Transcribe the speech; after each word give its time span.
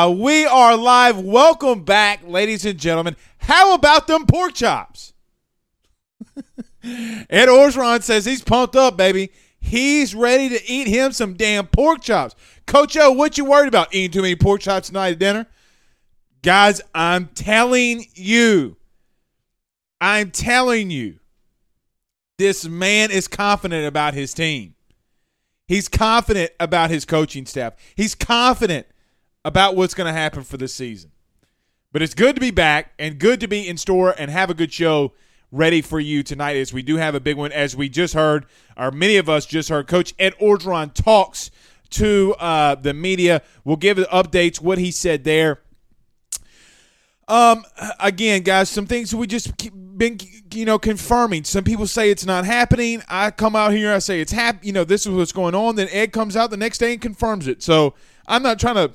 Ah, 0.00 0.08
we 0.08 0.46
are 0.46 0.76
live. 0.76 1.18
Welcome 1.18 1.82
back, 1.82 2.20
ladies 2.24 2.64
and 2.64 2.78
gentlemen. 2.78 3.16
How 3.38 3.74
about 3.74 4.06
them 4.06 4.26
pork 4.26 4.54
chops? 4.54 5.12
Ed 6.84 7.48
Orgeron 7.48 8.00
says 8.04 8.24
he's 8.24 8.44
pumped 8.44 8.76
up, 8.76 8.96
baby. 8.96 9.32
He's 9.58 10.14
ready 10.14 10.50
to 10.50 10.70
eat 10.70 10.86
him 10.86 11.10
some 11.10 11.34
damn 11.34 11.66
pork 11.66 12.00
chops. 12.00 12.36
Coach 12.64 12.96
O, 12.96 13.10
what 13.10 13.38
you 13.38 13.44
worried 13.44 13.66
about? 13.66 13.92
Eating 13.92 14.12
too 14.12 14.22
many 14.22 14.36
pork 14.36 14.60
chops 14.60 14.86
tonight 14.86 15.14
at 15.14 15.18
dinner? 15.18 15.48
Guys, 16.42 16.80
I'm 16.94 17.26
telling 17.34 18.06
you. 18.14 18.76
I'm 20.00 20.30
telling 20.30 20.92
you. 20.92 21.18
This 22.38 22.68
man 22.68 23.10
is 23.10 23.26
confident 23.26 23.84
about 23.84 24.14
his 24.14 24.32
team. 24.32 24.76
He's 25.66 25.88
confident 25.88 26.52
about 26.60 26.88
his 26.90 27.04
coaching 27.04 27.46
staff. 27.46 27.74
He's 27.96 28.14
confident 28.14 28.86
about 29.44 29.76
what's 29.76 29.94
going 29.94 30.06
to 30.06 30.18
happen 30.18 30.42
for 30.42 30.56
this 30.56 30.74
season. 30.74 31.10
But 31.92 32.02
it's 32.02 32.14
good 32.14 32.34
to 32.34 32.40
be 32.40 32.50
back 32.50 32.92
and 32.98 33.18
good 33.18 33.40
to 33.40 33.48
be 33.48 33.66
in 33.66 33.76
store 33.76 34.14
and 34.18 34.30
have 34.30 34.50
a 34.50 34.54
good 34.54 34.72
show 34.72 35.12
ready 35.50 35.80
for 35.80 35.98
you 35.98 36.22
tonight 36.22 36.56
as 36.56 36.72
we 36.72 36.82
do 36.82 36.96
have 36.96 37.14
a 37.14 37.20
big 37.20 37.36
one. 37.36 37.52
As 37.52 37.74
we 37.74 37.88
just 37.88 38.14
heard, 38.14 38.46
or 38.76 38.90
many 38.90 39.16
of 39.16 39.28
us 39.28 39.46
just 39.46 39.68
heard, 39.68 39.86
Coach 39.86 40.14
Ed 40.18 40.34
Orgeron 40.38 40.92
talks 40.92 41.50
to 41.90 42.34
uh, 42.38 42.74
the 42.74 42.92
media. 42.92 43.42
We'll 43.64 43.76
give 43.76 43.96
the 43.96 44.04
updates, 44.04 44.60
what 44.60 44.78
he 44.78 44.90
said 44.90 45.24
there. 45.24 45.62
Um, 47.26 47.64
again, 48.00 48.42
guys, 48.42 48.70
some 48.70 48.86
things 48.86 49.14
we 49.14 49.26
just 49.26 49.52
been, 49.98 50.18
you 50.52 50.64
know, 50.64 50.78
confirming. 50.78 51.44
Some 51.44 51.64
people 51.64 51.86
say 51.86 52.10
it's 52.10 52.24
not 52.24 52.44
happening. 52.44 53.02
I 53.08 53.30
come 53.30 53.54
out 53.54 53.72
here, 53.72 53.92
I 53.92 53.98
say 53.98 54.20
it's 54.20 54.32
hap. 54.32 54.64
You 54.64 54.72
know, 54.72 54.84
this 54.84 55.06
is 55.06 55.12
what's 55.12 55.32
going 55.32 55.54
on. 55.54 55.76
Then 55.76 55.88
Ed 55.90 56.12
comes 56.12 56.36
out 56.36 56.50
the 56.50 56.56
next 56.56 56.78
day 56.78 56.92
and 56.92 57.00
confirms 57.00 57.46
it. 57.46 57.62
So 57.62 57.94
I'm 58.26 58.42
not 58.42 58.58
trying 58.58 58.76
to 58.76 58.92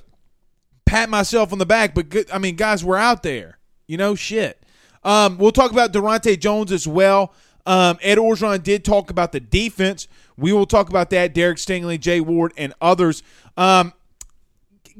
pat 0.93 1.09
myself 1.09 1.51
on 1.51 1.57
the 1.57 1.65
back, 1.65 1.95
but 1.95 2.07
good, 2.07 2.29
I 2.31 2.37
mean, 2.37 2.55
guys, 2.55 2.85
we're 2.85 2.97
out 2.97 3.23
there. 3.23 3.57
You 3.87 3.97
know, 3.97 4.13
shit. 4.13 4.61
Um, 5.03 5.39
we'll 5.39 5.51
talk 5.51 5.71
about 5.71 5.91
Daronte 5.91 6.39
Jones 6.39 6.71
as 6.71 6.87
well. 6.87 7.33
Um, 7.65 7.97
Ed 8.03 8.19
Orgeron 8.19 8.61
did 8.61 8.85
talk 8.85 9.09
about 9.09 9.31
the 9.31 9.39
defense. 9.39 10.07
We 10.37 10.53
will 10.53 10.67
talk 10.67 10.89
about 10.89 11.09
that. 11.09 11.33
Derek 11.33 11.57
Stingley, 11.57 11.99
Jay 11.99 12.21
Ward, 12.21 12.53
and 12.57 12.75
others. 12.79 13.23
Um, 13.57 13.93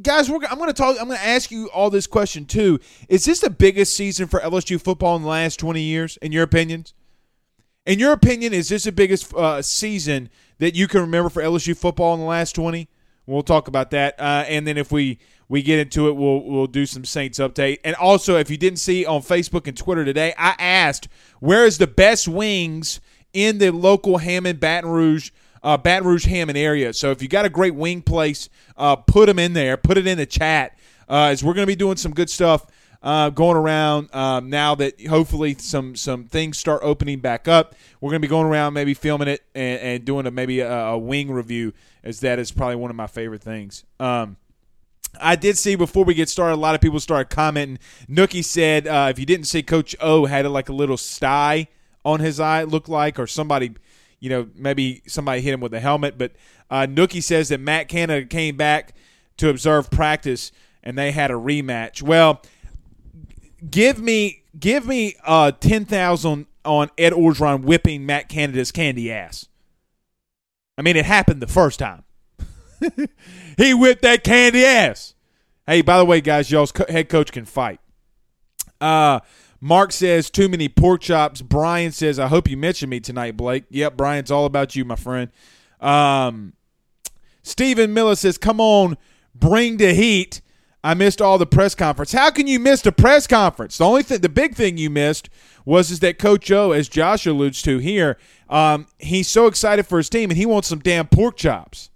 guys, 0.01 0.29
I'm 0.29 0.39
going 0.39 0.67
to 0.67 0.73
talk. 0.73 0.97
I'm 0.99 1.07
going 1.07 1.19
to 1.19 1.25
ask 1.25 1.51
you 1.51 1.69
all 1.69 1.91
this 1.91 2.07
question 2.07 2.45
too. 2.45 2.79
Is 3.07 3.25
this 3.25 3.39
the 3.39 3.51
biggest 3.51 3.95
season 3.95 4.27
for 4.27 4.39
LSU 4.39 4.81
football 4.81 5.15
in 5.15 5.21
the 5.21 5.27
last 5.27 5.59
20 5.59 5.79
years? 5.79 6.17
In 6.17 6.31
your 6.31 6.43
opinions? 6.43 6.95
In 7.85 7.99
your 7.99 8.13
opinion, 8.13 8.51
is 8.51 8.69
this 8.69 8.85
the 8.85 8.91
biggest 8.91 9.31
uh, 9.35 9.61
season 9.61 10.29
that 10.57 10.73
you 10.73 10.87
can 10.87 11.01
remember 11.01 11.29
for 11.29 11.43
LSU 11.43 11.77
football 11.77 12.15
in 12.15 12.19
the 12.19 12.25
last 12.25 12.53
20? 12.53 12.87
We'll 13.27 13.43
talk 13.43 13.67
about 13.67 13.91
that, 13.91 14.19
uh, 14.19 14.43
and 14.47 14.67
then 14.67 14.77
if 14.77 14.91
we 14.91 15.19
we 15.49 15.61
get 15.61 15.79
into 15.79 16.07
it, 16.07 16.15
we'll 16.15 16.43
we'll 16.43 16.67
do 16.67 16.85
some 16.85 17.05
Saints 17.05 17.39
update. 17.39 17.79
And 17.83 17.95
also, 17.95 18.37
if 18.37 18.49
you 18.49 18.57
didn't 18.57 18.79
see 18.79 19.05
on 19.05 19.21
Facebook 19.21 19.67
and 19.67 19.77
Twitter 19.77 20.05
today, 20.05 20.33
I 20.37 20.55
asked 20.59 21.07
where 21.39 21.65
is 21.65 21.77
the 21.77 21.87
best 21.87 22.27
wings 22.27 22.99
in 23.33 23.57
the 23.57 23.71
local 23.71 24.17
Hammond 24.17 24.59
Baton 24.59 24.89
Rouge 24.89 25.31
uh, 25.63 25.77
Baton 25.77 26.07
Rouge 26.07 26.25
Hammond 26.25 26.57
area. 26.57 26.94
So 26.94 27.12
if 27.12 27.21
you 27.21 27.27
got 27.27 27.45
a 27.45 27.50
great 27.50 27.75
wing 27.75 28.01
place, 28.01 28.50
uh, 28.77 28.95
put 28.97 29.27
them 29.27 29.39
in 29.39 29.53
there. 29.53 29.77
Put 29.77 29.97
it 29.97 30.06
in 30.06 30.18
the 30.18 30.25
chat 30.25 30.77
uh, 31.09 31.29
as 31.31 31.44
we're 31.44 31.53
going 31.53 31.63
to 31.65 31.71
be 31.71 31.75
doing 31.75 31.97
some 31.97 32.13
good 32.13 32.29
stuff 32.29 32.65
uh, 33.01 33.29
going 33.29 33.57
around 33.57 34.13
um, 34.15 34.50
now 34.50 34.75
that 34.75 35.06
hopefully 35.07 35.56
some 35.56 35.95
some 35.95 36.25
things 36.25 36.57
start 36.57 36.81
opening 36.83 37.19
back 37.19 37.47
up. 37.47 37.75
We're 38.00 38.12
going 38.12 38.21
to 38.21 38.27
be 38.27 38.29
going 38.29 38.47
around 38.47 38.73
maybe 38.73 38.94
filming 38.94 39.27
it 39.27 39.41
and, 39.53 39.79
and 39.79 40.06
doing 40.06 40.25
a 40.25 40.31
maybe 40.31 40.62
a, 40.62 40.71
a, 40.71 40.97
wing 40.97 41.29
review 41.29 41.73
as 42.03 42.21
that 42.21 42.39
is 42.39 42.51
probably 42.51 42.77
one 42.77 42.89
of 42.89 42.95
my 42.95 43.07
favorite 43.07 43.41
things. 43.41 43.83
Um, 44.00 44.38
I 45.19 45.36
did 45.36 45.57
see 45.57 45.75
before 45.75 46.04
we 46.04 46.13
get 46.13 46.30
started, 46.30 46.56
a 46.56 46.57
lot 46.57 46.75
of 46.75 46.81
people 46.81 47.00
started 47.00 47.30
commenting. 47.30 47.80
Nookie 48.10 48.44
said 48.44 48.88
uh, 48.88 49.07
if 49.10 49.19
you 49.19 49.25
didn't 49.25 49.45
see, 49.45 49.63
Coach 49.63 49.95
O 50.01 50.25
had 50.25 50.45
like 50.48 50.69
a 50.69 50.74
little 50.74 50.98
sty 50.98 51.68
on 52.06 52.19
his 52.19 52.39
eye, 52.39 52.63
it 52.63 52.69
looked 52.69 52.89
like, 52.89 53.18
or 53.19 53.27
somebody, 53.27 53.74
you 54.19 54.30
know, 54.30 54.48
maybe 54.56 55.01
somebody 55.07 55.42
hit 55.42 55.54
him 55.54 55.62
with 55.62 55.74
a 55.74 55.80
helmet. 55.80 56.18
But 56.18 56.33
uh, 56.69 56.88
Nookie 56.89 57.24
says 57.24 57.50
that 57.50 57.60
Matt 57.60 57.88
Canada 57.88 58.25
came 58.25 58.57
back 58.57 58.94
to 59.38 59.50
observe 59.50 59.89
practice 59.89 60.51
and 60.83 60.98
they 60.98 61.12
had 61.12 61.31
a 61.31 61.36
rematch. 61.36 62.01
Well, 62.01 62.42
give 63.69 64.00
me 64.00 64.44
give 64.59 64.86
me 64.86 65.16
uh, 65.25 65.51
ten 65.51 65.86
thousand 65.86 66.48
on 66.66 66.89
Ed 66.98 67.13
Orgeron 67.13 67.63
whipping 67.63 68.06
Matt 68.06 68.30
Canada's 68.30 68.71
candy 68.71 69.12
ass. 69.12 69.48
I 70.77 70.81
mean, 70.81 70.95
it 70.95 71.06
happened 71.06 71.42
the 71.42 71.48
first 71.48 71.80
time. 71.80 72.04
he 73.57 73.73
whipped 73.73 74.01
that 74.01 74.23
candy 74.23 74.65
ass. 74.65 75.15
Hey, 75.65 75.81
by 75.81 75.97
the 75.97 76.05
way, 76.05 76.21
guys, 76.21 76.51
y'all's 76.51 76.71
co- 76.71 76.85
head 76.89 77.09
coach 77.09 77.31
can 77.31 77.45
fight. 77.45 77.79
Uh, 78.81 79.21
Mark 79.61 79.94
says 79.94 80.29
too 80.29 80.50
many 80.50 80.67
pork 80.67 81.01
chops. 81.01 81.41
Brian 81.41 81.91
says 81.94 82.19
I 82.19 82.27
hope 82.27 82.50
you 82.50 82.57
mention 82.57 82.89
me 82.89 83.00
tonight, 83.00 83.38
Blake. 83.38 83.63
Yep, 83.69 83.95
Brian's 83.95 84.29
all 84.29 84.45
about 84.45 84.75
you, 84.75 84.83
my 84.83 84.97
friend. 84.97 85.31
Um, 85.79 86.53
Stephen 87.44 87.94
Miller 87.94 88.15
says, 88.15 88.38
"Come 88.38 88.59
on, 88.59 88.97
bring 89.33 89.77
the 89.77 89.94
heat." 89.94 90.41
I 90.85 90.95
missed 90.95 91.21
all 91.21 91.38
the 91.38 91.45
press 91.45 91.75
conference. 91.75 92.11
How 92.11 92.29
can 92.29 92.45
you 92.45 92.59
miss 92.59 92.81
the 92.81 92.91
press 92.91 93.25
conference? 93.25 93.77
The 93.77 93.85
only 93.85 94.03
thing, 94.03 94.19
the 94.19 94.27
big 94.27 94.53
thing 94.53 94.77
you 94.77 94.89
missed 94.89 95.29
was 95.65 95.89
is 95.91 96.01
that 96.01 96.19
Coach 96.19 96.51
O, 96.51 96.73
as 96.73 96.89
Josh 96.89 97.25
alludes 97.25 97.61
to 97.61 97.77
here, 97.77 98.17
um, 98.49 98.88
he's 98.99 99.29
so 99.29 99.47
excited 99.47 99.88
for 99.88 99.97
his 99.97 100.09
team 100.09 100.29
and 100.29 100.38
he 100.38 100.45
wants 100.45 100.67
some 100.67 100.79
damn 100.79 101.07
pork 101.07 101.38
chops. 101.38 101.89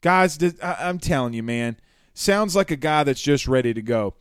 Guys, 0.00 0.38
I- 0.62 0.76
I'm 0.80 0.98
telling 0.98 1.32
you, 1.34 1.42
man, 1.42 1.76
sounds 2.14 2.54
like 2.54 2.70
a 2.70 2.76
guy 2.76 3.04
that's 3.04 3.20
just 3.20 3.48
ready 3.48 3.74
to 3.74 3.82
go. 3.82 4.14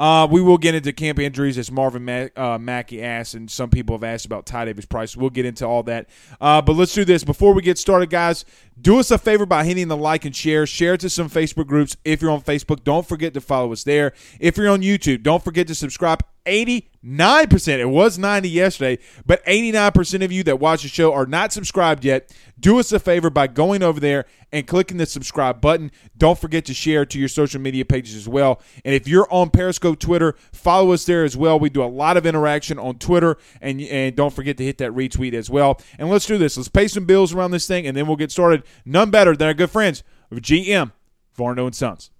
Uh, 0.00 0.28
we 0.30 0.40
will 0.40 0.58
get 0.58 0.76
into 0.76 0.92
camp 0.92 1.18
injuries 1.18 1.58
as 1.58 1.72
Marvin 1.72 2.04
Ma- 2.04 2.28
uh, 2.36 2.56
Mackey 2.56 3.02
asked, 3.02 3.34
and 3.34 3.50
some 3.50 3.68
people 3.68 3.96
have 3.96 4.04
asked 4.04 4.26
about 4.26 4.46
Ty 4.46 4.66
Davis 4.66 4.86
Price. 4.86 5.16
We'll 5.16 5.28
get 5.28 5.44
into 5.44 5.66
all 5.66 5.82
that. 5.82 6.08
Uh, 6.40 6.62
but 6.62 6.74
let's 6.76 6.94
do 6.94 7.04
this. 7.04 7.24
Before 7.24 7.52
we 7.52 7.62
get 7.62 7.78
started, 7.78 8.08
guys, 8.08 8.44
do 8.80 9.00
us 9.00 9.10
a 9.10 9.18
favor 9.18 9.44
by 9.44 9.64
hitting 9.64 9.88
the 9.88 9.96
like 9.96 10.24
and 10.24 10.36
share. 10.36 10.66
Share 10.66 10.94
it 10.94 11.00
to 11.00 11.10
some 11.10 11.28
Facebook 11.28 11.66
groups. 11.66 11.96
If 12.04 12.22
you're 12.22 12.30
on 12.30 12.42
Facebook, 12.42 12.84
don't 12.84 13.08
forget 13.08 13.34
to 13.34 13.40
follow 13.40 13.72
us 13.72 13.82
there. 13.82 14.12
If 14.38 14.56
you're 14.56 14.68
on 14.68 14.82
YouTube, 14.82 15.24
don't 15.24 15.42
forget 15.42 15.66
to 15.66 15.74
subscribe. 15.74 16.22
89%, 16.48 17.78
it 17.78 17.84
was 17.86 18.18
90 18.18 18.48
yesterday, 18.48 18.98
but 19.26 19.44
89% 19.44 20.24
of 20.24 20.32
you 20.32 20.42
that 20.44 20.58
watch 20.58 20.82
the 20.82 20.88
show 20.88 21.12
are 21.12 21.26
not 21.26 21.52
subscribed 21.52 22.04
yet. 22.04 22.34
Do 22.58 22.78
us 22.78 22.90
a 22.90 22.98
favor 22.98 23.30
by 23.30 23.46
going 23.46 23.82
over 23.82 24.00
there 24.00 24.24
and 24.50 24.66
clicking 24.66 24.96
the 24.96 25.06
subscribe 25.06 25.60
button. 25.60 25.90
Don't 26.16 26.38
forget 26.38 26.64
to 26.64 26.74
share 26.74 27.04
to 27.06 27.18
your 27.18 27.28
social 27.28 27.60
media 27.60 27.84
pages 27.84 28.16
as 28.16 28.28
well. 28.28 28.60
And 28.84 28.94
if 28.94 29.06
you're 29.06 29.32
on 29.32 29.50
Periscope 29.50 29.98
Twitter, 29.98 30.34
follow 30.52 30.92
us 30.92 31.04
there 31.04 31.24
as 31.24 31.36
well. 31.36 31.58
We 31.58 31.70
do 31.70 31.82
a 31.82 31.86
lot 31.86 32.16
of 32.16 32.26
interaction 32.26 32.78
on 32.78 32.98
Twitter, 32.98 33.36
and 33.60 33.80
and 33.80 34.16
don't 34.16 34.32
forget 34.32 34.56
to 34.56 34.64
hit 34.64 34.78
that 34.78 34.92
retweet 34.92 35.34
as 35.34 35.50
well. 35.50 35.80
And 35.98 36.08
let's 36.10 36.26
do 36.26 36.38
this. 36.38 36.56
Let's 36.56 36.68
pay 36.68 36.88
some 36.88 37.04
bills 37.04 37.34
around 37.34 37.50
this 37.50 37.66
thing, 37.66 37.86
and 37.86 37.96
then 37.96 38.06
we'll 38.06 38.16
get 38.16 38.32
started. 38.32 38.64
None 38.84 39.10
better 39.10 39.36
than 39.36 39.46
our 39.46 39.54
good 39.54 39.70
friends 39.70 40.02
of 40.30 40.38
GM 40.38 40.92
Varno 41.36 41.66
and 41.66 41.74
Sons. 41.74 42.10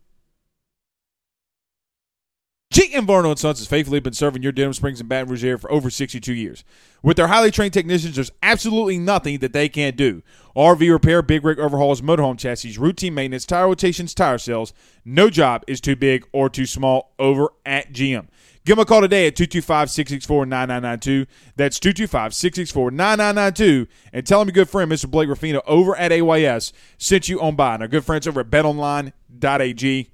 GM 2.71 3.07
Varno 3.07 3.31
and 3.31 3.39
Sons 3.39 3.59
has 3.61 3.67
faithfully 3.67 3.99
been 3.99 4.13
serving 4.13 4.43
your 4.43 4.53
Denham 4.53 4.75
Springs 4.75 5.01
and 5.01 5.09
Baton 5.09 5.31
Rouge 5.31 5.43
area 5.43 5.57
for 5.57 5.73
over 5.73 5.89
62 5.89 6.35
years. 6.35 6.65
With 7.03 7.17
their 7.17 7.29
highly 7.29 7.51
trained 7.51 7.73
technicians, 7.73 8.15
there's 8.17 8.31
absolutely 8.43 8.99
nothing 8.99 9.39
that 9.39 9.55
they 9.55 9.71
can't 9.71 9.97
do. 9.97 10.23
RV 10.55 10.91
repair, 10.93 11.23
big 11.23 11.45
rig 11.45 11.59
overhauls, 11.59 12.03
motorhome 12.03 12.39
chassis, 12.39 12.77
routine 12.77 13.15
maintenance, 13.15 13.47
tire 13.47 13.69
rotations, 13.69 14.15
tire 14.15 14.37
sales. 14.37 14.75
No 15.05 15.31
job 15.31 15.65
is 15.67 15.81
too 15.81 15.97
big 15.97 16.27
or 16.33 16.51
too 16.51 16.67
small 16.67 17.15
over 17.19 17.49
at 17.65 17.93
GM. 17.93 18.29
Give 18.67 18.77
them 18.77 18.83
a 18.83 18.85
call 18.85 19.01
today 19.01 19.27
at 19.27 19.35
225 19.35 19.91
664 19.91 20.45
9992. 20.45 21.31
That's 21.57 21.81
225 21.81 22.35
664 22.35 22.91
9992. 22.91 23.87
And 24.13 24.27
tell 24.27 24.41
them 24.41 24.49
your 24.49 24.53
good 24.53 24.69
friend, 24.69 24.93
Mr. 24.93 25.11
Blake 25.11 25.31
Ruffino, 25.31 25.63
over 25.67 25.97
at 25.97 26.13
AYS, 26.13 26.75
sent 26.99 27.31
you 27.31 27.41
on 27.41 27.57
by. 27.57 27.75
And 27.75 27.83
our 27.83 27.89
good 27.89 28.05
friends 28.05 28.27
over 28.29 28.41
at 28.41 28.51
betonline.ag. 28.51 30.11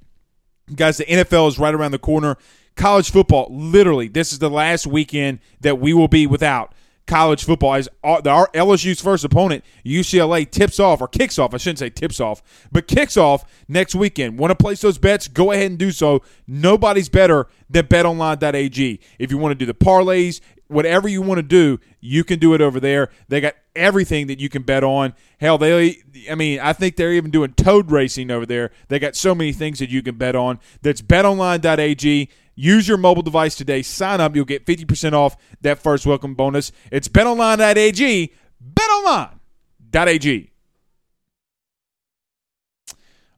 Guys, 0.73 0.97
the 0.97 1.05
NFL 1.05 1.49
is 1.49 1.59
right 1.59 1.75
around 1.75 1.91
the 1.91 1.99
corner. 1.99 2.37
College 2.77 3.11
football, 3.11 3.49
literally, 3.51 4.09
this 4.09 4.33
is 4.33 4.39
the 4.39 4.51
last 4.51 4.87
weekend 4.87 5.39
that 5.61 5.79
we 5.79 5.93
will 5.93 6.09
be 6.09 6.27
without 6.27 6.75
college 7.07 7.45
football. 7.45 7.75
As 7.75 7.89
our, 8.03 8.27
our 8.27 8.49
LSU's 8.53 9.01
first 9.01 9.25
opponent, 9.25 9.65
UCLA, 9.85 10.51
tips 10.51 10.81
off 10.81 11.01
or 11.01 11.09
kicks 11.09 11.39
off. 11.39 11.55
I 11.55 11.59
shouldn't 11.59 11.79
say 11.79 11.91
tips 11.91 12.19
off, 12.19 12.43
but 12.73 12.89
kicks 12.89 13.17
off 13.17 13.45
next 13.69 13.95
weekend. 13.95 14.39
Want 14.39 14.51
to 14.51 14.57
place 14.57 14.81
those 14.81 14.99
bets? 14.99 15.29
Go 15.29 15.53
ahead 15.53 15.67
and 15.67 15.79
do 15.79 15.93
so. 15.93 16.23
Nobody's 16.47 17.09
better 17.09 17.47
than 17.69 17.87
BetOnline.ag. 17.87 19.01
If 19.19 19.31
you 19.31 19.39
want 19.39 19.53
to 19.53 19.57
do 19.57 19.67
the 19.67 19.75
parlays, 19.75 20.41
whatever 20.69 21.09
you 21.09 21.23
want 21.23 21.39
to 21.39 21.43
do, 21.43 21.79
you 22.01 22.25
can 22.25 22.39
do 22.39 22.55
it 22.55 22.61
over 22.61 22.81
there. 22.81 23.11
They 23.29 23.41
got 23.41 23.55
everything 23.77 24.27
that 24.29 24.41
you 24.41 24.49
can 24.49 24.63
bet 24.63 24.85
on. 24.85 25.15
Hell, 25.41 25.59
they 25.59 26.03
I 26.31 26.35
mean, 26.35 26.61
I 26.61 26.73
think 26.73 26.97
they're 26.97 27.13
even 27.13 27.31
doing 27.31 27.55
toad 27.55 27.91
racing 27.91 28.31
over 28.31 28.47
there. 28.47 28.71
They 28.89 28.99
got 28.99 29.17
so 29.17 29.35
many 29.35 29.53
things 29.53 29.79
that 29.79 29.91
you 29.91 30.03
can 30.03 30.17
bet 30.17 30.37
on. 30.37 30.61
That's 30.83 31.03
betonline.ag. 31.03 32.29
Use 32.57 32.87
your 32.87 32.99
mobile 32.99 33.23
device 33.23 33.55
today. 33.57 33.83
Sign 33.83 34.21
up. 34.21 34.37
You'll 34.37 34.45
get 34.45 34.65
50% 34.65 35.13
off 35.13 35.37
that 35.63 35.79
first 35.79 36.07
welcome 36.07 36.35
bonus. 36.35 36.73
It's 36.91 37.09
betonline.ag. 37.09 38.33
Betonline.ag. 38.73 40.51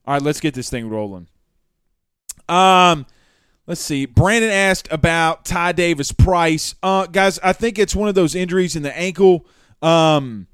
All 0.06 0.15
right, 0.15 0.23
let's 0.23 0.38
get 0.38 0.55
this 0.55 0.71
thing 0.71 0.88
rolling. 0.88 1.27
Um, 2.49 3.06
let's 3.67 3.81
see. 3.81 4.06
Brandon 4.06 4.50
asked 4.50 4.87
about 4.93 5.44
Ty 5.44 5.73
Davis 5.73 6.12
Price. 6.12 6.77
Uh, 6.83 7.06
guys, 7.06 7.41
I 7.43 7.53
think 7.53 7.79
it's 7.79 7.97
one 7.97 8.09
of 8.09 8.15
those 8.15 8.35
injuries 8.35 8.77
in 8.77 8.83
the 8.83 8.97
ankle. 8.97 9.47
Um, 9.82 10.46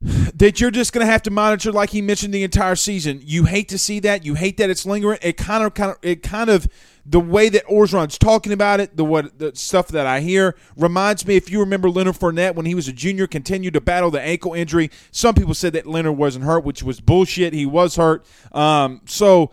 that 0.00 0.60
you're 0.60 0.70
just 0.70 0.92
going 0.92 1.04
to 1.04 1.10
have 1.10 1.22
to 1.22 1.30
monitor 1.30 1.72
like 1.72 1.90
he 1.90 2.00
mentioned 2.00 2.32
the 2.32 2.44
entire 2.44 2.76
season. 2.76 3.20
You 3.24 3.46
hate 3.46 3.68
to 3.70 3.78
see 3.78 3.98
that. 4.00 4.24
You 4.24 4.34
hate 4.34 4.56
that 4.58 4.70
it's 4.70 4.86
lingering. 4.86 5.18
It 5.22 5.36
kind 5.36 5.64
of 5.64 5.74
kind 5.74 5.90
of 5.90 5.98
it 6.02 6.22
kind 6.22 6.50
of 6.50 6.68
the 7.04 7.18
way 7.18 7.48
that 7.48 7.66
Orgeron's 7.66 8.16
talking 8.16 8.52
about 8.52 8.78
it, 8.78 8.96
the 8.96 9.04
what 9.04 9.38
the 9.38 9.56
stuff 9.56 9.88
that 9.88 10.06
I 10.06 10.20
hear 10.20 10.54
reminds 10.76 11.26
me 11.26 11.34
if 11.34 11.50
you 11.50 11.58
remember 11.58 11.90
Leonard 11.90 12.14
Fournette 12.14 12.54
when 12.54 12.66
he 12.66 12.76
was 12.76 12.86
a 12.86 12.92
junior 12.92 13.26
continued 13.26 13.74
to 13.74 13.80
battle 13.80 14.10
the 14.10 14.20
ankle 14.20 14.54
injury. 14.54 14.90
Some 15.10 15.34
people 15.34 15.54
said 15.54 15.72
that 15.72 15.86
Leonard 15.86 16.16
wasn't 16.16 16.44
hurt, 16.44 16.64
which 16.64 16.82
was 16.82 17.00
bullshit. 17.00 17.52
He 17.52 17.66
was 17.66 17.96
hurt. 17.96 18.24
Um, 18.52 19.00
so 19.06 19.50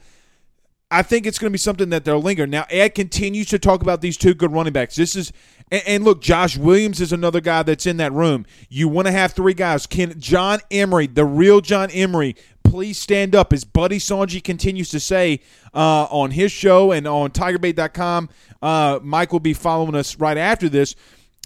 I 0.96 1.02
think 1.02 1.26
it's 1.26 1.38
going 1.38 1.50
to 1.50 1.54
be 1.54 1.58
something 1.58 1.90
that 1.90 2.06
they'll 2.06 2.22
linger. 2.22 2.48
Now, 2.48 2.66
Ed 2.70 2.96
continues 2.96 3.48
to 3.48 3.60
talk 3.60 3.82
about 3.82 4.00
these 4.00 4.16
two 4.16 4.34
good 4.34 4.54
running 4.54 4.72
backs. 4.72 4.96
This 4.96 5.14
is, 5.14 5.34
and, 5.70 5.84
and 5.86 6.04
look, 6.06 6.22
Josh 6.22 6.56
Williams 6.56 7.02
is 7.02 7.12
another 7.12 7.42
guy 7.42 7.64
that's 7.64 7.86
in 7.86 7.98
that 7.98 8.14
room. 8.14 8.46
You 8.70 8.88
want 8.88 9.08
to 9.08 9.12
have 9.12 9.34
three 9.34 9.54
guys. 9.54 9.86
Can 9.86 10.18
John 10.22 10.60
Emery, 10.72 11.08
the 11.08 11.26
real 11.26 11.60
John 11.60 11.92
Emery, 11.92 12.38
please 12.64 12.98
stand 12.98 13.36
up? 13.36 13.52
As 13.52 13.66
Buddy 13.66 14.00
Sanji 14.00 14.42
continues 14.42 14.90
to 14.92 15.02
say 15.02 15.42
uh, 15.74 16.06
on 16.06 16.32
his 16.32 16.54
show 16.54 16.94
and 16.94 17.06
on 17.10 17.32
TigerBait.com, 17.32 18.30
uh, 18.62 19.00
Mike 19.04 19.34
will 19.34 19.42
be 19.42 19.54
following 19.54 19.96
us 19.96 20.16
right 20.18 20.38
after 20.38 20.70
this. 20.70 20.96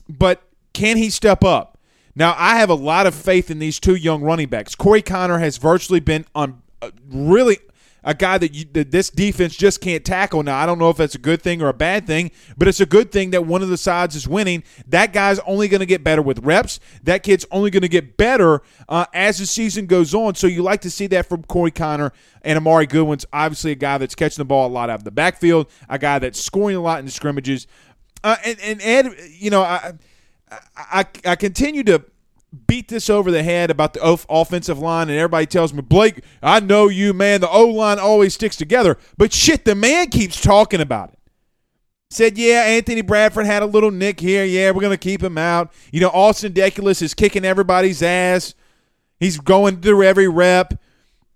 But 0.07 0.43
can 0.73 0.95
he 0.95 1.09
step 1.09 1.43
up? 1.43 1.79
Now, 2.15 2.35
I 2.37 2.57
have 2.57 2.69
a 2.69 2.75
lot 2.75 3.07
of 3.07 3.15
faith 3.15 3.49
in 3.49 3.57
these 3.57 3.79
two 3.79 3.95
young 3.95 4.21
running 4.21 4.49
backs. 4.49 4.75
Corey 4.75 5.01
Kiner 5.01 5.39
has 5.39 5.57
virtually 5.57 5.99
been 5.99 6.25
on 6.35 6.61
uh, 6.83 6.91
really 7.09 7.57
a 8.03 8.13
guy 8.13 8.37
that, 8.37 8.53
you, 8.53 8.65
that 8.73 8.91
this 8.91 9.09
defense 9.09 9.55
just 9.55 9.81
can't 9.81 10.05
tackle. 10.05 10.43
Now, 10.43 10.57
I 10.57 10.65
don't 10.65 10.79
know 10.79 10.89
if 10.89 10.97
that's 10.97 11.15
a 11.15 11.19
good 11.19 11.41
thing 11.41 11.61
or 11.61 11.67
a 11.67 11.73
bad 11.73 12.07
thing, 12.07 12.31
but 12.57 12.67
it's 12.67 12.79
a 12.79 12.85
good 12.85 13.11
thing 13.11 13.31
that 13.31 13.45
one 13.45 13.61
of 13.61 13.69
the 13.69 13.77
sides 13.77 14.15
is 14.15 14.27
winning. 14.27 14.63
That 14.87 15.13
guy's 15.13 15.39
only 15.39 15.67
going 15.67 15.79
to 15.79 15.85
get 15.85 16.03
better 16.03 16.21
with 16.21 16.39
reps. 16.39 16.79
That 17.03 17.23
kid's 17.23 17.45
only 17.51 17.69
going 17.69 17.81
to 17.81 17.89
get 17.89 18.17
better 18.17 18.61
uh, 18.87 19.05
as 19.13 19.39
the 19.39 19.45
season 19.45 19.85
goes 19.85 20.13
on. 20.13 20.35
So 20.35 20.47
you 20.47 20.63
like 20.63 20.81
to 20.81 20.91
see 20.91 21.07
that 21.07 21.27
from 21.27 21.43
Corey 21.43 21.71
Kiner 21.71 22.11
and 22.41 22.59
Armoni 22.59 22.87
Goodwin's 22.87 23.25
obviously 23.33 23.71
a 23.71 23.75
guy 23.75 23.97
that's 23.97 24.15
catching 24.15 24.41
the 24.41 24.45
ball 24.45 24.67
a 24.67 24.71
lot 24.71 24.89
out 24.89 24.99
of 24.99 25.03
the 25.03 25.11
backfield, 25.11 25.69
a 25.89 25.99
guy 25.99 26.19
that's 26.19 26.41
scoring 26.41 26.75
a 26.75 26.81
lot 26.81 26.99
in 26.99 27.05
the 27.05 27.11
scrimmages. 27.11 27.67
Uh, 28.23 28.35
and, 28.45 28.59
and 28.61 28.81
Ed, 28.81 29.15
you 29.29 29.49
know, 29.49 29.61
I, 29.61 29.93
I, 30.75 31.05
I 31.25 31.35
continue 31.35 31.83
to 31.83 32.03
beat 32.67 32.87
this 32.87 33.09
over 33.09 33.31
the 33.31 33.43
head 33.43 33.69
about 33.69 33.93
the 33.93 34.01
off- 34.01 34.25
offensive 34.29 34.79
line, 34.79 35.09
and 35.09 35.17
everybody 35.17 35.45
tells 35.45 35.73
me, 35.73 35.81
Blake, 35.81 36.23
I 36.41 36.59
know 36.59 36.87
you, 36.87 37.13
man. 37.13 37.41
The 37.41 37.49
O 37.49 37.67
line 37.67 37.99
always 37.99 38.33
sticks 38.33 38.55
together. 38.55 38.97
But 39.17 39.33
shit, 39.33 39.65
the 39.65 39.75
man 39.75 40.09
keeps 40.09 40.41
talking 40.41 40.81
about 40.81 41.09
it. 41.09 41.19
Said, 42.11 42.39
yeah, 42.39 42.63
Anthony 42.63 43.01
Bradford 43.01 43.45
had 43.45 43.61
a 43.61 43.67
little 43.67 43.91
nick 43.91 44.19
here. 44.19 44.43
Yeah, 44.43 44.71
we're 44.71 44.81
going 44.81 44.89
to 44.91 44.97
keep 44.97 45.21
him 45.21 45.37
out. 45.37 45.71
You 45.91 46.01
know, 46.01 46.09
Austin 46.09 46.53
Deculus 46.53 47.03
is 47.03 47.13
kicking 47.13 47.45
everybody's 47.45 48.01
ass. 48.01 48.55
He's 49.19 49.37
going 49.39 49.81
through 49.81 50.03
every 50.03 50.27
rep. 50.27 50.73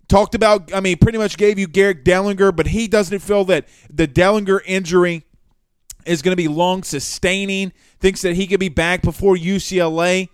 Talked 0.08 0.34
about, 0.34 0.74
I 0.74 0.80
mean, 0.80 0.98
pretty 0.98 1.18
much 1.18 1.36
gave 1.36 1.60
you 1.60 1.68
Garrett 1.68 2.04
Dellinger, 2.04 2.54
but 2.54 2.66
he 2.66 2.88
doesn't 2.88 3.20
feel 3.20 3.44
that 3.44 3.68
the 3.88 4.08
Dellinger 4.08 4.60
injury 4.66 5.24
is 6.06 6.22
going 6.22 6.32
to 6.32 6.36
be 6.36 6.48
long 6.48 6.82
sustaining. 6.82 7.72
Thinks 8.00 8.22
that 8.22 8.34
he 8.34 8.48
could 8.48 8.60
be 8.60 8.68
back 8.68 9.02
before 9.02 9.36
UCLA. 9.36 10.28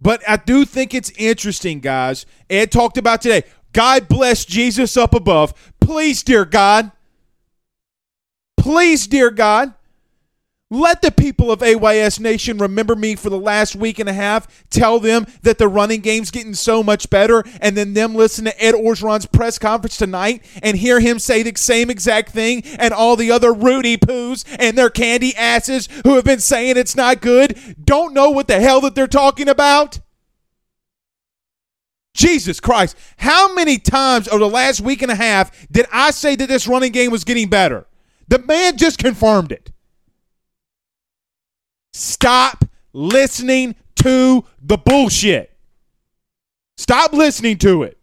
But 0.00 0.22
I 0.28 0.36
do 0.36 0.64
think 0.64 0.94
it's 0.94 1.10
interesting, 1.10 1.80
guys. 1.80 2.26
Ed 2.50 2.70
talked 2.70 2.98
about 2.98 3.22
today. 3.22 3.44
God 3.72 4.08
bless 4.08 4.44
Jesus 4.44 4.96
up 4.96 5.14
above. 5.14 5.54
Please, 5.80 6.22
dear 6.22 6.44
God. 6.44 6.92
Please, 8.56 9.06
dear 9.06 9.30
God. 9.30 9.74
Let 10.76 11.00
the 11.00 11.10
people 11.10 11.50
of 11.50 11.62
AYS 11.62 12.20
Nation 12.20 12.58
remember 12.58 12.94
me 12.94 13.16
for 13.16 13.30
the 13.30 13.38
last 13.38 13.74
week 13.74 13.98
and 13.98 14.10
a 14.10 14.12
half. 14.12 14.46
Tell 14.68 15.00
them 15.00 15.26
that 15.40 15.56
the 15.56 15.68
running 15.68 16.02
game's 16.02 16.30
getting 16.30 16.52
so 16.52 16.82
much 16.82 17.08
better, 17.08 17.44
and 17.62 17.74
then 17.74 17.94
them 17.94 18.14
listen 18.14 18.44
to 18.44 18.62
Ed 18.62 18.74
Orgeron's 18.74 19.24
press 19.24 19.58
conference 19.58 19.96
tonight 19.96 20.44
and 20.62 20.76
hear 20.76 21.00
him 21.00 21.18
say 21.18 21.42
the 21.42 21.54
same 21.56 21.88
exact 21.88 22.30
thing, 22.30 22.62
and 22.78 22.92
all 22.92 23.16
the 23.16 23.30
other 23.30 23.54
Rudy 23.54 23.96
poos 23.96 24.44
and 24.58 24.76
their 24.76 24.90
candy 24.90 25.34
asses 25.34 25.88
who 26.04 26.16
have 26.16 26.24
been 26.24 26.40
saying 26.40 26.76
it's 26.76 26.94
not 26.94 27.22
good 27.22 27.58
don't 27.82 28.12
know 28.12 28.28
what 28.28 28.46
the 28.46 28.60
hell 28.60 28.82
that 28.82 28.94
they're 28.94 29.06
talking 29.06 29.48
about. 29.48 30.00
Jesus 32.14 32.60
Christ. 32.60 32.96
How 33.16 33.54
many 33.54 33.78
times 33.78 34.28
over 34.28 34.40
the 34.40 34.48
last 34.48 34.82
week 34.82 35.00
and 35.00 35.10
a 35.10 35.14
half 35.14 35.66
did 35.68 35.86
I 35.90 36.10
say 36.10 36.36
that 36.36 36.48
this 36.48 36.68
running 36.68 36.92
game 36.92 37.10
was 37.10 37.24
getting 37.24 37.48
better? 37.48 37.86
The 38.28 38.40
man 38.40 38.76
just 38.76 38.98
confirmed 38.98 39.52
it. 39.52 39.72
Stop 41.96 42.66
listening 42.92 43.74
to 43.96 44.44
the 44.60 44.76
bullshit. 44.76 45.56
Stop 46.76 47.14
listening 47.14 47.56
to 47.56 47.84
it. 47.84 47.96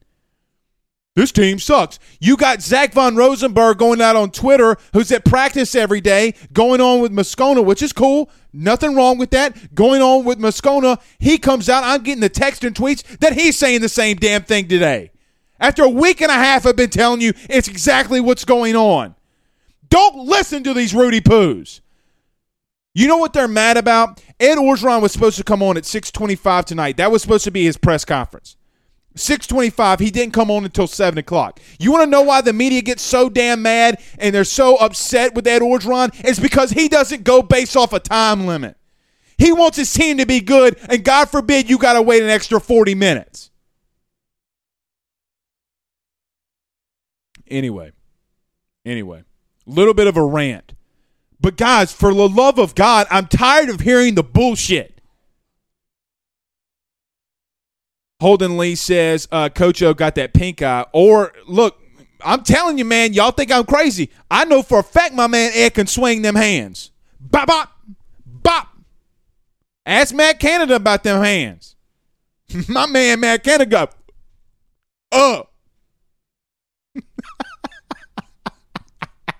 This 1.15 1.31
team 1.31 1.59
sucks. 1.59 1.99
You 2.19 2.35
got 2.35 2.63
Zach 2.63 2.93
Von 2.93 3.15
Rosenberg 3.15 3.77
going 3.77 4.01
out 4.01 4.15
on 4.15 4.31
Twitter, 4.31 4.77
who's 4.93 5.11
at 5.11 5.23
practice 5.23 5.75
every 5.75 6.01
day, 6.01 6.33
going 6.51 6.81
on 6.81 7.01
with 7.01 7.11
Moscona, 7.11 7.63
which 7.63 7.83
is 7.83 7.93
cool. 7.93 8.31
Nothing 8.51 8.95
wrong 8.95 9.19
with 9.19 9.29
that. 9.29 9.75
Going 9.75 10.01
on 10.01 10.25
with 10.25 10.39
Moscona, 10.39 10.99
he 11.19 11.37
comes 11.37 11.69
out. 11.69 11.83
I'm 11.83 12.01
getting 12.01 12.21
the 12.21 12.29
text 12.29 12.63
and 12.63 12.75
tweets 12.75 13.19
that 13.19 13.33
he's 13.33 13.59
saying 13.59 13.81
the 13.81 13.89
same 13.89 14.17
damn 14.17 14.41
thing 14.41 14.67
today. 14.67 15.11
After 15.59 15.83
a 15.83 15.89
week 15.89 16.19
and 16.19 16.31
a 16.31 16.35
half, 16.35 16.65
I've 16.65 16.75
been 16.75 16.89
telling 16.89 17.21
you 17.21 17.33
it's 17.47 17.67
exactly 17.67 18.19
what's 18.19 18.43
going 18.43 18.75
on. 18.75 19.13
Don't 19.87 20.25
listen 20.25 20.63
to 20.63 20.73
these 20.73 20.95
Rudy 20.95 21.21
Poos. 21.21 21.81
You 22.93 23.07
know 23.07 23.17
what 23.17 23.33
they're 23.33 23.47
mad 23.47 23.77
about? 23.77 24.21
Ed 24.39 24.57
Orgeron 24.57 25.01
was 25.01 25.11
supposed 25.11 25.37
to 25.37 25.43
come 25.43 25.63
on 25.63 25.77
at 25.77 25.85
625 25.85 26.65
tonight. 26.65 26.97
That 26.97 27.11
was 27.11 27.21
supposed 27.21 27.43
to 27.45 27.51
be 27.51 27.63
his 27.63 27.77
press 27.77 28.05
conference. 28.05 28.55
625, 29.15 29.99
he 29.99 30.09
didn't 30.09 30.33
come 30.33 30.49
on 30.49 30.65
until 30.65 30.87
7 30.87 31.17
o'clock. 31.19 31.59
You 31.79 31.91
want 31.91 32.03
to 32.03 32.09
know 32.09 32.21
why 32.21 32.41
the 32.41 32.53
media 32.53 32.81
gets 32.81 33.03
so 33.03 33.29
damn 33.29 33.61
mad 33.61 34.01
and 34.17 34.33
they're 34.33 34.43
so 34.43 34.75
upset 34.77 35.35
with 35.35 35.45
Ed 35.45 35.61
Orgeron? 35.61 36.09
It's 36.23 36.39
because 36.39 36.71
he 36.71 36.87
doesn't 36.87 37.23
go 37.23 37.41
based 37.41 37.77
off 37.77 37.93
a 37.93 37.99
time 37.99 38.47
limit. 38.47 38.75
He 39.37 39.51
wants 39.51 39.77
his 39.77 39.91
team 39.91 40.17
to 40.17 40.25
be 40.25 40.39
good, 40.39 40.77
and 40.89 41.03
God 41.03 41.29
forbid 41.29 41.69
you 41.69 41.77
got 41.77 41.93
to 41.93 42.01
wait 42.01 42.23
an 42.23 42.29
extra 42.29 42.59
40 42.59 42.95
minutes. 42.95 43.51
Anyway, 47.47 47.91
anyway, 48.85 49.23
little 49.65 49.93
bit 49.93 50.07
of 50.07 50.17
a 50.17 50.23
rant. 50.23 50.72
But 51.43 51.57
guys, 51.57 51.91
for 51.91 52.13
the 52.13 52.29
love 52.29 52.57
of 52.57 52.73
God, 52.73 53.05
I'm 53.11 53.27
tired 53.27 53.67
of 53.67 53.81
hearing 53.81 54.15
the 54.15 54.23
bullshit. 54.23 55.01
Holden 58.21 58.57
Lee 58.57 58.75
says, 58.75 59.27
uh, 59.29 59.49
Coach 59.49 59.83
O 59.83 59.93
got 59.93 60.15
that 60.15 60.33
pink 60.33 60.61
eye. 60.61 60.85
Or, 60.93 61.33
look, 61.45 61.77
I'm 62.23 62.43
telling 62.43 62.77
you, 62.77 62.85
man, 62.85 63.11
y'all 63.11 63.31
think 63.31 63.51
I'm 63.51 63.65
crazy. 63.65 64.09
I 64.31 64.45
know 64.45 64.63
for 64.63 64.79
a 64.79 64.83
fact 64.83 65.13
my 65.13 65.27
man 65.27 65.51
Ed 65.53 65.73
can 65.73 65.85
swing 65.85 66.21
them 66.21 66.35
hands. 66.35 66.91
Bop, 67.19 67.47
bop, 67.47 67.77
bop. 68.25 68.69
Ask 69.85 70.15
Matt 70.15 70.39
Canada 70.39 70.75
about 70.75 71.03
them 71.03 71.21
hands. 71.21 71.75
my 72.69 72.85
man, 72.85 73.19
Matt 73.19 73.43
Canada 73.43 73.69
got 73.69 73.95
up. 75.11 75.52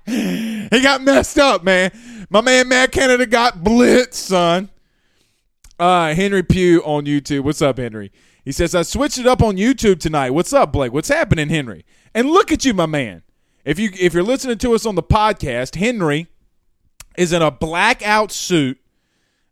He 0.06 0.82
got 0.82 1.02
messed 1.02 1.38
up, 1.38 1.64
man. 1.64 1.92
My 2.30 2.42
man 2.42 2.68
Matt 2.68 2.92
Canada 2.92 3.26
got 3.26 3.60
blitzed, 3.60 4.14
son. 4.14 4.70
Uh, 5.80 6.14
Henry 6.14 6.44
Pugh 6.44 6.82
on 6.84 7.06
YouTube. 7.06 7.42
What's 7.42 7.62
up, 7.62 7.78
Henry? 7.78 8.12
He 8.44 8.52
says, 8.52 8.76
I 8.76 8.82
switched 8.82 9.18
it 9.18 9.28
up 9.28 9.42
on 9.42 9.56
YouTube 9.56 10.00
tonight. 10.00 10.32
What's 10.32 10.54
up, 10.54 10.74
Blake? 10.74 10.92
What's 10.92 11.10
happening, 11.10 11.50
Henry? 11.50 11.86
And 12.14 12.30
look 12.30 12.52
at 12.52 12.66
you, 12.66 12.74
my 12.74 12.86
man. 12.86 13.24
If 13.66 13.80
you 13.80 13.92
if 13.98 14.14
you're 14.14 14.24
listening 14.24 14.58
to 14.60 14.74
us 14.74 14.86
on 14.86 14.96
the 14.96 15.04
podcast, 15.04 15.76
Henry 15.76 16.28
is 17.18 17.32
in 17.32 17.42
a 17.42 17.52
blackout 17.52 18.32
suit 18.32 18.78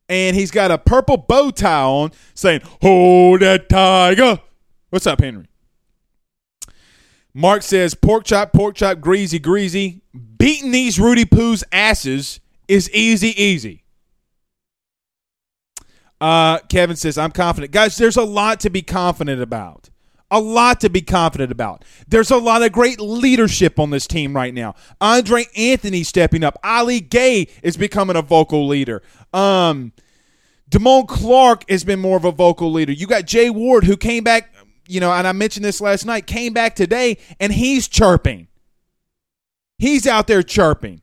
and 0.10 0.36
he's 0.36 0.52
got 0.52 0.72
a 0.72 0.78
purple 0.78 1.16
bow 1.16 1.52
tie 1.52 1.84
on 1.84 2.12
saying, 2.34 2.62
Hold 2.82 3.40
that 3.42 3.70
tiger. 3.70 4.42
What's 4.90 5.08
up, 5.08 5.22
Henry? 5.22 5.48
Mark 7.34 7.64
says, 7.64 7.94
pork 7.94 8.26
chop, 8.26 8.52
pork 8.52 8.76
chop, 8.76 9.00
greasy, 9.00 9.40
greasy. 9.40 10.02
Beating 10.38 10.72
these 10.72 11.00
Rudy 11.00 11.26
Poo's 11.26 11.64
asses 11.72 12.40
is 12.68 12.90
easy, 12.92 13.30
easy. 13.42 13.84
Uh, 16.20 16.60
Kevin 16.70 16.96
says, 16.96 17.18
I'm 17.18 17.32
confident. 17.32 17.72
Guys, 17.72 17.98
there's 17.98 18.18
a 18.18 18.24
lot 18.24 18.60
to 18.62 18.70
be 18.70 18.82
confident 18.82 19.42
about. 19.42 19.90
A 20.30 20.40
lot 20.40 20.80
to 20.82 20.90
be 20.90 21.02
confident 21.02 21.52
about. 21.52 21.84
There's 22.08 22.32
a 22.32 22.38
lot 22.38 22.64
of 22.64 22.72
great 22.72 23.00
leadership 23.02 23.80
on 23.80 23.90
this 23.90 24.08
team 24.08 24.34
right 24.34 24.54
now. 24.54 24.76
Andre 25.02 25.46
Anthony 25.58 26.04
stepping 26.04 26.44
up. 26.44 26.58
Ali 26.64 27.02
Gaye 27.02 27.48
is 27.64 27.76
becoming 27.76 28.16
a 28.16 28.22
vocal 28.22 28.68
leader. 28.68 29.02
Um, 29.34 29.92
Damone 30.70 31.08
Clark 31.08 31.70
has 31.70 31.84
been 31.84 32.00
more 32.00 32.16
of 32.16 32.24
a 32.24 32.32
vocal 32.32 32.72
leader. 32.72 32.94
You 32.94 33.08
got 33.08 33.26
Jay 33.26 33.50
Ward, 33.50 33.84
who 33.84 33.98
came 33.98 34.24
back, 34.24 34.54
you 34.92 35.00
know, 35.00 35.12
and 35.12 35.26
I 35.28 35.32
mentioned 35.32 35.64
this 35.64 35.80
last 35.80 36.06
night, 36.06 36.28
came 36.28 36.54
back 36.54 36.76
today, 36.76 37.18
and 37.40 37.54
he's 37.54 37.88
chirping. 37.88 38.48
He's 39.78 40.06
out 40.06 40.28
there 40.28 40.44
chirping. 40.44 41.02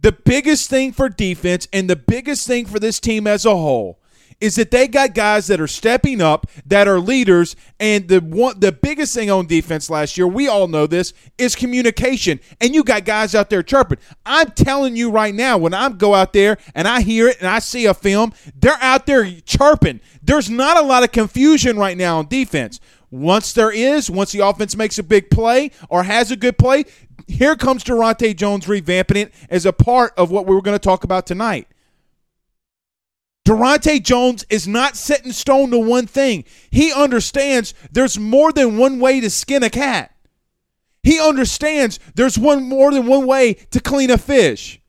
The 0.00 0.12
biggest 0.12 0.68
thing 0.68 0.92
for 0.92 1.08
defense 1.08 1.66
and 1.72 1.88
the 1.88 1.96
biggest 1.96 2.46
thing 2.46 2.66
for 2.66 2.78
this 2.78 3.00
team 3.00 3.26
as 3.26 3.46
a 3.46 3.56
whole 3.56 3.98
is 4.40 4.56
that 4.56 4.70
they 4.70 4.86
got 4.86 5.14
guys 5.14 5.46
that 5.46 5.60
are 5.60 5.66
stepping 5.66 6.20
up, 6.20 6.46
that 6.66 6.86
are 6.86 7.00
leaders, 7.00 7.56
and 7.80 8.06
the 8.08 8.20
one 8.20 8.60
the 8.60 8.72
biggest 8.72 9.14
thing 9.14 9.30
on 9.30 9.46
defense 9.46 9.88
last 9.88 10.18
year, 10.18 10.26
we 10.26 10.46
all 10.46 10.68
know 10.68 10.86
this, 10.86 11.12
is 11.38 11.56
communication. 11.56 12.38
And 12.60 12.74
you 12.74 12.84
got 12.84 13.04
guys 13.04 13.34
out 13.34 13.48
there 13.50 13.62
chirping. 13.62 13.98
I'm 14.24 14.50
telling 14.50 14.94
you 14.94 15.10
right 15.10 15.34
now, 15.34 15.56
when 15.56 15.72
I 15.72 15.88
go 15.88 16.14
out 16.14 16.32
there 16.32 16.58
and 16.74 16.86
I 16.86 17.00
hear 17.00 17.28
it 17.28 17.38
and 17.38 17.48
I 17.48 17.60
see 17.60 17.86
a 17.86 17.94
film, 17.94 18.32
they're 18.54 18.78
out 18.80 19.06
there 19.06 19.28
chirping. 19.46 20.00
There's 20.22 20.50
not 20.50 20.76
a 20.76 20.82
lot 20.82 21.02
of 21.02 21.12
confusion 21.12 21.78
right 21.78 21.96
now 21.96 22.18
on 22.18 22.28
defense. 22.28 22.78
Once 23.10 23.52
there 23.52 23.70
is, 23.70 24.10
once 24.10 24.32
the 24.32 24.40
offense 24.40 24.76
makes 24.76 24.98
a 24.98 25.02
big 25.02 25.30
play 25.30 25.70
or 25.88 26.02
has 26.02 26.30
a 26.30 26.36
good 26.36 26.58
play, 26.58 26.84
here 27.26 27.56
comes 27.56 27.84
Daronte 27.84 28.36
Jones 28.36 28.66
revamping 28.66 29.16
it 29.16 29.34
as 29.48 29.66
a 29.66 29.72
part 29.72 30.12
of 30.16 30.30
what 30.30 30.46
we 30.46 30.54
were 30.54 30.62
going 30.62 30.74
to 30.74 30.82
talk 30.82 31.04
about 31.04 31.26
tonight. 31.26 31.68
Daronte 33.46 34.02
Jones 34.02 34.44
is 34.50 34.66
not 34.66 34.96
set 34.96 35.24
in 35.24 35.32
stone 35.32 35.70
to 35.70 35.78
one 35.78 36.08
thing. 36.08 36.44
He 36.70 36.92
understands 36.92 37.74
there's 37.92 38.18
more 38.18 38.52
than 38.52 38.76
one 38.76 38.98
way 38.98 39.20
to 39.20 39.30
skin 39.30 39.62
a 39.62 39.70
cat. 39.70 40.12
He 41.04 41.20
understands 41.20 42.00
there's 42.16 42.36
one 42.36 42.64
more 42.64 42.90
than 42.90 43.06
one 43.06 43.24
way 43.24 43.54
to 43.54 43.78
clean 43.78 44.10
a 44.10 44.18
fish. 44.18 44.80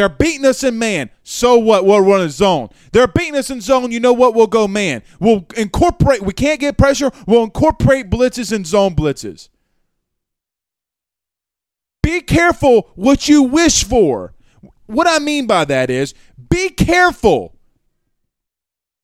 They're 0.00 0.08
beating 0.08 0.46
us 0.46 0.64
in 0.64 0.78
man. 0.78 1.10
So 1.24 1.58
what? 1.58 1.84
We'll 1.84 2.00
run 2.00 2.22
a 2.22 2.30
zone. 2.30 2.70
They're 2.92 3.06
beating 3.06 3.36
us 3.36 3.50
in 3.50 3.60
zone. 3.60 3.92
You 3.92 4.00
know 4.00 4.14
what? 4.14 4.34
We'll 4.34 4.46
go 4.46 4.66
man. 4.66 5.02
We'll 5.18 5.44
incorporate. 5.58 6.22
We 6.22 6.32
can't 6.32 6.58
get 6.58 6.78
pressure. 6.78 7.10
We'll 7.26 7.44
incorporate 7.44 8.08
blitzes 8.08 8.50
and 8.50 8.66
zone 8.66 8.96
blitzes. 8.96 9.50
Be 12.02 12.22
careful 12.22 12.90
what 12.94 13.28
you 13.28 13.42
wish 13.42 13.84
for. 13.84 14.32
What 14.86 15.06
I 15.06 15.18
mean 15.18 15.46
by 15.46 15.66
that 15.66 15.90
is 15.90 16.14
be 16.48 16.70
careful 16.70 17.54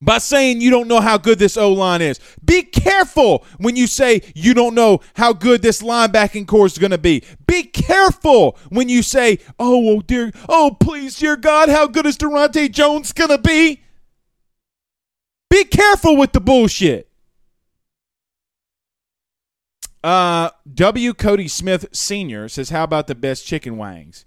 by 0.01 0.19
saying 0.19 0.61
you 0.61 0.69
don't 0.69 0.87
know 0.87 0.99
how 0.99 1.17
good 1.17 1.39
this 1.39 1.57
O 1.57 1.73
line 1.73 2.01
is. 2.01 2.19
Be 2.43 2.61
careful 2.61 3.45
when 3.57 3.75
you 3.75 3.87
say 3.87 4.21
you 4.35 4.53
don't 4.53 4.75
know 4.75 4.99
how 5.15 5.33
good 5.33 5.61
this 5.61 5.81
linebacking 5.81 6.47
core 6.47 6.65
is 6.65 6.77
going 6.77 6.91
to 6.91 6.97
be. 6.97 7.23
Be 7.47 7.63
careful 7.63 8.57
when 8.69 8.89
you 8.89 9.01
say, 9.01 9.39
oh, 9.59 9.97
oh, 9.97 10.01
dear, 10.01 10.31
oh, 10.47 10.77
please, 10.79 11.17
dear 11.17 11.35
God, 11.35 11.69
how 11.69 11.87
good 11.87 12.05
is 12.05 12.17
Daronte 12.17 12.71
Jones 12.71 13.11
going 13.11 13.31
to 13.31 13.37
be? 13.37 13.81
Be 15.49 15.63
careful 15.63 16.17
with 16.17 16.33
the 16.33 16.41
bullshit. 16.41 17.09
Uh, 20.03 20.51
W. 20.73 21.13
Cody 21.13 21.47
Smith 21.47 21.87
Sr. 21.91 22.47
says, 22.47 22.69
How 22.69 22.83
about 22.83 23.07
the 23.07 23.15
best 23.15 23.45
chicken 23.45 23.77
wangs? 23.77 24.25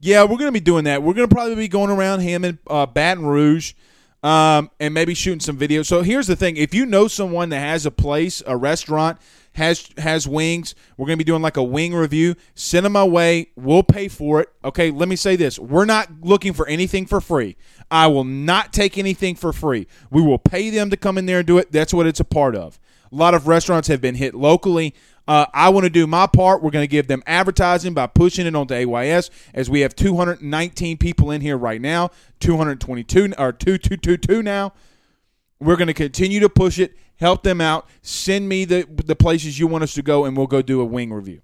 Yeah, 0.00 0.22
we're 0.22 0.38
going 0.38 0.46
to 0.46 0.52
be 0.52 0.60
doing 0.60 0.84
that. 0.84 1.02
We're 1.02 1.14
going 1.14 1.28
to 1.28 1.34
probably 1.34 1.56
be 1.56 1.68
going 1.68 1.90
around 1.90 2.20
him 2.20 2.44
in 2.44 2.58
uh, 2.68 2.86
Baton 2.86 3.26
Rouge 3.26 3.74
um, 4.22 4.70
and 4.80 4.92
maybe 4.94 5.14
shooting 5.14 5.40
some 5.40 5.56
videos. 5.56 5.86
So 5.86 6.02
here's 6.02 6.26
the 6.26 6.36
thing: 6.36 6.56
if 6.56 6.74
you 6.74 6.86
know 6.86 7.08
someone 7.08 7.50
that 7.50 7.60
has 7.60 7.86
a 7.86 7.90
place, 7.90 8.42
a 8.46 8.56
restaurant 8.56 9.18
has 9.52 9.88
has 9.98 10.26
wings, 10.26 10.74
we're 10.96 11.06
gonna 11.06 11.16
be 11.16 11.24
doing 11.24 11.42
like 11.42 11.56
a 11.56 11.62
wing 11.62 11.94
review. 11.94 12.34
Send 12.54 12.86
them 12.86 12.92
my 12.92 13.04
way. 13.04 13.50
We'll 13.56 13.82
pay 13.82 14.08
for 14.08 14.40
it. 14.40 14.48
Okay. 14.64 14.90
Let 14.90 15.08
me 15.08 15.16
say 15.16 15.36
this: 15.36 15.58
we're 15.58 15.84
not 15.84 16.08
looking 16.20 16.52
for 16.52 16.66
anything 16.66 17.06
for 17.06 17.20
free. 17.20 17.56
I 17.90 18.06
will 18.08 18.24
not 18.24 18.72
take 18.72 18.98
anything 18.98 19.34
for 19.34 19.52
free. 19.52 19.86
We 20.10 20.22
will 20.22 20.38
pay 20.38 20.70
them 20.70 20.90
to 20.90 20.96
come 20.96 21.16
in 21.16 21.26
there 21.26 21.38
and 21.38 21.46
do 21.46 21.58
it. 21.58 21.72
That's 21.72 21.94
what 21.94 22.06
it's 22.06 22.20
a 22.20 22.24
part 22.24 22.54
of. 22.54 22.78
A 23.10 23.16
lot 23.16 23.34
of 23.34 23.48
restaurants 23.48 23.88
have 23.88 24.00
been 24.00 24.16
hit 24.16 24.34
locally. 24.34 24.94
Uh, 25.28 25.44
I 25.52 25.68
want 25.68 25.84
to 25.84 25.90
do 25.90 26.06
my 26.06 26.26
part. 26.26 26.62
We're 26.62 26.70
going 26.70 26.84
to 26.84 26.88
give 26.90 27.06
them 27.06 27.22
advertising 27.26 27.92
by 27.92 28.06
pushing 28.06 28.46
it 28.46 28.56
onto 28.56 28.72
AYS, 28.72 29.30
as 29.52 29.68
we 29.68 29.80
have 29.80 29.94
219 29.94 30.96
people 30.96 31.30
in 31.30 31.42
here 31.42 31.58
right 31.58 31.82
now, 31.82 32.10
222 32.40 33.34
or 33.38 33.52
2222 33.52 34.42
now. 34.42 34.72
We're 35.60 35.76
going 35.76 35.88
to 35.88 35.94
continue 35.94 36.40
to 36.40 36.48
push 36.48 36.78
it, 36.78 36.96
help 37.16 37.42
them 37.42 37.60
out. 37.60 37.86
Send 38.00 38.48
me 38.48 38.64
the 38.64 38.88
the 39.04 39.14
places 39.14 39.58
you 39.58 39.66
want 39.66 39.84
us 39.84 39.92
to 39.94 40.02
go, 40.02 40.24
and 40.24 40.34
we'll 40.34 40.46
go 40.46 40.62
do 40.62 40.80
a 40.80 40.84
wing 40.84 41.12
review. 41.12 41.42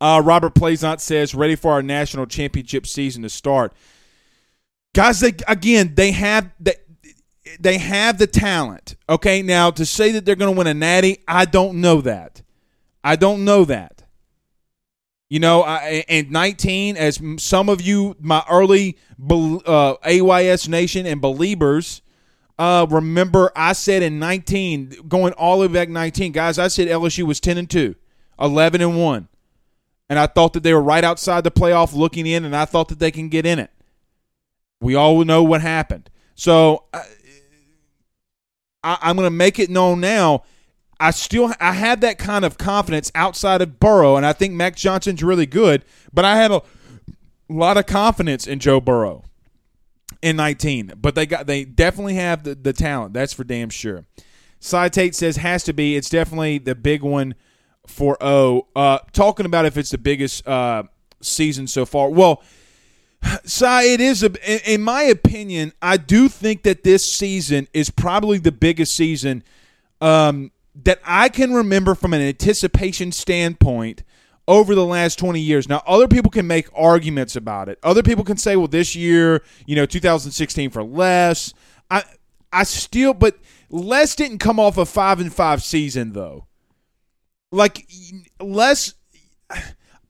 Uh, 0.00 0.22
Robert 0.24 0.54
Plaisant 0.54 1.02
says, 1.02 1.34
ready 1.34 1.56
for 1.56 1.72
our 1.72 1.82
national 1.82 2.24
championship 2.24 2.86
season 2.86 3.22
to 3.22 3.28
start. 3.28 3.74
Guys, 4.94 5.20
they, 5.20 5.34
again, 5.46 5.94
they 5.94 6.12
have 6.12 6.50
they, 6.58 6.76
they 7.58 7.78
have 7.78 8.18
the 8.18 8.26
talent. 8.26 8.96
Okay, 9.08 9.42
now 9.42 9.70
to 9.70 9.84
say 9.84 10.12
that 10.12 10.24
they're 10.24 10.36
going 10.36 10.52
to 10.52 10.58
win 10.58 10.66
a 10.66 10.74
natty, 10.74 11.22
I 11.26 11.44
don't 11.44 11.80
know 11.80 12.00
that. 12.02 12.42
I 13.02 13.16
don't 13.16 13.44
know 13.44 13.64
that. 13.64 14.04
You 15.28 15.38
know, 15.38 15.62
I, 15.62 16.04
and 16.08 16.30
19, 16.30 16.96
as 16.96 17.20
some 17.38 17.68
of 17.68 17.80
you, 17.80 18.16
my 18.20 18.44
early 18.50 18.98
uh, 19.30 19.94
AYS 20.04 20.68
Nation 20.68 21.06
and 21.06 21.20
believers, 21.20 22.02
uh, 22.58 22.86
remember 22.90 23.52
I 23.54 23.72
said 23.74 24.02
in 24.02 24.18
19, 24.18 25.06
going 25.08 25.32
all 25.34 25.60
the 25.60 25.68
way 25.68 25.72
back 25.72 25.88
19, 25.88 26.32
guys, 26.32 26.58
I 26.58 26.66
said 26.68 26.88
LSU 26.88 27.22
was 27.22 27.38
10 27.38 27.58
and 27.58 27.70
2, 27.70 27.94
11 28.40 28.80
and 28.80 29.00
1. 29.00 29.28
And 30.08 30.18
I 30.18 30.26
thought 30.26 30.52
that 30.54 30.64
they 30.64 30.74
were 30.74 30.82
right 30.82 31.04
outside 31.04 31.44
the 31.44 31.52
playoff 31.52 31.94
looking 31.94 32.26
in, 32.26 32.44
and 32.44 32.54
I 32.56 32.64
thought 32.64 32.88
that 32.88 32.98
they 32.98 33.12
can 33.12 33.28
get 33.28 33.46
in 33.46 33.60
it. 33.60 33.70
We 34.80 34.96
all 34.96 35.24
know 35.24 35.44
what 35.44 35.60
happened. 35.60 36.10
So 36.34 36.84
uh, 36.92 37.02
I, 38.82 38.98
I'm 39.02 39.16
going 39.16 39.26
to 39.26 39.30
make 39.30 39.58
it 39.58 39.70
known 39.70 40.00
now. 40.00 40.44
I 40.98 41.12
still 41.12 41.52
I 41.58 41.72
have 41.72 42.02
that 42.02 42.18
kind 42.18 42.44
of 42.44 42.58
confidence 42.58 43.10
outside 43.14 43.62
of 43.62 43.80
Burrow, 43.80 44.16
and 44.16 44.26
I 44.26 44.34
think 44.34 44.52
Max 44.52 44.82
Johnson's 44.82 45.22
really 45.22 45.46
good. 45.46 45.82
But 46.12 46.26
I 46.26 46.36
had 46.36 46.50
a 46.50 46.62
lot 47.48 47.78
of 47.78 47.86
confidence 47.86 48.46
in 48.46 48.58
Joe 48.58 48.80
Burrow 48.82 49.24
in 50.22 50.36
19. 50.36 50.92
But 50.96 51.14
they 51.14 51.24
got 51.24 51.46
they 51.46 51.64
definitely 51.64 52.14
have 52.14 52.42
the, 52.42 52.54
the 52.54 52.74
talent. 52.74 53.14
That's 53.14 53.32
for 53.32 53.44
damn 53.44 53.70
sure. 53.70 54.04
Cy 54.60 54.90
Tate 54.90 55.14
says 55.14 55.36
has 55.38 55.64
to 55.64 55.72
be. 55.72 55.96
It's 55.96 56.10
definitely 56.10 56.58
the 56.58 56.74
big 56.74 57.02
one 57.02 57.34
for 57.86 58.18
O. 58.20 58.68
Uh, 58.76 58.98
talking 59.12 59.46
about 59.46 59.64
if 59.64 59.78
it's 59.78 59.90
the 59.90 59.98
biggest 59.98 60.46
uh, 60.46 60.82
season 61.22 61.66
so 61.66 61.86
far. 61.86 62.10
Well, 62.10 62.42
Cy, 63.44 63.82
it 63.84 64.00
is 64.00 64.22
a. 64.22 64.72
in- 64.72 64.82
my 64.82 65.02
opinion, 65.02 65.72
I 65.82 65.96
do 65.96 66.28
think 66.28 66.62
that 66.62 66.82
this 66.84 67.10
season 67.10 67.68
is 67.72 67.90
probably 67.90 68.38
the 68.38 68.52
biggest 68.52 68.96
season 68.96 69.42
um, 70.00 70.50
that 70.84 71.00
I 71.04 71.28
can 71.28 71.52
remember 71.52 71.94
from 71.94 72.14
an 72.14 72.22
anticipation 72.22 73.12
standpoint 73.12 74.02
over 74.48 74.74
the 74.74 74.84
last 74.84 75.18
20 75.18 75.40
years. 75.40 75.68
Now, 75.68 75.82
other 75.86 76.08
people 76.08 76.30
can 76.30 76.46
make 76.46 76.66
arguments 76.74 77.36
about 77.36 77.68
it. 77.68 77.78
Other 77.82 78.02
people 78.02 78.24
can 78.24 78.36
say, 78.36 78.56
well, 78.56 78.66
this 78.66 78.96
year, 78.96 79.42
you 79.66 79.76
know, 79.76 79.86
2016 79.86 80.70
for 80.70 80.82
Les. 80.82 81.54
I 81.90 82.02
I 82.52 82.64
still 82.64 83.14
but 83.14 83.38
Les 83.70 84.16
didn't 84.16 84.38
come 84.38 84.58
off 84.58 84.76
a 84.76 84.84
5 84.86 85.20
and 85.20 85.32
5 85.32 85.62
season 85.62 86.12
though. 86.12 86.46
Like 87.52 87.86
Les 88.40 88.94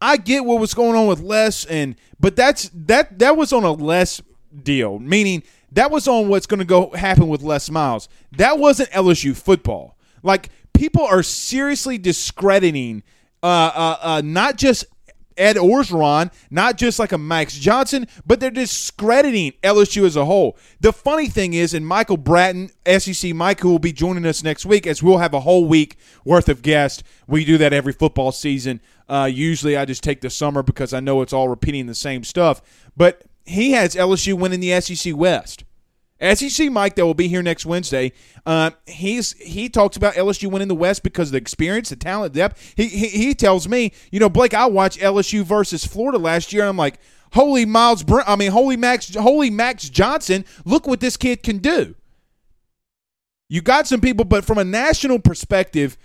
I 0.01 0.17
get 0.17 0.45
what 0.45 0.61
was 0.61 0.75
going 0.75 0.97
on 0.97 1.07
with 1.07 1.21
Les 1.21 1.65
and 1.67 1.97
but 2.19 2.37
that's 2.37 2.71
that 2.75 3.19
that 3.19 3.37
was 3.37 3.53
on 3.53 3.65
a 3.65 3.73
Les 3.73 4.21
deal, 4.63 4.99
meaning 4.99 5.43
that 5.73 5.91
was 5.91 6.09
on 6.09 6.29
what's 6.29 6.47
going 6.47 6.59
to 6.59 6.65
go 6.65 6.91
happen 6.91 7.29
with 7.29 7.43
Les 7.43 7.71
Miles. 7.71 8.09
That 8.33 8.59
wasn't 8.59 8.91
LSU 8.91 9.37
football. 9.37 9.97
Like 10.23 10.51
people 10.73 11.05
are 11.05 11.23
seriously 11.23 11.99
discrediting 11.99 13.03
uh, 13.43 13.47
uh, 13.75 13.97
uh, 14.03 14.23
not 14.25 14.57
just 14.57 14.85
Ed 15.41 15.57
Orgeron, 15.57 16.31
not 16.51 16.77
just 16.77 16.99
like 16.99 17.13
a 17.13 17.19
Max 17.19 17.59
Johnson, 17.59 18.07
but 18.27 18.41
they're 18.41 18.51
discrediting 18.51 19.53
LSU 19.63 20.05
as 20.05 20.15
a 20.15 20.27
whole. 20.27 20.59
The 20.81 20.93
funny 20.93 21.29
thing 21.29 21.55
is, 21.55 21.73
and 21.73 21.87
Michael 21.87 22.19
Bratton, 22.19 22.71
SEC 22.87 23.35
Mike, 23.35 23.61
who 23.61 23.71
will 23.71 23.79
be 23.79 23.93
joining 23.93 24.27
us 24.27 24.43
next 24.43 24.67
week, 24.67 24.87
as 24.87 25.03
we'll 25.03 25.19
have 25.19 25.33
a 25.33 25.41
whole 25.41 25.65
week 25.65 25.97
worth 26.27 26.51
of 26.51 26.61
guests. 26.61 27.03
We 27.27 27.47
do 27.47 27.57
that 27.59 27.73
every 27.73 27.95
football 27.95 28.33
season. 28.33 28.81
Uh, 29.11 29.27
usually 29.27 29.77
I 29.77 29.85
just 29.85 30.05
take 30.05 30.21
the 30.21 30.31
summer 30.31 30.63
because 30.63 30.95
I 30.95 31.01
know 31.01 31.21
it's 31.21 31.33
all 31.33 31.49
repeating 31.49 31.87
the 31.87 31.97
same 31.97 32.23
stuff. 32.23 32.63
But 32.97 33.25
he 33.45 33.73
has 33.73 33.97
LSU 33.97 34.35
winning 34.35 34.61
the 34.61 34.81
SEC 34.81 35.17
West. 35.17 35.65
SEC 36.21 36.71
Mike 36.71 36.95
that 36.95 37.05
will 37.05 37.15
be 37.15 37.27
here 37.29 37.43
next 37.43 37.67
Wednesday. 37.67 38.13
Uh, 38.47 38.71
he's 38.87 39.33
he 39.33 39.69
talks 39.69 39.97
about 39.97 40.15
LSU 40.15 40.51
winning 40.51 40.69
the 40.69 40.75
West 40.75 41.03
because 41.03 41.29
of 41.29 41.33
the 41.33 41.39
experience, 41.39 41.89
the 41.89 41.97
talent, 41.97 42.35
depth. 42.35 42.75
He, 42.77 42.87
he 42.87 43.09
he 43.09 43.35
tells 43.35 43.67
me, 43.67 43.93
you 44.13 44.21
know, 44.21 44.29
Blake, 44.29 44.55
I 44.55 44.67
watched 44.67 45.01
LSU 45.01 45.43
versus 45.43 45.85
Florida 45.85 46.19
last 46.19 46.53
year. 46.53 46.67
I'm 46.67 46.77
like, 46.77 47.01
holy 47.33 47.65
Myles, 47.65 48.03
Br- 48.03 48.21
I 48.27 48.37
mean, 48.37 48.53
holy 48.53 48.77
Max, 48.77 49.15
holy 49.15 49.51
Max 49.51 49.89
Johnson. 49.89 50.45
Look 50.65 50.87
what 50.87 51.01
this 51.01 51.17
kid 51.17 51.43
can 51.43 51.59
do. 51.59 51.95
You 53.49 53.63
got 53.63 53.89
some 53.89 54.01
people, 54.01 54.25
but 54.25 54.45
from 54.45 54.59
a 54.59 54.65
national 54.65 55.19
perspective, 55.19 55.99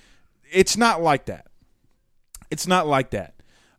it's 0.51 0.77
not 0.77 1.03
like 1.03 1.25
that. 1.25 1.45
It's 2.55 2.67
not 2.67 2.87
like 2.87 3.09
that. 3.09 3.33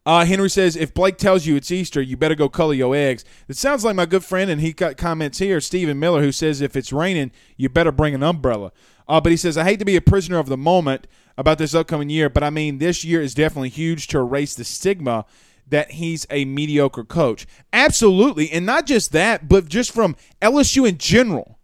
Uh, 0.04 0.26
Henry 0.26 0.50
says, 0.50 0.76
if 0.76 0.92
Blake 0.92 1.16
tells 1.16 1.46
you 1.46 1.56
it's 1.56 1.72
Easter, 1.72 2.02
you 2.02 2.14
better 2.14 2.34
go 2.34 2.50
color 2.50 2.74
your 2.74 2.94
eggs. 2.94 3.24
It 3.48 3.56
sounds 3.56 3.86
like 3.86 3.96
my 3.96 4.04
good 4.04 4.22
friend, 4.22 4.50
and 4.50 4.60
he 4.60 4.74
got 4.74 4.98
comments 4.98 5.38
here, 5.38 5.62
Stephen 5.62 5.98
Miller, 5.98 6.20
who 6.20 6.30
says, 6.30 6.60
if 6.60 6.76
it's 6.76 6.92
raining, 6.92 7.32
you 7.56 7.70
better 7.70 7.90
bring 7.90 8.14
an 8.14 8.22
umbrella. 8.22 8.70
Uh, 9.08 9.18
but 9.18 9.32
he 9.32 9.38
says, 9.38 9.56
I 9.56 9.64
hate 9.64 9.78
to 9.78 9.86
be 9.86 9.96
a 9.96 10.02
prisoner 10.02 10.38
of 10.38 10.50
the 10.50 10.58
moment 10.58 11.06
about 11.38 11.56
this 11.56 11.74
upcoming 11.74 12.10
year, 12.10 12.28
but 12.28 12.42
I 12.42 12.50
mean, 12.50 12.76
this 12.76 13.02
year 13.02 13.22
is 13.22 13.32
definitely 13.32 13.70
huge 13.70 14.08
to 14.08 14.18
erase 14.18 14.54
the 14.54 14.64
stigma 14.64 15.24
that 15.68 15.92
he's 15.92 16.26
a 16.28 16.44
mediocre 16.44 17.04
coach. 17.04 17.46
Absolutely. 17.72 18.52
And 18.52 18.66
not 18.66 18.84
just 18.84 19.12
that, 19.12 19.48
but 19.48 19.68
just 19.68 19.90
from 19.90 20.16
LSU 20.42 20.86
in 20.86 20.98
general. 20.98 21.56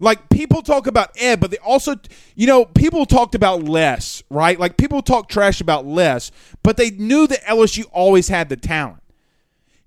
Like 0.00 0.28
people 0.28 0.62
talk 0.62 0.86
about 0.86 1.10
Ed, 1.18 1.40
but 1.40 1.50
they 1.50 1.56
also, 1.58 1.96
you 2.36 2.46
know, 2.46 2.64
people 2.64 3.04
talked 3.04 3.34
about 3.34 3.64
Les, 3.64 4.22
right? 4.30 4.58
Like 4.58 4.76
people 4.76 5.02
talk 5.02 5.28
trash 5.28 5.60
about 5.60 5.86
Les, 5.86 6.30
but 6.62 6.76
they 6.76 6.90
knew 6.90 7.26
that 7.26 7.42
LSU 7.44 7.84
always 7.92 8.28
had 8.28 8.48
the 8.48 8.56
talent. 8.56 9.02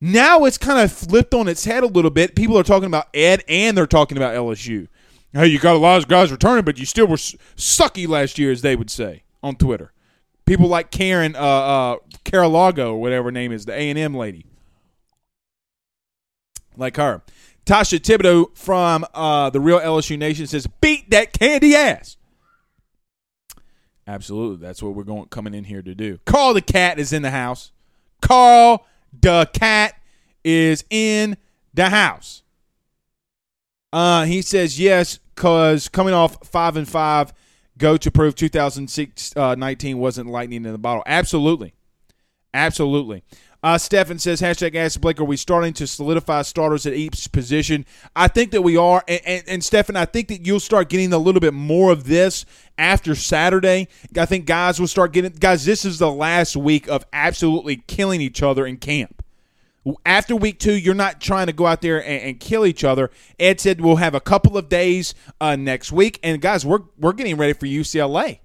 Now 0.02 0.46
it's 0.46 0.58
kind 0.58 0.80
of 0.80 0.92
flipped 0.92 1.34
on 1.34 1.48
its 1.48 1.64
head 1.64 1.84
a 1.84 1.88
little 1.88 2.12
bit. 2.12 2.36
People 2.36 2.58
are 2.58 2.64
talking 2.64 2.88
about 2.88 3.08
Ed 3.14 3.44
and 3.48 3.78
they're 3.78 3.88
talking 3.88 4.18
about 4.18 4.36
LSU. 4.36 4.88
Hey, 5.32 5.48
you 5.48 5.60
got 5.60 5.76
a 5.76 5.80
lot 5.80 6.02
of 6.02 6.10
guys 6.10 6.32
returning, 6.32 6.66
but 6.66 6.78
you 6.78 6.86
still 6.86 7.08
were 7.08 7.16
sucky 7.16 8.08
last 8.08 8.38
year, 8.38 8.52
as 8.52 8.62
they 8.62 8.76
would 8.76 8.90
say 8.90 9.24
on 9.42 9.56
Twitter. 9.56 9.94
People 10.46 10.68
like 10.68 10.92
Karen, 10.92 11.36
uh, 11.36 11.40
uh, 11.40 11.98
Carolago 12.26 13.00
whatever 13.00 13.26
her 13.26 13.32
name 13.32 13.54
is, 13.54 13.66
the 13.66 13.74
A 13.74 13.90
and 13.90 13.98
M 13.98 14.14
lady, 14.14 14.46
like 16.76 16.98
her. 16.98 17.22
Tasha 17.66 18.00
Thibodeau 18.00 18.56
from 18.58 19.06
uh, 19.14 19.50
the 19.50 19.60
Real 19.60 19.80
LSU 19.80 20.18
Nation 20.18 20.48
says, 20.48 20.68
"Beat 20.82 21.10
that 21.12 21.34
candy 21.34 21.76
ass." 21.76 22.18
Absolutely, 24.08 24.66
that's 24.66 24.82
what 24.82 24.96
we're 24.96 25.04
going 25.04 25.26
coming 25.26 25.54
in 25.54 25.64
here 25.64 25.82
to 25.82 25.94
do. 25.94 26.20
Carl 26.26 26.54
the 26.54 26.62
cat 26.62 27.00
is 27.00 27.14
in 27.14 27.22
the 27.22 27.32
house. 27.32 27.72
Carl 28.22 28.86
the 29.20 29.50
cat 29.54 29.96
is 30.44 30.84
in 30.90 31.38
the 31.74 31.90
house. 31.90 32.44
Uh, 33.94 34.26
he 34.26 34.42
says 34.42 34.80
yes, 34.80 35.20
cause 35.36 35.88
coming 35.88 36.14
off 36.14 36.48
five 36.48 36.78
and 36.78 36.88
five, 36.90 37.34
go 37.78 37.98
to 37.98 38.10
prove 38.10 38.36
2006 38.36 39.36
uh, 39.36 39.56
19 39.56 39.98
wasn't 39.98 40.30
lightning 40.30 40.66
in 40.66 40.72
the 40.72 40.78
bottle. 40.78 41.04
Absolutely, 41.06 41.74
absolutely. 42.54 43.24
Uh, 43.64 43.78
Stefan 43.78 44.18
says, 44.18 44.42
hashtag 44.42 44.76
Ask 44.76 45.00
Blake, 45.00 45.20
are 45.20 45.26
we 45.26 45.38
starting 45.38 45.72
to 45.74 45.86
solidify 45.86 46.42
starters 46.42 46.88
at 46.88 46.94
each 46.94 47.32
position? 47.32 47.86
I 48.16 48.28
think 48.28 48.52
that 48.52 48.64
we 48.64 48.76
are. 48.76 49.04
And, 49.08 49.22
and, 49.24 49.44
and 49.48 49.64
Stefan, 49.64 49.96
I 49.96 50.06
think 50.06 50.30
that 50.30 50.46
you'll 50.46 50.60
start 50.60 50.90
getting 50.90 51.14
a 51.14 51.20
little 51.20 51.42
bit 51.42 51.54
more 51.54 51.92
of 51.92 52.06
this 52.06 52.44
after 52.80 53.14
Saturday. 53.14 53.88
I 54.18 54.26
think 54.26 54.48
guys 54.48 54.80
will 54.80 54.88
start 54.88 55.14
getting, 55.14 55.34
guys, 55.34 55.64
this 55.64 55.86
is 55.86 56.00
the 56.00 56.12
last 56.12 56.58
week 56.58 56.88
of 56.88 57.06
absolutely 57.14 57.78
killing 57.78 58.20
each 58.20 58.42
other 58.42 58.66
in 58.66 58.78
camp. 58.78 59.24
After 60.06 60.36
week 60.36 60.60
two, 60.60 60.74
you're 60.74 60.96
not 60.96 61.22
trying 61.22 61.48
to 61.48 61.54
go 61.54 61.68
out 61.68 61.82
there 61.82 62.04
and, 62.04 62.24
and 62.24 62.40
kill 62.40 62.66
each 62.66 62.84
other. 62.84 63.12
Ed 63.40 63.60
said 63.60 63.80
we'll 63.80 63.98
have 63.98 64.16
a 64.16 64.20
couple 64.20 64.58
of 64.58 64.70
days 64.70 65.14
uh, 65.40 65.56
next 65.56 65.92
week. 65.92 66.20
And 66.24 66.42
guys, 66.42 66.66
we're, 66.66 66.82
we're 66.98 67.14
getting 67.14 67.38
ready 67.38 67.54
for 67.54 67.68
UCLA. 67.68 68.40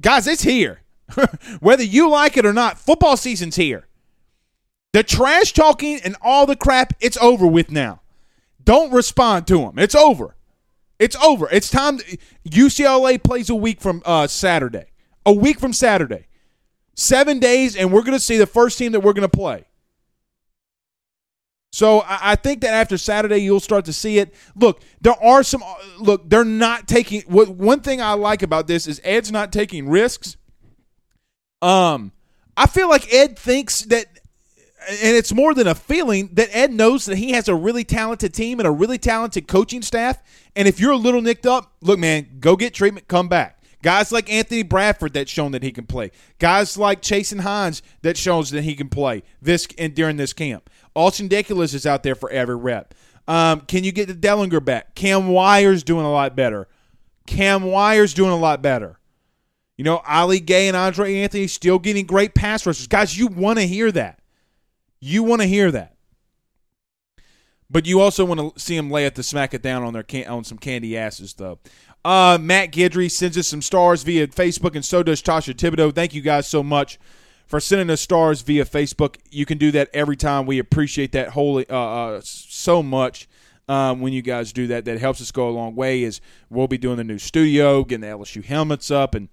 Guys, 0.00 0.26
it's 0.26 0.42
here. 0.42 0.80
Whether 1.60 1.82
you 1.82 2.08
like 2.08 2.36
it 2.36 2.46
or 2.46 2.52
not, 2.52 2.78
football 2.78 3.16
season's 3.16 3.56
here. 3.56 3.86
The 4.92 5.02
trash 5.02 5.52
talking 5.52 6.00
and 6.04 6.16
all 6.22 6.46
the 6.46 6.56
crap, 6.56 6.92
it's 7.00 7.16
over 7.18 7.46
with 7.46 7.70
now. 7.70 8.00
Don't 8.62 8.92
respond 8.92 9.46
to 9.48 9.58
them. 9.58 9.78
It's 9.78 9.94
over. 9.94 10.36
It's 10.98 11.16
over. 11.16 11.48
It's 11.50 11.68
time. 11.68 11.98
To, 11.98 12.18
UCLA 12.48 13.22
plays 13.22 13.50
a 13.50 13.54
week 13.54 13.80
from 13.80 14.02
uh, 14.04 14.26
Saturday. 14.26 14.86
A 15.26 15.32
week 15.32 15.58
from 15.58 15.72
Saturday. 15.72 16.28
Seven 16.94 17.40
days, 17.40 17.76
and 17.76 17.92
we're 17.92 18.02
going 18.02 18.12
to 18.16 18.20
see 18.20 18.36
the 18.36 18.46
first 18.46 18.78
team 18.78 18.92
that 18.92 19.00
we're 19.00 19.12
going 19.12 19.28
to 19.28 19.36
play. 19.36 19.64
So 21.72 22.02
I, 22.02 22.18
I 22.22 22.36
think 22.36 22.60
that 22.60 22.72
after 22.72 22.96
Saturday, 22.96 23.38
you'll 23.38 23.58
start 23.58 23.84
to 23.86 23.92
see 23.92 24.18
it. 24.18 24.32
Look, 24.54 24.80
there 25.00 25.20
are 25.20 25.42
some. 25.42 25.64
Look, 25.98 26.30
they're 26.30 26.44
not 26.44 26.86
taking. 26.86 27.22
What 27.22 27.48
one 27.48 27.80
thing 27.80 28.00
I 28.00 28.12
like 28.12 28.44
about 28.44 28.68
this 28.68 28.86
is 28.86 29.00
Ed's 29.02 29.32
not 29.32 29.52
taking 29.52 29.88
risks. 29.88 30.36
Um, 31.64 32.12
I 32.58 32.66
feel 32.66 32.90
like 32.90 33.12
Ed 33.12 33.38
thinks 33.38 33.82
that, 33.86 34.06
and 34.86 35.16
it's 35.16 35.32
more 35.32 35.54
than 35.54 35.66
a 35.66 35.74
feeling 35.74 36.28
that 36.34 36.54
Ed 36.54 36.72
knows 36.72 37.06
that 37.06 37.16
he 37.16 37.32
has 37.32 37.48
a 37.48 37.54
really 37.54 37.84
talented 37.84 38.34
team 38.34 38.60
and 38.60 38.66
a 38.66 38.70
really 38.70 38.98
talented 38.98 39.48
coaching 39.48 39.80
staff. 39.80 40.22
And 40.54 40.68
if 40.68 40.78
you're 40.78 40.92
a 40.92 40.96
little 40.96 41.22
nicked 41.22 41.46
up, 41.46 41.72
look, 41.80 41.98
man, 41.98 42.36
go 42.38 42.54
get 42.54 42.74
treatment, 42.74 43.08
come 43.08 43.28
back. 43.28 43.62
Guys 43.82 44.12
like 44.12 44.30
Anthony 44.30 44.62
Bradford 44.62 45.14
that's 45.14 45.30
shown 45.30 45.52
that 45.52 45.62
he 45.62 45.72
can 45.72 45.86
play. 45.86 46.10
Guys 46.38 46.76
like 46.76 47.00
Chasen 47.00 47.40
Hines 47.40 47.82
that 48.02 48.18
shows 48.18 48.50
that 48.50 48.64
he 48.64 48.74
can 48.74 48.90
play 48.90 49.22
this 49.40 49.66
and 49.78 49.94
during 49.94 50.16
this 50.18 50.34
camp. 50.34 50.68
Austin 50.94 51.28
Deculus 51.28 51.74
is 51.74 51.86
out 51.86 52.02
there 52.02 52.14
for 52.14 52.30
every 52.30 52.56
rep. 52.56 52.94
Um, 53.26 53.62
can 53.62 53.84
you 53.84 53.92
get 53.92 54.08
the 54.08 54.14
Dellinger 54.14 54.62
back? 54.62 54.94
Cam 54.94 55.28
Wire's 55.28 55.82
doing 55.82 56.04
a 56.04 56.12
lot 56.12 56.36
better. 56.36 56.68
Cam 57.26 57.64
Wire's 57.64 58.12
doing 58.12 58.30
a 58.32 58.36
lot 58.36 58.60
better. 58.60 58.98
You 59.76 59.84
know, 59.84 60.02
Ali 60.06 60.40
Gaye 60.40 60.68
and 60.68 60.76
Andre 60.76 61.16
Anthony 61.16 61.46
still 61.46 61.78
getting 61.78 62.06
great 62.06 62.34
pass 62.34 62.64
rushers. 62.64 62.86
Guys, 62.86 63.18
you 63.18 63.26
want 63.26 63.58
to 63.58 63.66
hear 63.66 63.90
that. 63.92 64.20
You 65.00 65.22
want 65.22 65.42
to 65.42 65.48
hear 65.48 65.70
that. 65.72 65.96
But 67.68 67.86
you 67.86 68.00
also 68.00 68.24
want 68.24 68.54
to 68.54 68.60
see 68.60 68.76
them 68.76 68.90
lay 68.90 69.04
it 69.06 69.14
to 69.16 69.22
smack 69.22 69.52
it 69.52 69.62
down 69.62 69.82
on 69.82 69.92
their 69.92 70.02
can- 70.02 70.28
on 70.28 70.44
some 70.44 70.58
candy 70.58 70.96
asses, 70.96 71.34
though. 71.34 71.58
Uh, 72.04 72.38
Matt 72.40 72.70
Gidry 72.70 73.10
sends 73.10 73.36
us 73.36 73.48
some 73.48 73.62
stars 73.62 74.02
via 74.02 74.28
Facebook, 74.28 74.76
and 74.76 74.84
so 74.84 75.02
does 75.02 75.22
Tasha 75.22 75.54
Thibodeau. 75.54 75.92
Thank 75.92 76.14
you 76.14 76.20
guys 76.20 76.46
so 76.46 76.62
much 76.62 76.98
for 77.46 77.60
sending 77.60 77.90
us 77.90 78.00
stars 78.00 78.42
via 78.42 78.64
Facebook. 78.64 79.16
You 79.30 79.46
can 79.46 79.58
do 79.58 79.70
that 79.72 79.88
every 79.94 80.16
time. 80.16 80.46
We 80.46 80.58
appreciate 80.58 81.12
that 81.12 81.30
wholly 81.30 81.68
uh, 81.68 81.76
uh, 81.76 82.20
so 82.22 82.82
much 82.82 83.26
um, 83.68 84.00
when 84.00 84.12
you 84.12 84.22
guys 84.22 84.52
do 84.52 84.66
that. 84.68 84.84
That 84.84 84.98
helps 85.00 85.20
us 85.20 85.32
go 85.32 85.48
a 85.48 85.50
long 85.50 85.74
way. 85.74 86.02
Is 86.02 86.20
we'll 86.50 86.68
be 86.68 86.78
doing 86.78 86.98
the 86.98 87.04
new 87.04 87.18
studio, 87.18 87.82
getting 87.84 88.02
the 88.02 88.06
LSU 88.08 88.44
helmets 88.44 88.90
up, 88.90 89.14
and 89.14 89.28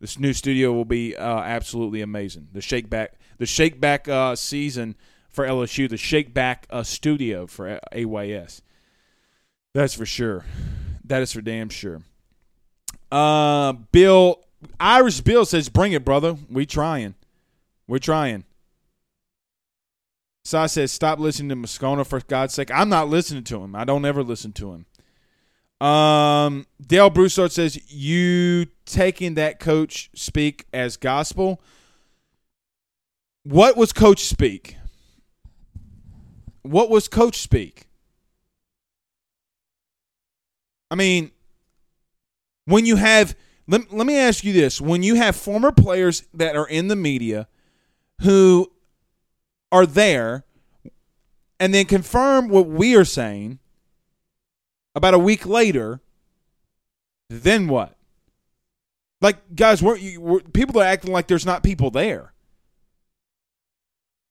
this 0.00 0.18
new 0.18 0.32
studio 0.32 0.72
will 0.72 0.84
be 0.84 1.16
uh, 1.16 1.40
absolutely 1.40 2.02
amazing. 2.02 2.48
The 2.52 2.60
shake 2.60 2.90
back, 2.90 3.14
the 3.38 3.46
shake 3.46 3.80
back 3.80 4.08
uh, 4.08 4.36
season 4.36 4.96
for 5.28 5.46
LSU, 5.46 5.88
the 5.88 5.96
shake 5.96 6.34
back 6.34 6.66
uh, 6.70 6.82
studio 6.82 7.46
for 7.46 7.80
AYS. 7.92 8.62
That's 9.74 9.94
for 9.94 10.06
sure. 10.06 10.44
That 11.04 11.22
is 11.22 11.32
for 11.32 11.40
damn 11.40 11.68
sure. 11.68 12.02
Uh, 13.10 13.72
Bill 13.72 14.40
Irish 14.80 15.20
Bill 15.20 15.44
says, 15.44 15.68
"Bring 15.68 15.92
it, 15.92 16.04
brother. 16.04 16.36
We 16.50 16.66
trying. 16.66 17.14
We're 17.86 17.98
trying." 17.98 18.44
Sai 20.44 20.66
says, 20.66 20.92
"Stop 20.92 21.18
listening 21.18 21.48
to 21.50 21.56
Moscona 21.56 22.06
for 22.06 22.20
God's 22.20 22.54
sake." 22.54 22.70
I'm 22.70 22.88
not 22.88 23.08
listening 23.08 23.44
to 23.44 23.62
him. 23.62 23.74
I 23.74 23.84
don't 23.84 24.04
ever 24.04 24.22
listen 24.22 24.52
to 24.54 24.72
him. 24.72 24.86
Um, 25.80 26.66
Dale 26.84 27.10
Broussard 27.10 27.52
says, 27.52 27.78
"You 27.92 28.66
taking 28.84 29.34
that 29.34 29.60
coach 29.60 30.10
speak 30.14 30.66
as 30.72 30.96
gospel." 30.96 31.60
What 33.42 33.76
was 33.76 33.92
coach 33.92 34.24
speak? 34.24 34.76
What 36.62 36.90
was 36.90 37.06
coach 37.06 37.38
speak? 37.38 37.86
I 40.90 40.94
mean, 40.94 41.30
when 42.64 42.86
you 42.86 42.96
have 42.96 43.36
let, 43.68 43.92
let 43.92 44.06
me 44.06 44.16
ask 44.16 44.44
you 44.44 44.52
this 44.52 44.80
when 44.80 45.02
you 45.02 45.16
have 45.16 45.34
former 45.36 45.72
players 45.72 46.24
that 46.34 46.56
are 46.56 46.68
in 46.68 46.88
the 46.88 46.96
media 46.96 47.48
who 48.22 48.70
are 49.72 49.86
there 49.86 50.44
and 51.58 51.74
then 51.74 51.86
confirm 51.86 52.48
what 52.48 52.66
we 52.66 52.94
are 52.94 53.04
saying 53.04 53.58
about 54.96 55.14
a 55.14 55.18
week 55.18 55.46
later 55.46 56.00
then 57.30 57.68
what 57.68 57.96
like 59.20 59.36
guys 59.54 59.80
weren't 59.80 60.02
we're, 60.18 60.40
people 60.40 60.80
are 60.80 60.84
acting 60.84 61.12
like 61.12 61.28
there's 61.28 61.46
not 61.46 61.62
people 61.62 61.90
there 61.92 62.32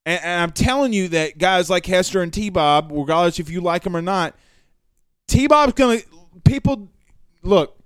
and, 0.05 0.21
and 0.21 0.41
i'm 0.41 0.51
telling 0.51 0.91
you 0.91 1.07
that 1.07 1.37
guys 1.37 1.69
like 1.69 1.85
hester 1.85 2.21
and 2.21 2.33
t-bob 2.33 2.91
regardless 2.91 3.39
if 3.39 3.49
you 3.49 3.61
like 3.61 3.83
them 3.83 3.95
or 3.95 4.01
not 4.01 4.35
t-bob's 5.27 5.73
gonna 5.73 5.99
people 6.43 6.89
look 7.41 7.79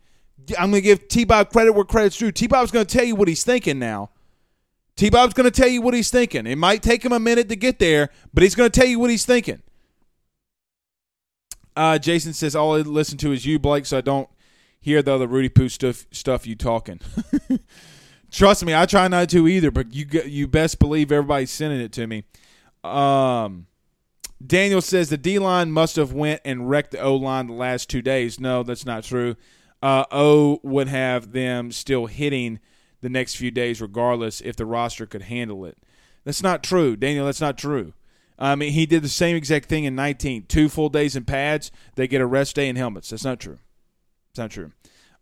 I'm 0.58 0.72
going 0.72 0.82
to 0.82 0.88
give 0.88 1.08
T 1.08 1.26
Bob 1.26 1.52
credit 1.52 1.74
where 1.74 1.86
credit's 1.86 2.18
due. 2.18 2.32
T 2.32 2.48
Bob's 2.48 2.72
going 2.72 2.86
to 2.86 2.98
tell 2.98 3.06
you 3.06 3.16
what 3.16 3.28
he's 3.28 3.44
thinking 3.44 3.80
now. 3.80 4.10
T 4.96 5.10
Bob's 5.10 5.34
going 5.34 5.50
to 5.50 5.62
tell 5.62 5.70
you 5.70 5.82
what 5.82 5.94
he's 5.94 6.10
thinking. 6.10 6.48
It 6.48 6.58
might 6.58 6.82
take 6.82 7.04
him 7.04 7.12
a 7.12 7.20
minute 7.20 7.50
to 7.50 7.56
get 7.56 7.80
there, 7.80 8.10
but 8.34 8.44
he's 8.44 8.56
going 8.56 8.70
to 8.70 8.80
tell 8.80 8.88
you 8.88 9.00
what 9.00 9.10
he's 9.10 9.26
thinking. 9.26 9.62
Uh, 11.80 11.98
Jason 11.98 12.34
says, 12.34 12.56
All 12.56 12.76
I 12.76 12.82
listen 12.82 13.18
to 13.20 13.32
is 13.32 13.46
you, 13.46 13.60
Blake, 13.60 13.86
so 13.86 13.98
I 13.98 14.02
don't 14.02 14.30
hear 14.82 15.02
the 15.02 15.14
other 15.14 15.28
Rudy 15.28 15.50
Poo 15.50 15.70
stuff, 15.70 16.06
stuff 16.12 16.46
you 16.46 16.56
talking. 16.56 17.00
Trust 18.32 18.66
me, 18.66 18.76
I 18.76 18.86
try 18.86 19.08
not 19.08 19.30
to 19.30 19.48
either, 19.48 19.72
but 19.72 19.94
you 19.94 20.06
you 20.26 20.48
best 20.48 20.80
believe 20.80 21.12
everybody's 21.12 21.52
sending 21.52 21.80
it 21.80 21.92
to 21.94 22.06
me. 22.06 22.26
Um, 22.84 23.68
Daniel 24.46 24.82
says 24.82 25.10
the 25.10 25.18
D 25.18 25.40
line 25.40 25.72
must 25.72 25.96
have 25.96 26.14
went 26.14 26.42
and 26.46 26.70
wrecked 26.70 26.92
the 26.92 27.00
O 27.00 27.16
line 27.16 27.48
the 27.48 27.54
last 27.54 27.90
two 27.90 28.02
days. 28.02 28.40
No, 28.40 28.62
that's 28.62 28.86
not 28.86 29.04
true 29.04 29.36
uh, 29.82 30.06
O 30.12 30.60
would 30.64 30.88
have 30.88 31.32
them 31.32 31.72
still 31.72 32.08
hitting 32.08 32.60
the 33.02 33.10
next 33.10 33.36
few 33.36 33.52
days, 33.52 33.82
regardless 33.82 34.42
if 34.42 34.56
the 34.56 34.66
roster 34.66 35.06
could 35.06 35.24
handle 35.24 35.66
it. 35.66 35.78
That's 36.26 36.44
not 36.44 36.64
true, 36.64 36.96
Daniel. 36.96 37.26
That's 37.26 37.42
not 37.42 37.58
true. 37.58 37.94
I 38.40 38.56
mean, 38.56 38.72
he 38.72 38.86
did 38.86 39.04
the 39.04 39.10
same 39.10 39.36
exact 39.36 39.68
thing 39.68 39.84
in 39.84 39.96
19. 39.96 40.46
Two 40.48 40.70
full 40.70 40.90
days 40.90 41.16
in 41.16 41.26
pads, 41.26 41.72
they 41.96 42.08
get 42.08 42.22
a 42.22 42.26
rest 42.26 42.56
day 42.56 42.70
in 42.70 42.78
helmets. 42.78 43.10
That's 43.10 43.26
not 43.26 43.40
true. 43.40 43.60
It's 44.32 44.40
not 44.40 44.52
true. 44.52 44.72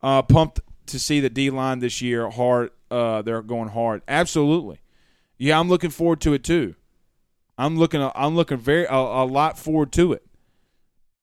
Uh, 0.03 0.21
pumped 0.21 0.59
to 0.85 0.99
see 0.99 1.19
the 1.19 1.29
D 1.29 1.49
line 1.49 1.79
this 1.79 2.01
year 2.01 2.29
hard. 2.29 2.69
Uh, 2.91 3.23
they're 3.23 3.41
going 3.41 3.69
hard. 3.69 4.03
Absolutely. 4.07 4.79
Yeah, 5.39 5.59
I'm 5.59 5.67
looking 5.67 5.89
forward 5.89 6.21
to 6.21 6.33
it 6.33 6.43
too. 6.43 6.75
I'm 7.57 7.77
looking. 7.77 8.07
I'm 8.15 8.35
looking 8.35 8.57
very 8.57 8.85
a, 8.85 8.95
a 8.95 9.25
lot 9.25 9.57
forward 9.57 9.91
to 9.93 10.13
it. 10.13 10.23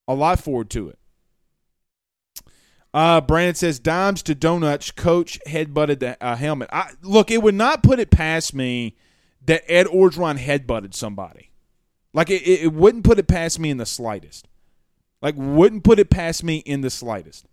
A 0.09 0.15
lot 0.15 0.41
forward 0.41 0.71
to 0.71 0.89
it. 0.89 0.99
Uh, 2.93 3.21
Brandon 3.21 3.55
says 3.55 3.79
dimes 3.79 4.23
to 4.25 4.35
donuts. 4.35 4.91
Coach 4.91 5.41
headbutted 5.47 6.01
the 6.01 6.17
uh, 6.25 6.37
helmet. 6.37 6.71
I, 6.73 6.91
look, 7.03 7.31
it 7.31 7.43
would 7.43 7.55
not 7.55 7.83
put 7.83 7.99
it 7.99 8.11
past 8.11 8.55
me 8.55 8.97
that 9.47 9.63
Ed 9.69 9.87
Orgeron 9.87 10.39
headbutted 10.39 10.95
somebody. 10.95 11.51
Like 12.15 12.31
it, 12.31 12.43
it 12.43 12.73
wouldn't 12.73 13.05
put 13.05 13.19
it 13.19 13.29
past 13.29 13.59
me 13.59 13.69
in 13.69 13.77
the 13.77 13.85
slightest. 13.85 14.49
Like 15.21 15.35
wouldn't 15.37 15.85
put 15.85 15.99
it 15.99 16.09
past 16.09 16.43
me 16.43 16.59
in 16.59 16.81
the 16.81 16.89
slightest. 16.89 17.45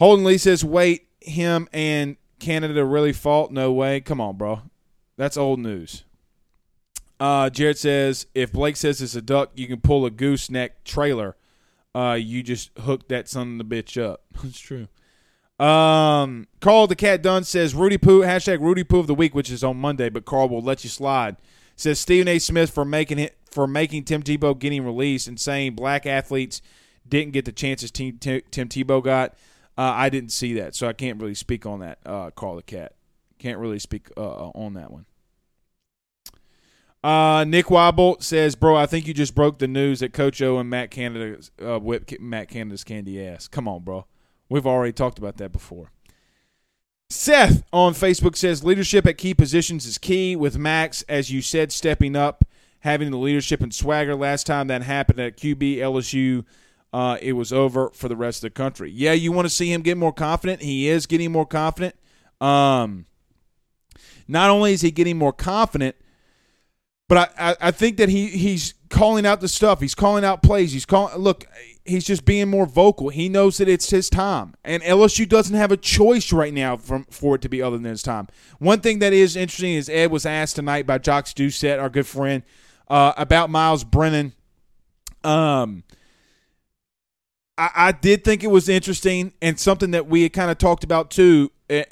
Holden 0.00 0.24
Lee 0.24 0.38
says, 0.38 0.64
"Wait, 0.64 1.08
him 1.20 1.68
and 1.72 2.16
Canada 2.38 2.84
really 2.84 3.12
fought? 3.12 3.50
No 3.50 3.72
way. 3.72 4.00
Come 4.00 4.20
on, 4.20 4.36
bro. 4.38 4.62
That's 5.18 5.36
old 5.36 5.58
news." 5.58 6.04
Uh, 7.20 7.50
Jared 7.50 7.76
says, 7.76 8.26
"If 8.34 8.52
Blake 8.52 8.76
says 8.76 9.02
it's 9.02 9.14
a 9.14 9.20
duck, 9.20 9.50
you 9.54 9.66
can 9.66 9.80
pull 9.82 10.06
a 10.06 10.10
gooseneck 10.10 10.84
trailer." 10.84 11.36
uh, 11.94 12.14
you 12.14 12.42
just 12.42 12.70
hook 12.78 13.08
that 13.08 13.28
son 13.28 13.60
of 13.60 13.68
the 13.68 13.82
bitch 13.82 14.00
up. 14.02 14.22
That's 14.42 14.58
true. 14.58 14.88
Um, 15.58 16.46
Carl 16.60 16.86
the 16.86 16.94
Cat 16.94 17.22
Dunn 17.22 17.42
says 17.42 17.74
Rudy 17.74 17.98
Poo 17.98 18.22
hashtag 18.22 18.60
Rudy 18.60 18.84
Poo 18.84 19.00
of 19.00 19.08
the 19.08 19.14
week, 19.14 19.34
which 19.34 19.50
is 19.50 19.64
on 19.64 19.76
Monday, 19.76 20.08
but 20.08 20.24
Carl 20.24 20.48
will 20.48 20.62
let 20.62 20.84
you 20.84 20.90
slide. 20.90 21.36
Says 21.78 22.00
Stephen 22.00 22.26
A. 22.26 22.40
Smith 22.40 22.70
for 22.70 22.84
making 22.84 23.20
it 23.20 23.36
for 23.52 23.68
making 23.68 24.02
Tim 24.02 24.20
Tebow 24.20 24.58
getting 24.58 24.84
released 24.84 25.28
and 25.28 25.38
saying 25.38 25.76
black 25.76 26.06
athletes 26.06 26.60
didn't 27.08 27.32
get 27.32 27.44
the 27.44 27.52
chances 27.52 27.92
Tim, 27.92 28.18
Tim, 28.18 28.68
Tebow 28.68 29.02
got. 29.02 29.34
Uh, 29.78 29.92
I 29.94 30.08
didn't 30.08 30.32
see 30.32 30.54
that, 30.54 30.74
so 30.74 30.88
I 30.88 30.92
can't 30.92 31.20
really 31.20 31.36
speak 31.36 31.66
on 31.66 31.78
that. 31.78 32.00
Uh, 32.04 32.30
Carl 32.30 32.56
the 32.56 32.62
Cat 32.62 32.94
can't 33.38 33.58
really 33.58 33.78
speak 33.78 34.08
uh, 34.16 34.48
on 34.48 34.74
that 34.74 34.90
one. 34.90 35.06
Uh, 37.04 37.44
Nick 37.44 37.70
Wobble 37.70 38.16
says, 38.18 38.56
"Bro, 38.56 38.74
I 38.74 38.86
think 38.86 39.06
you 39.06 39.14
just 39.14 39.36
broke 39.36 39.60
the 39.60 39.68
news 39.68 40.00
that 40.00 40.12
Coach 40.12 40.42
O 40.42 40.58
and 40.58 40.68
Matt 40.68 40.90
Canada 40.90 41.40
uh, 41.62 41.78
whipped 41.78 42.18
Matt 42.20 42.48
Canada's 42.48 42.82
candy 42.82 43.24
ass. 43.24 43.46
Come 43.46 43.68
on, 43.68 43.84
bro. 43.84 44.04
We've 44.48 44.66
already 44.66 44.92
talked 44.92 45.18
about 45.18 45.36
that 45.36 45.52
before." 45.52 45.92
Seth 47.10 47.62
on 47.72 47.94
Facebook 47.94 48.36
says, 48.36 48.64
"Leadership 48.64 49.06
at 49.06 49.16
key 49.16 49.34
positions 49.34 49.86
is 49.86 49.98
key. 49.98 50.36
With 50.36 50.58
Max, 50.58 51.02
as 51.08 51.30
you 51.30 51.40
said, 51.40 51.72
stepping 51.72 52.14
up, 52.14 52.44
having 52.80 53.10
the 53.10 53.16
leadership 53.16 53.62
and 53.62 53.74
swagger. 53.74 54.14
Last 54.14 54.46
time 54.46 54.68
that 54.68 54.82
happened 54.82 55.20
at 55.20 55.36
QB 55.36 55.78
LSU." 55.78 56.44
Uh, 56.92 57.18
it 57.20 57.34
was 57.34 57.52
over 57.52 57.90
for 57.90 58.08
the 58.08 58.16
rest 58.16 58.38
of 58.38 58.42
the 58.48 58.54
country. 58.54 58.90
Yeah, 58.90 59.12
you 59.12 59.30
want 59.30 59.44
to 59.44 59.54
see 59.54 59.70
him 59.70 59.82
get 59.82 59.98
more 59.98 60.12
confident. 60.12 60.62
He 60.62 60.88
is 60.88 61.06
getting 61.06 61.30
more 61.30 61.44
confident. 61.44 61.94
Um, 62.40 63.04
not 64.26 64.48
only 64.48 64.72
is 64.72 64.80
he 64.80 64.90
getting 64.90 65.18
more 65.18 65.32
confident, 65.32 65.96
but 67.08 67.30
I, 67.38 67.50
I, 67.50 67.56
I 67.60 67.70
think 67.72 67.98
that 67.98 68.08
he 68.08 68.28
he's 68.28 68.74
calling 68.90 69.26
out 69.26 69.40
the 69.40 69.48
stuff. 69.48 69.80
He's 69.80 69.94
calling 69.94 70.24
out 70.24 70.42
plays. 70.42 70.72
He's 70.72 70.86
calling. 70.86 71.16
Look, 71.18 71.46
he's 71.88 72.04
just 72.04 72.24
being 72.24 72.48
more 72.48 72.66
vocal. 72.66 73.08
He 73.08 73.28
knows 73.28 73.58
that 73.58 73.68
it's 73.68 73.90
his 73.90 74.08
time, 74.10 74.54
and 74.64 74.82
LSU 74.82 75.28
doesn't 75.28 75.56
have 75.56 75.72
a 75.72 75.76
choice 75.76 76.32
right 76.32 76.52
now 76.52 76.76
from 76.76 77.04
for 77.10 77.34
it 77.36 77.42
to 77.42 77.48
be 77.48 77.62
other 77.62 77.76
than 77.76 77.86
his 77.86 78.02
time. 78.02 78.28
One 78.58 78.80
thing 78.80 78.98
that 79.00 79.12
is 79.12 79.36
interesting 79.36 79.74
is 79.74 79.88
Ed 79.88 80.10
was 80.10 80.26
asked 80.26 80.56
tonight 80.56 80.86
by 80.86 80.98
Jacques 80.98 81.34
Doucet, 81.34 81.78
our 81.78 81.88
good 81.88 82.06
friend, 82.06 82.42
uh, 82.88 83.12
about 83.16 83.50
Myles 83.50 83.84
Brennan. 83.84 84.34
Um, 85.24 85.84
I, 87.56 87.70
I 87.74 87.92
did 87.92 88.24
think 88.24 88.44
it 88.44 88.50
was 88.50 88.68
interesting 88.68 89.32
and 89.42 89.58
something 89.58 89.90
that 89.90 90.06
we 90.06 90.22
had 90.22 90.32
kind 90.32 90.50
of 90.50 90.58
talked 90.58 90.84
about 90.84 91.10
too. 91.10 91.50
Eh, 91.68 91.84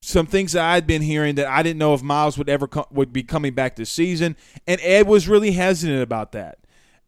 some 0.00 0.26
things 0.26 0.52
that 0.52 0.64
I'd 0.64 0.86
been 0.86 1.02
hearing 1.02 1.34
that 1.34 1.46
I 1.46 1.62
didn't 1.62 1.78
know 1.78 1.92
if 1.92 2.02
Myles 2.02 2.38
would 2.38 2.48
ever 2.48 2.66
co- 2.66 2.86
would 2.90 3.12
be 3.12 3.22
coming 3.22 3.52
back 3.52 3.76
this 3.76 3.90
season, 3.90 4.36
and 4.66 4.80
Ed 4.82 5.06
was 5.06 5.28
really 5.28 5.52
hesitant 5.52 6.02
about 6.02 6.32
that. 6.32 6.58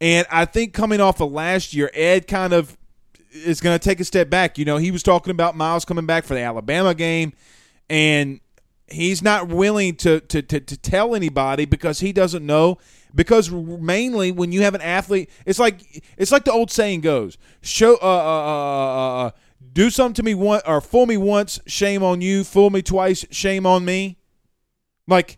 And 0.01 0.25
I 0.31 0.45
think 0.45 0.73
coming 0.73 0.99
off 0.99 1.21
of 1.21 1.31
last 1.31 1.73
year, 1.75 1.91
Ed 1.93 2.27
kind 2.27 2.53
of 2.53 2.75
is 3.31 3.61
going 3.61 3.77
to 3.77 3.83
take 3.83 3.99
a 3.99 4.03
step 4.03 4.29
back. 4.31 4.57
You 4.57 4.65
know, 4.65 4.77
he 4.77 4.89
was 4.89 5.03
talking 5.03 5.31
about 5.31 5.55
Myles 5.55 5.85
coming 5.85 6.07
back 6.07 6.23
for 6.25 6.33
the 6.33 6.41
Alabama 6.41 6.95
game, 6.95 7.33
and 7.87 8.39
he's 8.87 9.21
not 9.21 9.47
willing 9.47 9.95
to 9.97 10.19
to 10.19 10.41
to, 10.41 10.59
to 10.59 10.77
tell 10.77 11.13
anybody 11.13 11.65
because 11.65 11.99
he 11.99 12.11
doesn't 12.11 12.45
know. 12.45 12.79
Because 13.13 13.51
mainly 13.51 14.31
when 14.31 14.51
you 14.51 14.61
have 14.63 14.73
an 14.73 14.81
athlete, 14.81 15.29
it's 15.45 15.59
like 15.59 16.03
it's 16.17 16.31
like 16.31 16.45
the 16.45 16.51
old 16.51 16.71
saying 16.71 17.01
goes: 17.01 17.37
show 17.61 17.95
uh 18.01 18.05
uh 18.05 18.43
uh. 18.43 19.23
uh, 19.23 19.27
uh 19.27 19.31
do 19.73 19.89
something 19.89 20.15
to 20.15 20.23
me 20.23 20.33
once 20.33 20.63
or 20.65 20.81
fool 20.81 21.05
me 21.05 21.15
once, 21.15 21.59
shame 21.67 22.03
on 22.03 22.21
you. 22.21 22.43
Fool 22.43 22.71
me 22.71 22.81
twice, 22.81 23.25
shame 23.29 23.65
on 23.65 23.85
me. 23.85 24.17
Like 25.07 25.37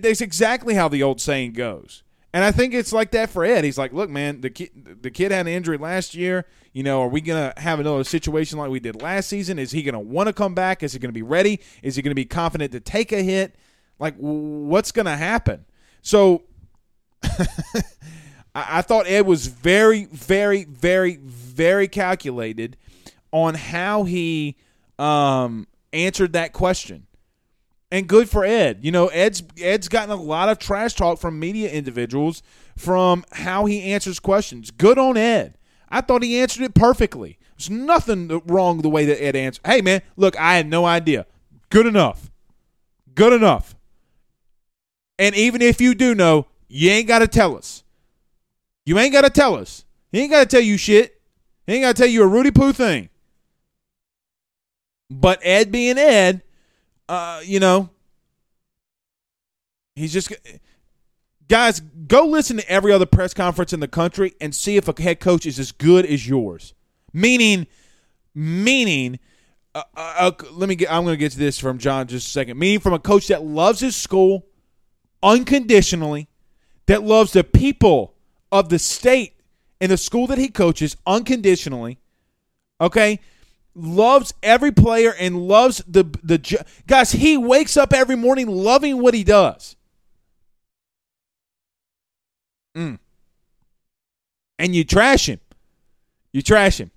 that's 0.00 0.20
exactly 0.20 0.74
how 0.74 0.88
the 0.88 1.02
old 1.02 1.20
saying 1.20 1.52
goes. 1.52 2.02
And 2.34 2.44
I 2.44 2.50
think 2.50 2.72
it's 2.72 2.92
like 2.92 3.10
that 3.10 3.28
for 3.28 3.44
Ed. 3.44 3.64
He's 3.64 3.76
like, 3.76 3.92
look, 3.92 4.08
man, 4.08 4.40
the 4.40 4.48
kid, 4.48 4.98
the 5.02 5.10
kid 5.10 5.32
had 5.32 5.46
an 5.46 5.52
injury 5.52 5.76
last 5.76 6.14
year. 6.14 6.46
You 6.72 6.82
know, 6.82 7.02
are 7.02 7.08
we 7.08 7.20
gonna 7.20 7.52
have 7.58 7.78
another 7.78 8.04
situation 8.04 8.58
like 8.58 8.70
we 8.70 8.80
did 8.80 9.02
last 9.02 9.28
season? 9.28 9.58
Is 9.58 9.72
he 9.72 9.82
gonna 9.82 10.00
want 10.00 10.28
to 10.28 10.32
come 10.32 10.54
back? 10.54 10.82
Is 10.82 10.94
he 10.94 10.98
gonna 10.98 11.12
be 11.12 11.22
ready? 11.22 11.60
Is 11.82 11.96
he 11.96 12.02
gonna 12.02 12.14
be 12.14 12.24
confident 12.24 12.72
to 12.72 12.80
take 12.80 13.12
a 13.12 13.22
hit? 13.22 13.54
Like, 13.98 14.14
what's 14.16 14.92
gonna 14.92 15.16
happen? 15.16 15.66
So, 16.00 16.44
I, 17.22 17.82
I 18.54 18.82
thought 18.82 19.06
Ed 19.06 19.26
was 19.26 19.46
very, 19.46 20.06
very, 20.06 20.64
very, 20.64 21.16
very 21.16 21.88
calculated 21.88 22.78
on 23.30 23.54
how 23.54 24.04
he 24.04 24.56
um, 24.98 25.66
answered 25.92 26.32
that 26.32 26.54
question. 26.54 27.06
And 27.92 28.08
good 28.08 28.30
for 28.30 28.42
Ed. 28.42 28.78
You 28.80 28.90
know, 28.90 29.08
Ed's 29.08 29.42
Ed's 29.60 29.86
gotten 29.86 30.10
a 30.10 30.16
lot 30.16 30.48
of 30.48 30.58
trash 30.58 30.94
talk 30.94 31.18
from 31.18 31.38
media 31.38 31.70
individuals 31.70 32.42
from 32.74 33.22
how 33.32 33.66
he 33.66 33.92
answers 33.92 34.18
questions. 34.18 34.70
Good 34.70 34.96
on 34.98 35.18
Ed. 35.18 35.58
I 35.90 36.00
thought 36.00 36.22
he 36.22 36.40
answered 36.40 36.64
it 36.64 36.74
perfectly. 36.74 37.38
There's 37.58 37.68
nothing 37.68 38.40
wrong 38.46 38.80
the 38.80 38.88
way 38.88 39.04
that 39.04 39.22
Ed 39.22 39.36
answered. 39.36 39.66
Hey 39.66 39.82
man, 39.82 40.00
look, 40.16 40.40
I 40.40 40.56
had 40.56 40.68
no 40.68 40.86
idea. 40.86 41.26
Good 41.68 41.84
enough. 41.84 42.30
Good 43.14 43.34
enough. 43.34 43.76
And 45.18 45.34
even 45.34 45.60
if 45.60 45.78
you 45.78 45.94
do 45.94 46.14
know, 46.14 46.46
you 46.68 46.88
ain't 46.88 47.08
got 47.08 47.18
to 47.18 47.28
tell 47.28 47.58
us. 47.58 47.84
You 48.86 48.98
ain't 48.98 49.12
got 49.12 49.22
to 49.22 49.30
tell 49.30 49.54
us. 49.54 49.84
He 50.10 50.20
ain't 50.20 50.30
got 50.30 50.40
to 50.40 50.46
tell 50.46 50.64
you 50.64 50.78
shit. 50.78 51.20
He 51.66 51.74
ain't 51.74 51.82
got 51.82 51.94
to 51.94 52.02
tell 52.02 52.10
you 52.10 52.22
a 52.22 52.26
Rudy 52.26 52.50
Poo 52.50 52.72
thing. 52.72 53.10
But 55.10 55.40
Ed 55.42 55.70
being 55.70 55.98
Ed, 55.98 56.42
uh, 57.12 57.42
you 57.44 57.60
know, 57.60 57.90
he's 59.94 60.14
just 60.14 60.32
guys 61.46 61.80
go 61.80 62.24
listen 62.24 62.56
to 62.56 62.70
every 62.70 62.90
other 62.90 63.04
press 63.04 63.34
conference 63.34 63.74
in 63.74 63.80
the 63.80 63.88
country 63.88 64.32
and 64.40 64.54
see 64.54 64.78
if 64.78 64.88
a 64.88 65.02
head 65.02 65.20
coach 65.20 65.44
is 65.44 65.58
as 65.58 65.72
good 65.72 66.06
as 66.06 66.26
yours. 66.26 66.72
Meaning, 67.12 67.66
meaning. 68.34 69.18
Uh, 69.74 69.82
uh, 69.94 70.30
let 70.52 70.70
me 70.70 70.74
get. 70.74 70.90
I'm 70.90 71.04
going 71.04 71.12
to 71.12 71.18
get 71.18 71.32
to 71.32 71.38
this 71.38 71.58
from 71.58 71.76
John 71.76 72.06
just 72.06 72.28
a 72.28 72.30
second. 72.30 72.58
Meaning 72.58 72.80
from 72.80 72.94
a 72.94 72.98
coach 72.98 73.26
that 73.26 73.44
loves 73.44 73.80
his 73.80 73.94
school 73.94 74.46
unconditionally, 75.22 76.28
that 76.86 77.02
loves 77.02 77.34
the 77.34 77.44
people 77.44 78.14
of 78.50 78.70
the 78.70 78.78
state 78.78 79.34
and 79.82 79.92
the 79.92 79.98
school 79.98 80.26
that 80.28 80.38
he 80.38 80.48
coaches 80.48 80.96
unconditionally. 81.06 81.98
Okay, 82.80 83.20
loves 83.74 84.34
every 84.42 84.72
player 84.72 85.14
and 85.18 85.48
loves 85.48 85.82
the 85.86 86.04
the 86.22 86.64
guys. 86.86 87.12
He 87.12 87.36
wakes 87.36 87.76
up 87.76 87.92
every 87.92 88.16
morning 88.16 88.48
loving 88.48 89.00
what 89.00 89.14
he 89.14 89.24
does. 89.24 89.76
Mm. 92.76 92.98
And 94.58 94.74
you 94.74 94.84
trash 94.84 95.28
him. 95.28 95.40
You 96.32 96.42
trash 96.42 96.80
him. 96.80 96.90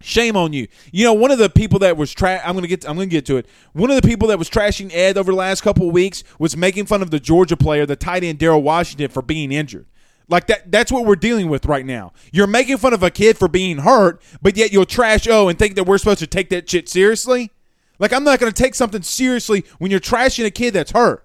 Shame 0.00 0.36
on 0.36 0.52
you. 0.52 0.68
You 0.92 1.04
know, 1.04 1.14
one 1.14 1.30
of 1.30 1.38
the 1.38 1.48
people 1.48 1.78
that 1.78 1.96
was 1.96 2.12
tra- 2.12 2.40
I'm 2.44 2.54
gonna 2.54 2.66
get 2.66 2.88
I'm 2.88 2.96
gonna 2.96 3.06
get 3.06 3.24
to 3.26 3.38
it. 3.38 3.46
One 3.72 3.90
of 3.90 3.96
the 4.00 4.06
people 4.06 4.28
that 4.28 4.38
was 4.38 4.50
trashing 4.50 4.94
Ed 4.94 5.16
over 5.16 5.32
the 5.32 5.36
last 5.36 5.62
couple 5.62 5.90
weeks 5.90 6.22
was 6.38 6.56
making 6.56 6.86
fun 6.86 7.00
of 7.02 7.10
the 7.10 7.18
Georgia 7.18 7.56
player, 7.56 7.86
the 7.86 7.96
tight 7.96 8.22
end 8.22 8.38
Darnell 8.38 8.62
Washington, 8.62 9.08
for 9.08 9.22
being 9.22 9.52
injured. 9.52 9.86
Like 10.28 10.48
that 10.48 10.72
that's 10.72 10.90
what 10.90 11.04
we're 11.04 11.16
dealing 11.16 11.48
with 11.48 11.66
right 11.66 11.86
now. 11.86 12.12
You're 12.32 12.46
making 12.46 12.78
fun 12.78 12.92
of 12.92 13.02
a 13.02 13.10
kid 13.10 13.38
for 13.38 13.48
being 13.48 13.78
hurt, 13.78 14.20
but 14.42 14.56
yet 14.56 14.72
you'll 14.72 14.86
trash 14.86 15.28
O 15.28 15.48
and 15.48 15.58
think 15.58 15.76
that 15.76 15.84
we're 15.84 15.98
supposed 15.98 16.18
to 16.18 16.26
take 16.26 16.50
that 16.50 16.68
shit 16.68 16.88
seriously? 16.88 17.52
Like 17.98 18.12
I'm 18.12 18.24
not 18.24 18.40
going 18.40 18.52
to 18.52 18.62
take 18.62 18.74
something 18.74 19.02
seriously 19.02 19.64
when 19.78 19.90
you're 19.90 20.00
trashing 20.00 20.44
a 20.44 20.50
kid 20.50 20.74
that's 20.74 20.90
hurt. 20.90 21.24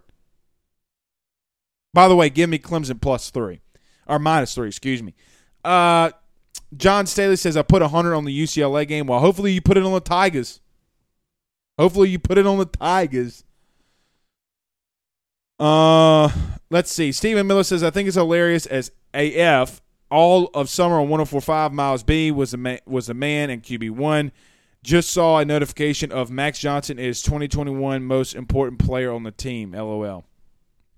By 1.94 2.08
the 2.08 2.16
way, 2.16 2.30
give 2.30 2.50
me 2.50 2.60
Clemson 2.60 3.02
plus 3.02 3.32
3 3.32 3.60
or 4.08 4.20
minus 4.20 4.54
3, 4.56 4.68
excuse 4.68 5.02
me. 5.02 5.16
Uh 5.64 6.12
John 6.76 7.06
Staley 7.06 7.36
says 7.36 7.58
I 7.58 7.64
put 7.64 7.82
100 7.82 8.16
on 8.16 8.26
the 8.26 8.44
UCLA 8.44 8.88
game. 8.88 9.08
Well, 9.08 9.20
hopefully 9.20 9.52
you 9.52 9.62
put 9.62 9.78
it 9.78 9.84
on 9.84 9.92
the 9.92 10.00
Tigers. 10.00 10.62
Hopefully 11.78 12.10
you 12.10 12.20
put 12.20 12.38
it 12.38 12.48
on 12.48 12.60
the 12.60 12.66
Tigers. 12.66 13.44
Uh, 15.62 16.28
let's 16.71 16.91
see. 16.91 17.12
Stephen 17.12 17.45
Miller 17.45 17.63
says, 17.63 17.84
I 17.84 17.91
think 17.91 18.08
it's 18.08 18.17
hilarious 18.17 18.65
as 18.65 18.91
AF. 19.13 19.80
All 20.10 20.50
of 20.56 20.69
summer 20.69 20.95
on 20.95 21.08
1045 21.08 21.71
Myles 21.71 22.04
B 22.04 22.32
was 22.32 22.54
a 22.54 22.58
man, 22.58 22.80
was 22.88 23.10
a 23.10 23.13
man 23.13 23.52
and 23.52 23.62
QB1. 23.62 24.32
Just 24.84 25.12
saw 25.12 25.38
a 25.38 25.45
notification 25.45 26.12
of 26.12 26.32
Max 26.32 26.58
Johnson 26.58 26.97
is 26.97 27.21
2021 27.21 28.04
most 28.04 28.34
important 28.34 28.84
player 28.84 29.12
on 29.12 29.21
the 29.21 29.32
team. 29.32 29.74
LOL. 29.74 30.26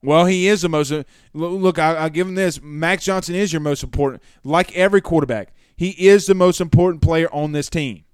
Well, 0.02 0.26
he 0.26 0.48
is 0.48 0.62
the 0.62 0.70
most. 0.70 0.92
Uh, 0.92 1.04
look, 1.34 1.78
I, 1.78 1.96
I'll 1.96 2.10
give 2.10 2.28
him 2.28 2.36
this. 2.36 2.62
Max 2.62 3.04
Johnson 3.04 3.36
is 3.36 3.52
your 3.52 3.60
most 3.60 3.84
important. 3.84 4.24
Like 4.46 4.76
every 4.76 5.02
quarterback, 5.02 5.54
he 5.76 5.90
is 6.08 6.26
the 6.26 6.36
most 6.36 6.62
important 6.62 7.04
player 7.04 7.28
on 7.34 7.52
this 7.52 7.70
team. 7.70 8.06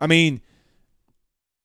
I 0.00 0.06
mean, 0.06 0.40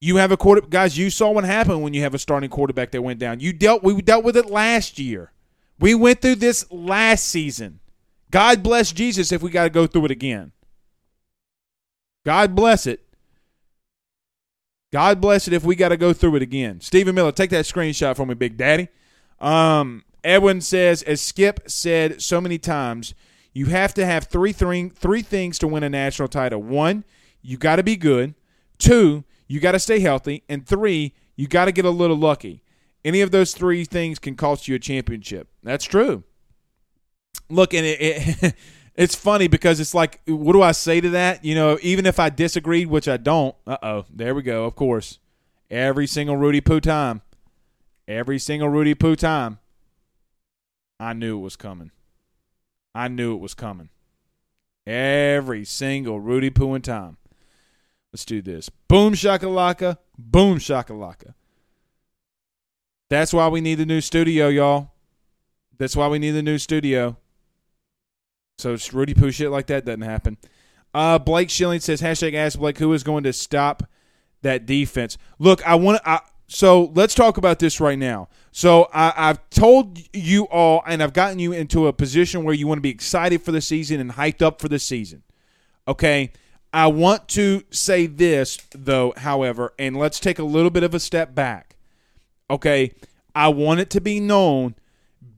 you 0.01 0.17
have 0.17 0.31
a 0.31 0.37
quarter 0.37 0.61
guys, 0.61 0.97
you 0.97 1.09
saw 1.09 1.31
what 1.31 1.43
happened 1.43 1.83
when 1.83 1.93
you 1.93 2.01
have 2.01 2.13
a 2.13 2.19
starting 2.19 2.49
quarterback 2.49 2.91
that 2.91 3.01
went 3.01 3.19
down. 3.19 3.39
You 3.39 3.53
dealt 3.53 3.83
we 3.83 4.01
dealt 4.01 4.23
with 4.23 4.37
it 4.37 4.47
last 4.47 4.99
year. 4.99 5.31
We 5.79 5.95
went 5.95 6.21
through 6.21 6.35
this 6.35 6.69
last 6.71 7.25
season. 7.25 7.79
God 8.31 8.61
bless 8.61 8.91
Jesus 8.91 9.31
if 9.31 9.41
we 9.41 9.49
got 9.49 9.63
to 9.63 9.69
go 9.69 9.87
through 9.87 10.05
it 10.05 10.11
again. 10.11 10.51
God 12.25 12.55
bless 12.55 12.85
it. 12.85 13.05
God 14.91 15.21
bless 15.21 15.47
it 15.47 15.53
if 15.53 15.63
we 15.63 15.75
got 15.75 15.89
to 15.89 15.97
go 15.97 16.13
through 16.13 16.35
it 16.35 16.41
again. 16.41 16.81
Stephen 16.81 17.15
Miller, 17.15 17.31
take 17.31 17.49
that 17.51 17.65
screenshot 17.65 18.15
for 18.15 18.25
me, 18.25 18.33
Big 18.33 18.57
Daddy. 18.57 18.89
Um, 19.39 20.03
Edwin 20.23 20.61
says, 20.61 21.03
as 21.03 21.21
Skip 21.21 21.69
said 21.69 22.21
so 22.21 22.41
many 22.41 22.57
times, 22.57 23.13
you 23.53 23.67
have 23.67 23.93
to 23.95 24.05
have 24.05 24.25
three, 24.25 24.51
three, 24.51 24.89
three 24.89 25.21
things 25.21 25.59
to 25.59 25.67
win 25.67 25.83
a 25.83 25.89
national 25.89 26.27
title. 26.27 26.61
One, 26.61 27.03
you 27.41 27.57
got 27.57 27.77
to 27.77 27.83
be 27.83 27.95
good. 27.95 28.33
Two, 28.77 29.23
you 29.49 29.59
got 29.59 29.73
to 29.73 29.79
stay 29.79 29.99
healthy, 29.99 30.43
and 30.47 30.65
three, 30.65 31.13
you 31.35 31.47
got 31.47 31.65
to 31.65 31.73
get 31.73 31.83
a 31.83 31.89
little 31.89 32.15
lucky. 32.15 32.63
Any 33.03 33.21
of 33.21 33.31
those 33.31 33.53
three 33.53 33.83
things 33.83 34.19
can 34.19 34.35
cost 34.35 34.67
you 34.67 34.75
a 34.75 34.79
championship. 34.79 35.49
That's 35.63 35.83
true. 35.83 36.23
Look, 37.49 37.73
and 37.73 37.85
it, 37.85 37.97
it 37.99 38.55
it's 38.95 39.15
funny 39.15 39.47
because 39.47 39.79
it's 39.79 39.93
like, 39.93 40.21
what 40.27 40.53
do 40.53 40.61
I 40.61 40.71
say 40.71 41.01
to 41.01 41.09
that? 41.11 41.43
You 41.43 41.55
know, 41.55 41.79
even 41.81 42.05
if 42.05 42.19
I 42.19 42.29
disagreed, 42.29 42.87
which 42.87 43.07
I 43.07 43.17
don't. 43.17 43.55
Uh 43.65 43.77
oh, 43.81 44.05
there 44.13 44.35
we 44.35 44.43
go. 44.43 44.65
Of 44.65 44.75
course, 44.75 45.17
every 45.71 46.05
single 46.05 46.37
Rudy 46.37 46.61
Poo 46.61 46.79
time, 46.79 47.21
every 48.07 48.37
single 48.37 48.69
Rudy 48.69 48.93
Poo 48.93 49.15
time, 49.15 49.57
I 50.99 51.13
knew 51.13 51.39
it 51.39 51.41
was 51.41 51.55
coming. 51.55 51.91
I 52.93 53.07
knew 53.07 53.33
it 53.33 53.39
was 53.39 53.55
coming. 53.55 53.89
Every 54.85 55.65
single 55.65 56.19
Rudy 56.19 56.49
Poo 56.51 56.73
and 56.73 56.83
time. 56.83 57.17
Let's 58.11 58.25
do 58.25 58.41
this. 58.41 58.69
Boom 58.87 59.13
shakalaka, 59.13 59.97
boom 60.17 60.57
shakalaka. 60.57 61.33
That's 63.09 63.33
why 63.33 63.47
we 63.47 63.61
need 63.61 63.75
the 63.75 63.85
new 63.85 64.01
studio, 64.01 64.47
y'all. 64.49 64.91
That's 65.77 65.95
why 65.95 66.07
we 66.07 66.19
need 66.19 66.31
the 66.31 66.43
new 66.43 66.57
studio. 66.57 67.17
So 68.57 68.77
Rudy 68.91 69.13
Poo 69.13 69.31
shit 69.31 69.51
like 69.51 69.67
that 69.67 69.85
doesn't 69.85 70.01
happen. 70.01 70.37
Uh, 70.93 71.17
Blake 71.19 71.49
Schilling 71.49 71.79
says 71.79 72.01
hashtag 72.01 72.33
ask 72.33 72.59
Blake 72.59 72.77
who 72.77 72.91
is 72.93 73.03
going 73.03 73.23
to 73.23 73.33
stop 73.33 73.83
that 74.41 74.65
defense. 74.65 75.17
Look, 75.37 75.65
I 75.65 75.75
want 75.75 76.03
to. 76.03 76.21
So 76.47 76.91
let's 76.95 77.13
talk 77.13 77.37
about 77.37 77.59
this 77.59 77.79
right 77.79 77.97
now. 77.97 78.27
So 78.51 78.89
I, 78.91 79.13
I've 79.15 79.49
told 79.51 79.99
you 80.13 80.45
all, 80.45 80.81
and 80.87 81.03
I've 81.03 81.13
gotten 81.13 81.37
you 81.37 81.53
into 81.53 81.87
a 81.87 81.93
position 81.93 82.43
where 82.43 82.55
you 82.55 82.67
want 82.67 82.79
to 82.79 82.83
be 82.83 82.89
excited 82.89 83.43
for 83.43 83.51
the 83.51 83.61
season 83.61 83.99
and 83.99 84.11
hyped 84.11 84.41
up 84.41 84.59
for 84.59 84.67
the 84.67 84.79
season. 84.79 85.23
Okay. 85.87 86.31
I 86.71 86.87
want 86.87 87.27
to 87.29 87.63
say 87.71 88.05
this, 88.05 88.59
though, 88.71 89.13
however, 89.17 89.73
and 89.79 89.97
let's 89.97 90.19
take 90.19 90.39
a 90.39 90.43
little 90.43 90.69
bit 90.69 90.83
of 90.83 90.93
a 90.93 90.99
step 90.99 91.33
back. 91.33 91.75
Okay. 92.49 92.93
I 93.35 93.49
want 93.49 93.79
it 93.79 93.89
to 93.91 94.01
be 94.01 94.19
known 94.19 94.75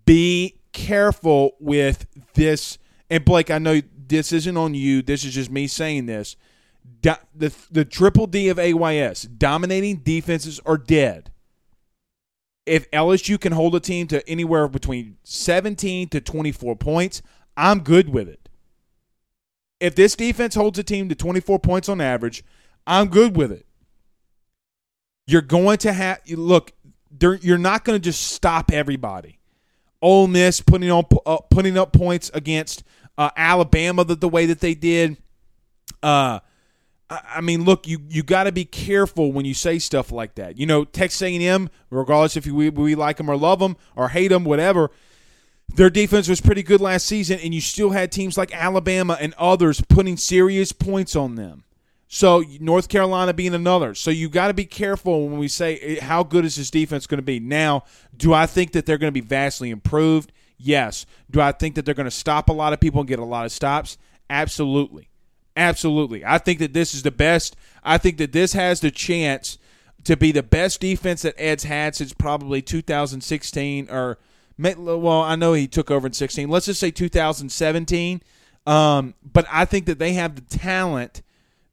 be 0.05 0.55
careful 0.73 1.55
with 1.59 2.05
this. 2.33 2.77
And 3.09 3.23
Blake, 3.23 3.49
I 3.51 3.59
know 3.59 3.81
this 4.07 4.31
isn't 4.31 4.57
on 4.57 4.73
you. 4.73 5.01
This 5.01 5.23
is 5.23 5.33
just 5.33 5.51
me 5.51 5.67
saying 5.67 6.05
this. 6.05 6.35
Do, 7.01 7.13
the 7.33 7.53
the 7.71 7.85
triple 7.85 8.27
D 8.27 8.49
of 8.49 8.59
AYS, 8.59 9.23
dominating 9.23 9.97
defenses 9.97 10.59
are 10.65 10.77
dead. 10.77 11.31
If 12.65 12.89
LSU 12.91 13.39
can 13.39 13.53
hold 13.53 13.75
a 13.75 13.79
team 13.79 14.07
to 14.07 14.27
anywhere 14.29 14.67
between 14.67 15.17
17 15.23 16.09
to 16.09 16.21
24 16.21 16.75
points, 16.75 17.21
I'm 17.57 17.79
good 17.79 18.09
with 18.09 18.27
it. 18.27 18.40
If 19.81 19.95
this 19.95 20.15
defense 20.15 20.53
holds 20.53 20.77
a 20.77 20.83
team 20.83 21.09
to 21.09 21.15
24 21.15 21.57
points 21.59 21.89
on 21.89 21.99
average, 21.99 22.43
I'm 22.85 23.07
good 23.07 23.35
with 23.35 23.51
it. 23.51 23.65
You're 25.25 25.41
going 25.41 25.79
to 25.79 25.91
have 25.91 26.19
look. 26.29 26.71
You're 27.19 27.57
not 27.57 27.83
going 27.83 27.99
to 27.99 28.03
just 28.03 28.21
stop 28.27 28.71
everybody. 28.71 29.39
Ole 30.01 30.27
Miss 30.27 30.61
putting 30.61 30.91
on 30.91 31.05
uh, 31.25 31.37
putting 31.49 31.77
up 31.77 31.93
points 31.93 32.29
against 32.33 32.83
uh, 33.17 33.31
Alabama 33.35 34.03
the, 34.03 34.15
the 34.15 34.29
way 34.29 34.45
that 34.45 34.59
they 34.59 34.75
did. 34.75 35.17
Uh, 36.03 36.39
I 37.09 37.41
mean, 37.41 37.65
look, 37.65 37.87
you 37.87 38.01
you 38.07 38.23
got 38.23 38.43
to 38.43 38.51
be 38.51 38.65
careful 38.65 39.31
when 39.31 39.45
you 39.45 39.53
say 39.53 39.79
stuff 39.79 40.11
like 40.11 40.35
that. 40.35 40.57
You 40.57 40.65
know, 40.67 40.85
Texas 40.85 41.21
A&M, 41.23 41.69
regardless 41.89 42.37
if 42.37 42.45
we 42.45 42.69
we 42.69 42.93
like 42.93 43.17
them 43.17 43.29
or 43.29 43.35
love 43.35 43.59
them 43.59 43.77
or 43.95 44.09
hate 44.09 44.29
them, 44.29 44.43
whatever. 44.43 44.91
Their 45.75 45.89
defense 45.89 46.27
was 46.27 46.41
pretty 46.41 46.63
good 46.63 46.81
last 46.81 47.07
season, 47.07 47.39
and 47.39 47.53
you 47.53 47.61
still 47.61 47.91
had 47.91 48.11
teams 48.11 48.37
like 48.37 48.53
Alabama 48.53 49.17
and 49.19 49.33
others 49.37 49.81
putting 49.81 50.17
serious 50.17 50.71
points 50.71 51.15
on 51.15 51.35
them. 51.35 51.63
So 52.13 52.43
North 52.59 52.89
Carolina 52.89 53.33
being 53.33 53.53
another. 53.53 53.95
So 53.95 54.11
you 54.11 54.27
got 54.27 54.49
to 54.49 54.53
be 54.53 54.65
careful 54.65 55.29
when 55.29 55.39
we 55.39 55.47
say 55.47 55.77
eh, 55.77 56.03
how 56.03 56.23
good 56.23 56.43
is 56.43 56.57
this 56.57 56.69
defense 56.69 57.07
going 57.07 57.19
to 57.19 57.23
be. 57.23 57.39
Now, 57.39 57.85
do 58.15 58.33
I 58.33 58.47
think 58.47 58.73
that 58.73 58.85
they're 58.85 58.97
going 58.97 59.13
to 59.13 59.21
be 59.21 59.25
vastly 59.25 59.69
improved? 59.69 60.33
Yes. 60.57 61.05
Do 61.29 61.39
I 61.39 61.53
think 61.53 61.75
that 61.75 61.85
they're 61.85 61.95
going 61.95 62.03
to 62.03 62.11
stop 62.11 62.49
a 62.49 62.53
lot 62.53 62.73
of 62.73 62.81
people 62.81 62.99
and 62.99 63.07
get 63.07 63.19
a 63.19 63.25
lot 63.25 63.45
of 63.45 63.53
stops? 63.53 63.97
Absolutely. 64.29 65.07
Absolutely. 65.55 66.25
I 66.25 66.37
think 66.37 66.59
that 66.59 66.73
this 66.73 66.93
is 66.93 67.03
the 67.03 67.11
best. 67.11 67.55
I 67.81 67.97
think 67.97 68.17
that 68.17 68.33
this 68.33 68.51
has 68.53 68.81
the 68.81 68.91
chance 68.91 69.57
to 70.03 70.17
be 70.17 70.33
the 70.33 70.43
best 70.43 70.81
defense 70.81 71.21
that 71.21 71.35
Ed's 71.37 71.63
had 71.63 71.95
since 71.95 72.13
probably 72.13 72.61
2016 72.61 73.89
or 73.89 74.17
well, 74.61 75.21
I 75.21 75.35
know 75.35 75.53
he 75.53 75.67
took 75.67 75.89
over 75.89 76.07
in 76.07 76.13
16. 76.13 76.49
Let's 76.49 76.65
just 76.65 76.79
say 76.79 76.91
2017. 76.91 78.21
Um, 78.67 79.15
but 79.23 79.45
I 79.51 79.65
think 79.65 79.87
that 79.87 79.97
they 79.97 80.13
have 80.13 80.35
the 80.35 80.41
talent 80.41 81.23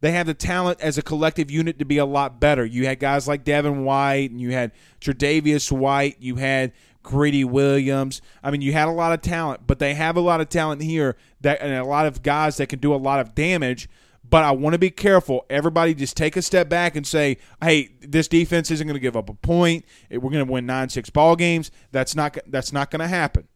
they 0.01 0.13
have 0.13 0.27
the 0.27 0.35
talent 0.35 0.81
as 0.81 0.97
a 0.97 1.03
collective 1.03 1.51
unit 1.51 1.79
to 1.81 1.85
be 1.85 1.99
a 1.99 2.05
lot 2.05 2.39
better. 2.39 2.65
You 2.65 2.87
had 2.87 3.01
guys 3.01 3.27
like 3.27 3.45
Devin 3.45 3.85
White, 3.85 4.31
and 4.31 4.41
you 4.41 4.53
had 4.53 4.73
Tre'Davious 5.01 5.73
White, 5.73 6.17
you 6.21 6.37
had 6.37 6.73
Greedy 7.03 7.45
Williams. 7.45 8.23
I 8.43 8.51
mean, 8.51 8.61
you 8.61 8.73
had 8.73 8.87
a 8.87 8.93
lot 8.93 9.13
of 9.13 9.23
talent, 9.23 9.63
but 9.67 9.79
they 9.79 9.95
have 9.95 10.17
a 10.17 10.21
lot 10.21 10.41
of 10.41 10.49
talent 10.49 10.83
here 10.83 11.17
that 11.41 11.61
and 11.61 11.75
a 11.75 11.85
lot 11.85 12.07
of 12.07 12.23
guys 12.23 12.59
that 12.59 12.69
can 12.69 12.79
do 12.79 12.95
a 12.95 12.97
lot 12.97 13.19
of 13.19 13.35
damage. 13.35 13.89
But 14.29 14.45
I 14.45 14.51
want 14.51 14.75
to 14.75 14.79
be 14.79 14.91
careful. 14.91 15.47
Everybody 15.49 15.95
just 15.95 16.17
take 16.17 16.37
a 16.37 16.43
step 16.43 16.69
back 16.69 16.97
and 16.97 17.07
say, 17.07 17.39
"Hey, 17.63 17.91
this 18.01 18.29
defense 18.29 18.71
isn't 18.71 18.87
going 18.87 18.95
to 18.95 19.01
give 19.01 19.17
up 19.17 19.31
a 19.31 19.35
point. 19.35 19.85
We're 20.11 20.19
going 20.19 20.45
to 20.45 20.53
win 20.53 20.67
nine 20.67 20.89
six 20.89 21.09
ball 21.09 21.37
games." 21.37 21.71
That's 21.93 22.15
not 22.15 22.37
that's 22.47 22.73
not 22.73 22.91
going 22.91 23.01
to 23.01 23.09
happen. 23.09 23.49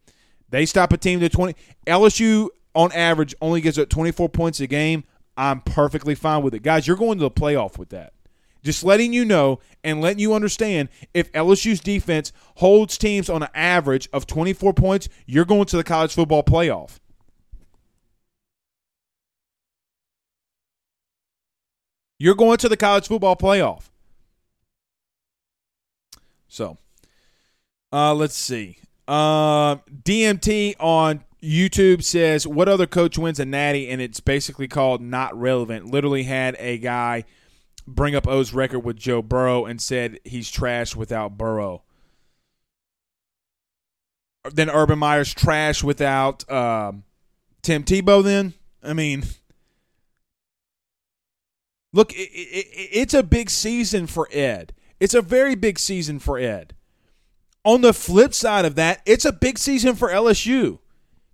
They 0.51 0.67
stop 0.67 0.93
a 0.93 0.97
team 0.97 1.21
to 1.21 1.29
twenty. 1.29 1.55
LSU 1.87 2.49
on 2.75 2.91
average 2.93 3.35
only 3.41 3.61
gives 3.61 3.79
up 3.79 3.89
twenty 3.89 4.13
four 4.13 4.29
points 4.29 4.61
a 4.61 4.67
game. 4.67 5.05
I'm 5.37 5.61
perfectly 5.61 6.15
fine 6.15 6.43
with 6.43 6.55
it. 6.55 6.63
Guys, 6.63 6.87
you're 6.87 6.97
going 6.97 7.19
to 7.19 7.25
the 7.25 7.31
playoff 7.31 7.79
with 7.79 7.91
that. 7.91 8.13
Just 8.63 8.85
letting 8.85 9.13
you 9.13 9.25
know 9.25 9.59
and 9.83 10.01
letting 10.01 10.21
you 10.21 10.35
understand 10.35 10.89
if 11.13 11.33
LSU's 11.33 11.81
defense 11.81 12.33
holds 12.57 12.97
teams 12.97 13.29
on 13.29 13.43
an 13.43 13.49
average 13.55 14.09
of 14.13 14.27
24 14.27 14.73
points, 14.73 15.09
you're 15.27 15.45
going 15.45 15.65
to 15.67 15.77
the 15.77 15.85
college 15.85 16.15
football 16.15 16.45
playoff. 16.45 17.01
You're 22.23 22.37
going 22.37 22.57
to 22.59 22.69
the 22.69 22.77
college 22.77 23.09
football 23.09 23.35
playoff. 23.35 23.91
So, 26.47 26.79
uh, 27.93 28.15
let's 28.15 28.37
see. 28.37 28.79
Uh, 29.09 29.79
DMT 30.05 30.77
on 30.79 31.25
YouTube 31.43 32.05
says, 32.05 32.47
What 32.47 32.69
other 32.69 32.87
coach 32.87 33.19
wins 33.19 33.41
a 33.41 33.45
natty? 33.45 33.89
And 33.89 34.01
it's 34.01 34.21
basically 34.21 34.69
called 34.69 35.03
Not 35.03 35.37
Relevant. 35.37 35.87
Literally 35.87 36.23
had 36.23 36.55
a 36.61 36.79
guy 36.79 37.25
bring 37.89 38.15
up 38.15 38.29
O's 38.29 38.55
record 38.55 38.85
with 38.85 38.99
Joe 38.99 39.21
Burrow 39.21 39.65
and 39.65 39.83
said 39.83 40.21
he's 40.23 40.49
trash 40.49 40.95
without 40.95 41.37
Burrow. 41.37 41.83
Then 44.49 44.71
Urban 44.71 45.01
Meyer's 45.01 45.35
trash 45.35 45.83
without 45.83 46.49
um, 46.49 47.03
Tim 47.63 47.83
Tebow, 47.83 48.23
then? 48.23 48.55
I 48.81 48.93
mean, 48.93 49.25
look, 51.93 52.13
it, 52.13 52.31
it, 52.31 52.67
it's 52.93 53.15
a 53.15 53.23
big 53.23 53.51
season 53.51 54.07
for 54.07 54.29
Ed. 54.33 54.73
It's 55.01 55.15
a 55.15 55.23
very 55.23 55.55
big 55.55 55.79
season 55.79 56.19
for 56.19 56.39
Ed. 56.39 56.75
On 57.65 57.81
the 57.81 57.93
flip 57.93 58.35
side 58.35 58.65
of 58.65 58.75
that, 58.77 59.03
it's 59.07 59.25
a 59.25 59.33
big 59.33 59.59
season 59.59 59.95
for 59.95 60.09
LSU. 60.09 60.79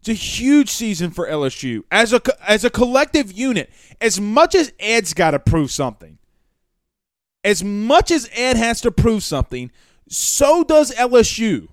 It's 0.01 0.09
a 0.09 0.13
huge 0.13 0.71
season 0.71 1.11
for 1.11 1.27
LSU 1.27 1.83
as 1.91 2.13
a 2.13 2.21
as 2.49 2.65
a 2.65 2.71
collective 2.71 3.33
unit. 3.33 3.71
As 4.01 4.21
much 4.21 4.55
as 4.55 4.73
Ed's 4.79 5.13
got 5.13 5.33
to 5.33 5.39
prove 5.39 5.71
something, 5.71 6.19
as 7.43 7.65
much 7.65 8.11
as 8.11 8.31
Ed 8.33 8.57
has 8.57 8.81
to 8.83 8.91
prove 8.91 9.25
something, 9.25 9.71
so 10.09 10.63
does 10.63 10.93
LSU. 10.93 11.69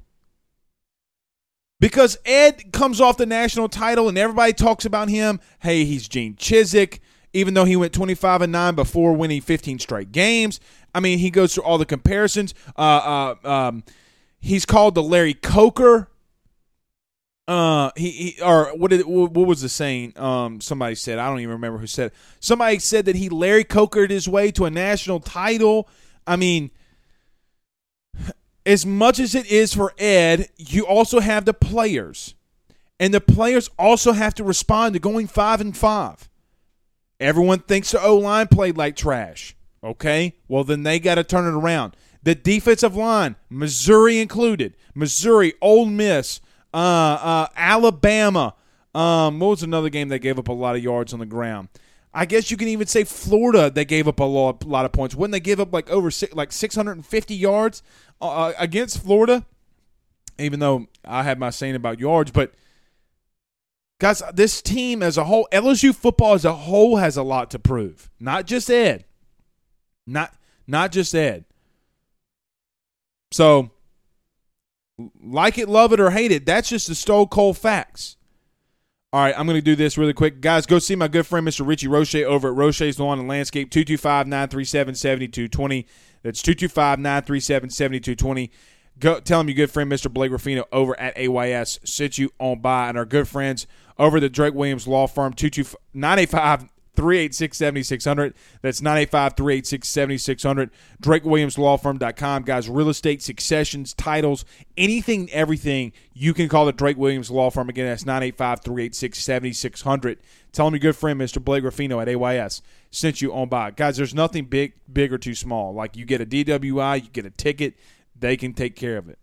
Because 1.80 2.18
Ed 2.26 2.72
comes 2.72 3.02
off 3.02 3.18
the 3.18 3.26
national 3.26 3.70
title 3.70 4.10
and 4.10 4.18
everybody 4.18 4.54
talks 4.54 4.86
about 4.86 5.10
him. 5.10 5.40
Hey, 5.60 5.86
he's 5.86 6.08
Gene 6.08 6.36
Chizik, 6.36 7.00
even 7.36 7.54
though 7.54 7.66
he 7.66 7.76
went 7.76 7.94
25 7.94 8.44
and 8.44 8.52
9 8.52 8.76
before 8.76 9.14
winning 9.14 9.42
15 9.42 9.80
straight 9.80 10.12
games. 10.12 10.60
I 10.94 11.02
mean, 11.02 11.20
he 11.20 11.30
goes 11.30 11.54
through 11.54 11.64
all 11.64 11.78
the 11.78 11.86
comparisons. 11.86 12.54
Uh, 12.78 13.36
uh, 13.44 13.48
um, 13.48 13.84
he's 14.40 14.66
called 14.66 14.96
the 14.96 15.04
Larry 15.04 15.34
Coker 15.34 16.10
uh 17.48 17.92
he, 17.96 18.10
he 18.10 18.42
or 18.42 18.76
what 18.76 18.90
did 18.90 19.06
what 19.06 19.34
was 19.34 19.62
the 19.62 19.70
saying 19.70 20.12
um 20.16 20.60
somebody 20.60 20.96
said 20.96 21.20
i 21.20 21.28
don't 21.28 21.40
even 21.42 21.52
remember 21.54 21.78
who 21.78 21.86
said 21.86 22.08
it. 22.08 22.14
somebody 22.40 22.80
said 22.80 23.06
that 23.06 23.16
he 23.16 23.30
larry 23.30 23.64
cokered 23.64 24.10
his 24.10 24.28
way 24.28 24.50
to 24.50 24.66
a 24.66 24.72
national 24.72 25.20
title 25.20 25.88
i 26.26 26.36
mean 26.36 26.72
as 28.66 28.84
much 28.84 29.20
as 29.20 29.36
it 29.36 29.46
is 29.46 29.76
for 29.76 29.94
ed 30.00 30.50
you 30.58 30.88
also 30.88 31.20
have 31.20 31.46
the 31.46 31.54
players 31.54 32.34
and 33.00 33.14
the 33.14 33.22
players 33.22 33.70
also 33.78 34.12
have 34.14 34.34
to 34.34 34.44
respond 34.44 34.94
to 34.94 35.00
going 35.00 35.28
five 35.28 35.62
and 35.62 35.78
five 35.78 36.28
everyone 37.20 37.60
thinks 37.60 37.92
the 37.92 38.02
o-line 38.02 38.48
played 38.48 38.78
like 38.78 38.96
trash 38.96 39.56
okay 39.84 40.36
well 40.48 40.64
then 40.64 40.84
they 40.84 41.00
got 41.00 41.16
to 41.16 41.24
turn 41.24 41.46
it 41.46 41.58
around 41.58 41.96
the 42.24 42.36
defensive 42.36 42.96
line 42.96 43.36
missouri 43.50 44.20
included 44.20 44.76
missouri 44.94 45.54
Ole 45.62 45.86
miss 45.86 46.42
uh, 46.76 46.78
uh, 46.78 47.48
Alabama. 47.56 48.54
Um, 48.94 49.40
what 49.40 49.48
was 49.48 49.64
another 49.64 49.90
game 49.90 50.10
that 50.10 50.20
gave 50.20 50.38
up 50.38 50.50
a 50.50 50.54
lot 50.54 50.76
of 50.76 50.84
yards 50.84 51.14
on 51.14 51.20
the 51.20 51.26
ground? 51.26 51.70
I 52.14 52.26
guess 52.26 52.52
you 52.52 52.58
can 52.58 52.68
even 52.68 52.88
say 52.88 53.06
Florida. 53.06 53.70
They 53.70 53.86
gave 53.86 54.10
up 54.10 54.20
a 54.20 54.26
lot, 54.26 54.66
lot 54.66 54.84
of 54.86 54.92
points. 54.92 55.16
When 55.16 55.32
they 55.32 55.40
give 55.40 55.62
up 55.62 55.72
like 55.72 55.90
over 55.90 56.12
six, 56.12 56.34
like 56.34 56.52
650 56.52 57.34
yards 57.34 57.82
uh, 58.22 58.30
uh, 58.30 58.54
against 58.60 59.02
Florida, 59.02 59.46
even 60.38 60.60
though 60.60 60.88
I 61.06 61.24
had 61.24 61.40
my 61.40 61.50
saying 61.50 61.76
about 61.76 62.00
yards, 62.00 62.32
but 62.32 62.54
guys, 64.00 64.22
this 64.34 64.62
team 64.62 65.02
as 65.02 65.18
a 65.18 65.24
whole, 65.26 65.48
LSU 65.52 65.94
football 65.96 66.34
as 66.34 66.46
a 66.46 66.54
whole 66.54 66.98
has 66.98 67.18
a 67.18 67.24
lot 67.24 67.52
to 67.52 67.60
prove. 67.60 68.10
Not 68.20 68.46
just 68.46 68.70
Ed. 68.70 69.06
Not 70.08 70.34
not 70.68 70.92
just 70.92 71.14
Ed. 71.16 71.46
So 73.32 73.72
like 75.22 75.58
it, 75.58 75.68
love 75.68 75.94
it, 75.94 76.00
or 76.00 76.12
hate 76.12 76.32
it. 76.32 76.46
That's 76.46 76.70
just 76.70 76.88
the 76.88 76.96
stone 76.96 77.28
cold 77.28 77.58
facts. 77.58 78.18
All 79.12 79.22
right, 79.22 79.38
I'm 79.38 79.46
going 79.46 79.58
to 79.58 79.62
do 79.62 79.76
this 79.76 79.98
really 79.98 80.14
quick. 80.14 80.42
Guys, 80.42 80.66
go 80.66 80.78
see 80.78 80.96
my 80.96 81.08
good 81.08 81.26
friend, 81.26 81.48
Mr. 81.48 81.66
Richie 81.66 81.88
Roche, 81.88 82.16
over 82.16 82.50
at 82.50 82.56
Roche's 82.56 83.00
Lawn 83.00 83.18
and 83.20 83.30
Landscape, 83.30 83.72
225 83.72 84.28
937 84.28 84.96
7220. 84.96 85.88
That's 86.22 86.42
225 86.42 87.00
937 87.00 87.70
7220. 87.70 88.52
Go 89.00 89.20
tell 89.20 89.42
him 89.42 89.50
your 89.50 89.56
good 89.56 89.72
friend 89.72 89.92
Mr. 89.92 90.12
Blake 90.12 90.32
Ruffino 90.32 90.66
over 90.72 91.00
at 91.00 91.18
AYS 91.18 91.80
sent 91.84 92.18
you 92.18 92.32
on 92.40 92.62
by, 92.62 92.88
and 92.90 92.98
our 92.98 93.06
good 93.06 93.28
friends 93.28 93.68
over 93.98 94.20
the 94.20 94.30
Drake 94.30 94.54
Williams 94.54 94.88
Law 94.88 95.08
Firm 95.08 95.34
985 95.34 96.70
386 96.96 97.58
7600. 97.58 98.34
That's 98.62 98.82
985 98.82 99.34
386 99.36 99.88
7600. 99.88 100.72
DrakeWilliamsLawFirm.com. 101.02 102.44
Guys, 102.44 102.70
real 102.70 102.90
estate, 102.90 103.22
successions, 103.22 103.94
titles, 103.94 104.46
anything, 104.78 105.30
everything, 105.32 105.92
you 106.14 106.34
can 106.34 106.50
call 106.50 106.66
the 106.66 106.72
Drake 106.72 106.98
Williams 106.98 107.30
Law 107.30 107.50
Firm. 107.50 107.70
Again, 107.70 107.88
that's 107.88 108.06
985 108.06 108.62
386 108.62 109.20
7600. 109.20 110.20
Tell 110.52 110.66
them 110.66 110.76
your 110.76 110.80
good 110.80 110.96
friend, 110.96 111.20
Mr. 111.20 111.44
Blake 111.44 111.64
Ruffino 111.64 112.00
at 112.00 112.08
AYS, 112.08 112.62
sent 112.90 113.22
you 113.22 113.34
on 113.34 113.50
by. 113.50 113.72
Guys, 113.72 113.98
there's 113.98 114.16
nothing 114.16 114.46
big, 114.46 114.74
big 114.92 115.12
or 115.12 115.18
too 115.18 115.36
small. 115.36 115.74
Like 115.74 115.98
you 115.98 116.06
get 116.06 116.22
a 116.22 116.26
DWI, 116.26 117.04
you 117.04 117.10
get 117.10 117.26
a 117.26 117.30
ticket, 117.30 117.76
they 118.18 118.38
can 118.38 118.54
take 118.54 118.76
care 118.76 118.98
of 118.98 119.10
it. 119.10 119.20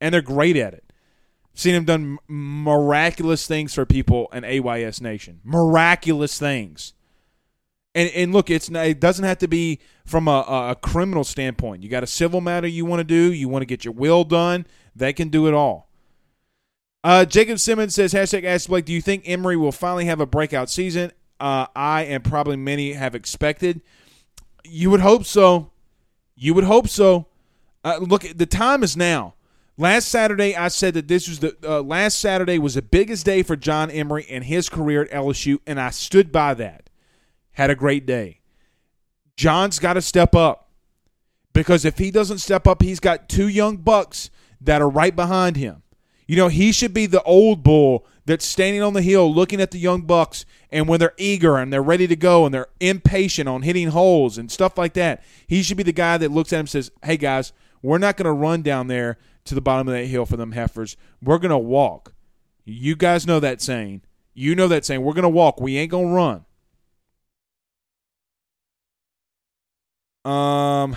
And 0.00 0.12
they're 0.12 0.22
great 0.22 0.56
at 0.56 0.74
it. 0.74 0.92
Seen 1.54 1.74
them 1.74 1.84
done 1.84 2.18
miraculous 2.26 3.46
things 3.46 3.74
for 3.74 3.86
people 3.86 4.28
in 4.32 4.44
AYS 4.44 5.00
Nation. 5.00 5.40
Miraculous 5.44 6.38
things. 6.38 6.94
And 7.94 8.10
and 8.10 8.32
look, 8.32 8.50
it's 8.50 8.68
it 8.68 8.98
doesn't 8.98 9.24
have 9.24 9.38
to 9.38 9.48
be 9.48 9.78
from 10.04 10.26
a, 10.26 10.40
a 10.70 10.76
criminal 10.80 11.22
standpoint. 11.22 11.84
You 11.84 11.88
got 11.88 12.02
a 12.02 12.08
civil 12.08 12.40
matter 12.40 12.66
you 12.66 12.84
want 12.84 13.00
to 13.00 13.04
do, 13.04 13.32
you 13.32 13.48
want 13.48 13.62
to 13.62 13.66
get 13.66 13.84
your 13.84 13.94
will 13.94 14.24
done. 14.24 14.66
They 14.96 15.12
can 15.12 15.28
do 15.28 15.46
it 15.46 15.54
all. 15.54 15.88
Uh, 17.04 17.24
Jacob 17.24 17.60
Simmons 17.60 17.94
says, 17.94 18.14
hashtag 18.14 18.44
ask 18.44 18.66
Blake, 18.66 18.86
do 18.86 18.92
you 18.92 19.02
think 19.02 19.28
Emery 19.28 19.56
will 19.56 19.72
finally 19.72 20.06
have 20.06 20.20
a 20.20 20.26
breakout 20.26 20.70
season? 20.70 21.12
Uh, 21.38 21.66
I 21.76 22.02
and 22.02 22.24
probably 22.24 22.56
many 22.56 22.94
have 22.94 23.14
expected. 23.14 23.82
You 24.64 24.90
would 24.90 25.00
hope 25.00 25.24
so. 25.24 25.70
You 26.34 26.54
would 26.54 26.64
hope 26.64 26.88
so. 26.88 27.26
Uh, 27.84 27.98
look, 28.00 28.22
the 28.34 28.46
time 28.46 28.82
is 28.82 28.96
now. 28.96 29.34
Last 29.76 30.08
Saturday, 30.08 30.56
I 30.56 30.68
said 30.68 30.94
that 30.94 31.08
this 31.08 31.28
was 31.28 31.40
the 31.40 31.56
uh, 31.64 31.82
last 31.82 32.18
Saturday 32.20 32.58
was 32.58 32.74
the 32.74 32.82
biggest 32.82 33.26
day 33.26 33.42
for 33.42 33.56
John 33.56 33.90
Emery 33.90 34.24
and 34.30 34.44
his 34.44 34.68
career 34.68 35.02
at 35.02 35.10
LSU, 35.10 35.58
and 35.66 35.80
I 35.80 35.90
stood 35.90 36.30
by 36.30 36.54
that. 36.54 36.88
Had 37.52 37.70
a 37.70 37.74
great 37.74 38.06
day. 38.06 38.40
John's 39.36 39.80
got 39.80 39.94
to 39.94 40.02
step 40.02 40.34
up 40.34 40.70
because 41.52 41.84
if 41.84 41.98
he 41.98 42.12
doesn't 42.12 42.38
step 42.38 42.68
up, 42.68 42.82
he's 42.82 43.00
got 43.00 43.28
two 43.28 43.48
young 43.48 43.76
bucks 43.76 44.30
that 44.60 44.80
are 44.80 44.88
right 44.88 45.14
behind 45.14 45.56
him. 45.56 45.82
You 46.26 46.36
know, 46.36 46.48
he 46.48 46.72
should 46.72 46.94
be 46.94 47.06
the 47.06 47.22
old 47.24 47.62
bull 47.62 48.06
that's 48.24 48.44
standing 48.44 48.82
on 48.82 48.94
the 48.94 49.02
hill 49.02 49.32
looking 49.32 49.60
at 49.60 49.72
the 49.72 49.78
young 49.78 50.02
bucks 50.02 50.46
and 50.70 50.88
when 50.88 50.98
they're 50.98 51.12
eager 51.18 51.58
and 51.58 51.72
they're 51.72 51.82
ready 51.82 52.06
to 52.06 52.16
go 52.16 52.46
and 52.46 52.54
they're 52.54 52.68
impatient 52.80 53.48
on 53.48 53.62
hitting 53.62 53.88
holes 53.88 54.38
and 54.38 54.50
stuff 54.50 54.78
like 54.78 54.94
that. 54.94 55.22
He 55.46 55.62
should 55.62 55.76
be 55.76 55.82
the 55.82 55.92
guy 55.92 56.16
that 56.18 56.30
looks 56.30 56.52
at 56.52 56.56
him 56.56 56.60
and 56.60 56.70
says, 56.70 56.90
"Hey 57.02 57.18
guys, 57.18 57.52
we're 57.84 57.98
not 57.98 58.16
going 58.16 58.24
to 58.24 58.32
run 58.32 58.62
down 58.62 58.88
there 58.88 59.18
to 59.44 59.54
the 59.54 59.60
bottom 59.60 59.86
of 59.86 59.94
that 59.94 60.06
hill 60.06 60.26
for 60.26 60.36
them 60.36 60.52
heifers. 60.52 60.96
We're 61.22 61.38
going 61.38 61.50
to 61.50 61.58
walk." 61.58 62.14
You 62.64 62.96
guys 62.96 63.26
know 63.26 63.40
that 63.40 63.60
saying. 63.60 64.02
You 64.32 64.54
know 64.54 64.68
that 64.68 64.84
saying. 64.84 65.02
We're 65.02 65.12
going 65.12 65.22
to 65.24 65.28
walk. 65.28 65.60
We 65.60 65.76
ain't 65.76 65.90
going 65.90 66.08
to 66.08 66.14
run. 66.14 66.44
Um 70.24 70.96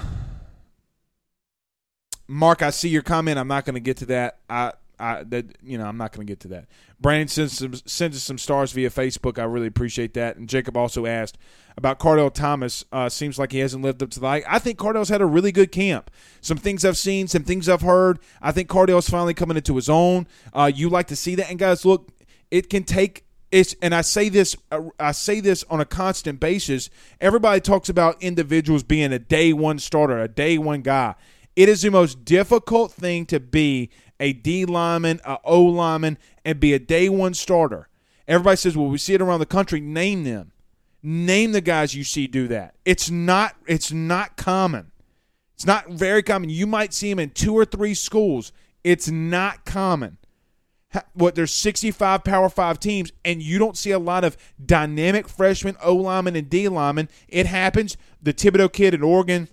Mark, 2.28 2.62
I 2.62 2.70
see 2.72 2.90
your 2.90 3.02
comment. 3.02 3.40
I'm 3.40 3.48
not 3.48 3.66
going 3.66 3.76
to 3.76 3.80
get 3.80 3.98
to 3.98 4.06
that. 4.08 4.40
I, 4.50 4.74
I, 5.00 5.24
that 5.24 5.58
you 5.64 5.78
know, 5.78 5.86
I'm 5.86 5.98
not 5.98 6.12
going 6.12 6.26
to 6.26 6.32
get 6.32 6.40
to 6.42 6.48
that. 6.50 6.66
Brandon 7.00 7.28
sends 7.28 7.58
some, 7.58 7.74
sends 7.86 8.18
us 8.18 8.24
some 8.24 8.38
stars 8.38 8.72
via 8.72 8.90
Facebook. 8.90 9.40
I 9.40 9.44
really 9.44 9.68
appreciate 9.68 10.14
that. 10.16 10.38
And 10.38 10.50
Jacob 10.50 10.76
also 10.76 11.06
asked 11.06 11.38
about 11.78 12.00
Cardell 12.00 12.32
Thomas. 12.32 12.84
Uh, 12.92 13.10
seems 13.10 13.38
like 13.38 13.52
he 13.52 13.60
hasn't 13.60 13.84
lived 13.84 14.02
up 14.02 14.10
to 14.12 14.20
the. 14.20 14.28
I 14.28 14.60
think 14.60 14.78
Cardell's 14.78 15.10
had 15.10 15.22
a 15.22 15.26
really 15.26 15.52
good 15.52 15.72
camp. 15.72 16.10
Some 16.42 16.58
things 16.58 16.84
I've 16.84 16.98
seen, 16.98 17.28
some 17.28 17.44
things 17.44 17.70
I've 17.70 17.82
heard. 17.82 18.20
I 18.42 18.52
think 18.52 18.70
Cardell's 18.70 19.10
finally 19.10 19.34
coming 19.34 19.58
into 19.58 19.76
his 19.76 19.90
own. 19.90 20.28
Uh, 20.54 20.72
you 20.74 20.90
like 20.90 21.08
to 21.08 21.16
see 21.16 21.36
that, 21.36 21.50
and 21.50 21.60
guys, 21.60 21.86
look, 21.86 22.10
it 22.50 22.70
can 22.70 22.84
take 22.84 23.24
it's 23.52 23.76
and 23.82 23.96
I 23.96 24.02
say 24.02 24.30
this 24.30 24.58
I 25.00 25.12
say 25.14 25.40
this 25.40 25.64
on 25.70 25.80
a 25.80 25.86
constant 25.86 26.40
basis. 26.40 26.90
Everybody 27.22 27.62
talks 27.62 27.90
about 27.90 28.22
individuals 28.22 28.84
being 28.84 29.14
a 29.14 29.20
day 29.20 29.54
one 29.54 29.80
starter, 29.80 30.20
a 30.20 30.28
day 30.28 30.58
one 30.58 30.82
guy. 30.82 31.16
It 31.56 31.70
is 31.70 31.82
the 31.82 31.90
most 31.90 32.24
difficult 32.24 32.92
thing 32.92 33.26
to 33.28 33.40
be 33.40 33.90
a 34.20 34.34
D 34.34 34.66
lineman, 34.66 35.20
a 35.26 35.38
O 35.44 35.64
lineman, 35.64 36.18
and 36.44 36.60
be 36.60 36.74
a 36.74 36.80
day 36.80 37.10
one 37.10 37.34
starter. 37.34 37.88
Everybody 38.28 38.58
says, 38.58 38.76
"Well, 38.76 38.88
we 38.88 38.98
see 38.98 39.14
it 39.14 39.22
around 39.22 39.40
the 39.40 39.46
country." 39.46 39.80
Name 39.80 40.24
them. 40.24 40.52
Name 41.04 41.52
the 41.52 41.62
guys 41.62 41.96
you 41.96 42.04
see 42.04 42.28
do 42.28 42.48
that. 42.48 42.76
It's 42.84 43.10
not. 43.10 43.56
It's 43.68 43.92
not 43.92 44.36
common. 44.36 44.92
It's 45.56 45.66
not 45.66 45.90
very 45.90 46.22
common. 46.22 46.50
You 46.50 46.68
might 46.68 46.94
see 46.94 47.10
them 47.10 47.20
in 47.20 47.32
two 47.32 47.54
or 47.54 47.66
three 47.66 47.94
schools. 47.94 48.52
It's 48.84 49.10
not 49.10 49.66
common 49.66 50.18
what 51.14 51.36
there's 51.36 51.54
65 51.54 52.24
Power 52.24 52.50
Five 52.50 52.80
teams, 52.80 53.12
and 53.26 53.42
you 53.42 53.60
don't 53.60 53.78
see 53.78 53.92
a 53.92 54.00
lot 54.00 54.24
of 54.24 54.38
dynamic 54.64 55.28
freshmen, 55.28 55.76
O 55.82 55.96
linemen, 55.96 56.36
and 56.36 56.50
D 56.50 56.68
linemen. 56.68 57.10
It 57.28 57.46
happens. 57.46 57.98
The 58.22 58.34
Thibodeaux 58.34 58.72
kid 58.72 58.94
in 58.94 59.04
Oregon. 59.04 59.50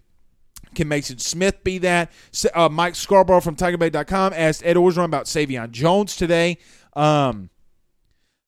Can 0.74 0.88
Mason 0.88 1.18
Smith 1.18 1.62
be 1.64 1.78
that? 1.78 2.10
Uh, 2.54 2.68
Mike 2.68 2.94
Scarborough 2.94 3.40
from 3.40 3.56
TigerBait.com 3.56 4.32
asked 4.34 4.62
Ed 4.64 4.76
Orgeron 4.76 5.04
about 5.04 5.26
Savion 5.26 5.70
Jones 5.70 6.16
today. 6.16 6.58
Um, 6.94 7.50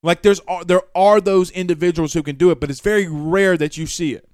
like 0.03 0.23
there's 0.23 0.41
there 0.67 0.83
are 0.95 1.21
those 1.21 1.51
individuals 1.51 2.13
who 2.13 2.23
can 2.23 2.37
do 2.37 2.51
it, 2.51 2.61
but 2.61 2.71
it's 2.71 2.81
very 2.81 3.09
rare 3.09 3.57
that 3.57 3.77
you 3.77 3.87
see 3.87 4.13
it. 4.13 4.29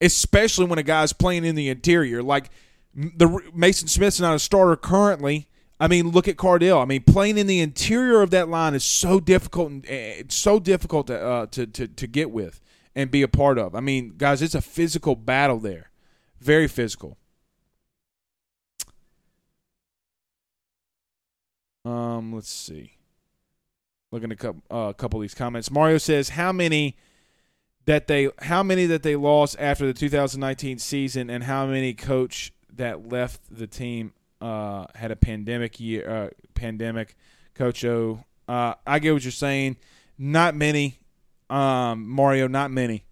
Especially 0.00 0.66
when 0.66 0.78
a 0.78 0.84
guy's 0.84 1.12
playing 1.12 1.44
in 1.44 1.56
the 1.56 1.68
interior. 1.68 2.22
Like 2.22 2.50
the 2.94 3.40
Mason 3.52 3.88
Smith's 3.88 4.20
not 4.20 4.34
a 4.34 4.38
starter 4.38 4.76
currently 4.76 5.48
I 5.80 5.86
mean, 5.86 6.10
look 6.10 6.26
at 6.26 6.36
Cardell. 6.36 6.80
I 6.80 6.84
mean, 6.84 7.02
playing 7.04 7.38
in 7.38 7.46
the 7.46 7.60
interior 7.60 8.20
of 8.20 8.30
that 8.30 8.48
line 8.48 8.74
is 8.74 8.84
so 8.84 9.20
difficult 9.20 9.70
and 9.70 9.86
it's 9.86 10.34
so 10.34 10.58
difficult 10.58 11.06
to, 11.06 11.20
uh, 11.20 11.46
to 11.46 11.66
to 11.66 11.86
to 11.86 12.06
get 12.06 12.30
with 12.30 12.60
and 12.98 13.12
be 13.12 13.22
a 13.22 13.28
part 13.28 13.58
of. 13.58 13.76
I 13.76 13.80
mean, 13.80 14.14
guys, 14.18 14.42
it's 14.42 14.56
a 14.56 14.60
physical 14.60 15.14
battle 15.14 15.60
there, 15.60 15.92
very 16.40 16.66
physical. 16.66 17.16
Um, 21.84 22.34
let's 22.34 22.50
see. 22.50 22.98
Looking 24.10 24.32
at 24.32 24.34
a 24.34 24.36
couple, 24.36 24.62
uh, 24.68 24.92
couple 24.94 25.20
of 25.20 25.22
these 25.22 25.34
comments. 25.34 25.70
Mario 25.70 25.98
says, 25.98 26.30
"How 26.30 26.50
many 26.50 26.96
that 27.84 28.08
they 28.08 28.30
how 28.40 28.64
many 28.64 28.84
that 28.86 29.04
they 29.04 29.14
lost 29.14 29.54
after 29.60 29.86
the 29.86 29.94
2019 29.94 30.78
season, 30.78 31.30
and 31.30 31.44
how 31.44 31.66
many 31.66 31.94
coach 31.94 32.52
that 32.74 33.08
left 33.08 33.42
the 33.48 33.68
team 33.68 34.12
uh, 34.40 34.86
had 34.96 35.12
a 35.12 35.16
pandemic 35.16 35.78
year, 35.78 36.10
uh, 36.10 36.30
pandemic. 36.54 37.16
Coach 37.54 37.84
O, 37.84 38.24
uh, 38.48 38.74
I 38.84 38.98
get 38.98 39.12
what 39.12 39.22
you're 39.22 39.30
saying. 39.30 39.76
Not 40.18 40.56
many, 40.56 40.98
um, 41.50 42.08
Mario. 42.08 42.48
Not 42.48 42.70
many. 42.70 43.04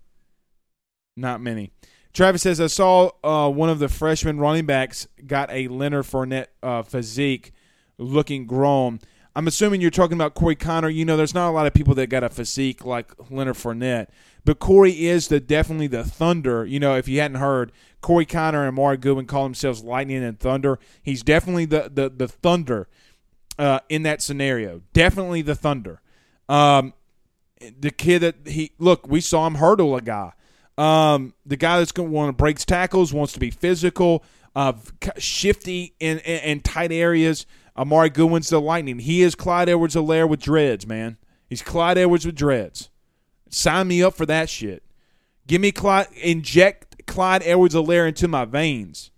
Not 1.16 1.40
many. 1.40 1.72
Travis 2.12 2.42
says 2.42 2.60
I 2.60 2.68
saw 2.68 3.10
uh, 3.22 3.50
one 3.50 3.68
of 3.68 3.78
the 3.78 3.88
freshman 3.88 4.38
running 4.38 4.64
backs 4.64 5.06
got 5.26 5.50
a 5.50 5.68
Leonard 5.68 6.06
Fournette 6.06 6.46
uh, 6.62 6.82
physique, 6.82 7.52
looking 7.98 8.46
grown. 8.46 9.00
I'm 9.34 9.46
assuming 9.46 9.82
you're 9.82 9.90
talking 9.90 10.14
about 10.14 10.32
Corey 10.32 10.56
Kiner. 10.56 10.92
You 10.92 11.04
know, 11.04 11.18
there's 11.18 11.34
not 11.34 11.50
a 11.50 11.52
lot 11.52 11.66
of 11.66 11.74
people 11.74 11.94
that 11.96 12.08
got 12.08 12.24
a 12.24 12.30
physique 12.30 12.86
like 12.86 13.12
Leonard 13.30 13.56
Fournette, 13.56 14.06
but 14.46 14.58
Corey 14.58 15.04
is 15.04 15.28
the 15.28 15.40
definitely 15.40 15.88
the 15.88 16.04
Thunder. 16.04 16.64
You 16.64 16.80
know, 16.80 16.96
if 16.96 17.06
you 17.06 17.20
hadn't 17.20 17.36
heard, 17.36 17.70
Corey 18.00 18.24
Kiner 18.24 18.66
and 18.66 18.74
Armoni 18.74 18.98
Goodwin 18.98 19.26
call 19.26 19.42
themselves 19.42 19.84
Lightning 19.84 20.24
and 20.24 20.40
Thunder. 20.40 20.78
He's 21.02 21.22
definitely 21.22 21.66
the 21.66 21.90
the, 21.92 22.08
the 22.08 22.28
Thunder 22.28 22.88
uh, 23.58 23.80
in 23.90 24.04
that 24.04 24.22
scenario. 24.22 24.80
Definitely 24.94 25.42
the 25.42 25.54
Thunder. 25.54 26.00
Um, 26.48 26.94
the 27.78 27.90
kid 27.90 28.20
that 28.20 28.36
he 28.46 28.72
look, 28.78 29.06
we 29.08 29.20
saw 29.20 29.46
him 29.46 29.56
hurdle 29.56 29.96
a 29.96 30.02
guy. 30.02 30.32
Um, 30.78 31.32
the 31.46 31.56
guy 31.56 31.78
that's 31.78 31.92
going 31.92 32.10
to 32.10 32.14
want 32.14 32.28
to 32.28 32.32
breaks 32.32 32.64
tackles, 32.64 33.12
wants 33.12 33.32
to 33.32 33.40
be 33.40 33.50
physical, 33.50 34.24
uh, 34.54 34.74
shifty 35.16 35.94
in, 36.00 36.18
in, 36.18 36.40
in 36.40 36.60
tight 36.60 36.92
areas. 36.92 37.46
Armoni 37.76 38.12
Goodwin's 38.12 38.48
the 38.48 38.60
Lightning. 38.60 38.98
He 38.98 39.22
is 39.22 39.34
Clyde 39.34 39.68
Edwards-Helaire 39.68 40.28
with 40.28 40.40
dreads, 40.40 40.86
man. 40.86 41.18
He's 41.48 41.62
Clyde 41.62 41.98
Edwards 41.98 42.26
with 42.26 42.34
dreads. 42.34 42.88
Sign 43.50 43.88
me 43.88 44.02
up 44.02 44.14
for 44.14 44.26
that 44.26 44.48
shit. 44.48 44.82
Give 45.46 45.60
me 45.60 45.72
Clyde, 45.72 46.08
inject 46.20 47.06
Clyde 47.06 47.42
Edwards-Helaire 47.44 48.08
into 48.08 48.28
my 48.28 48.44
veins. 48.44 49.10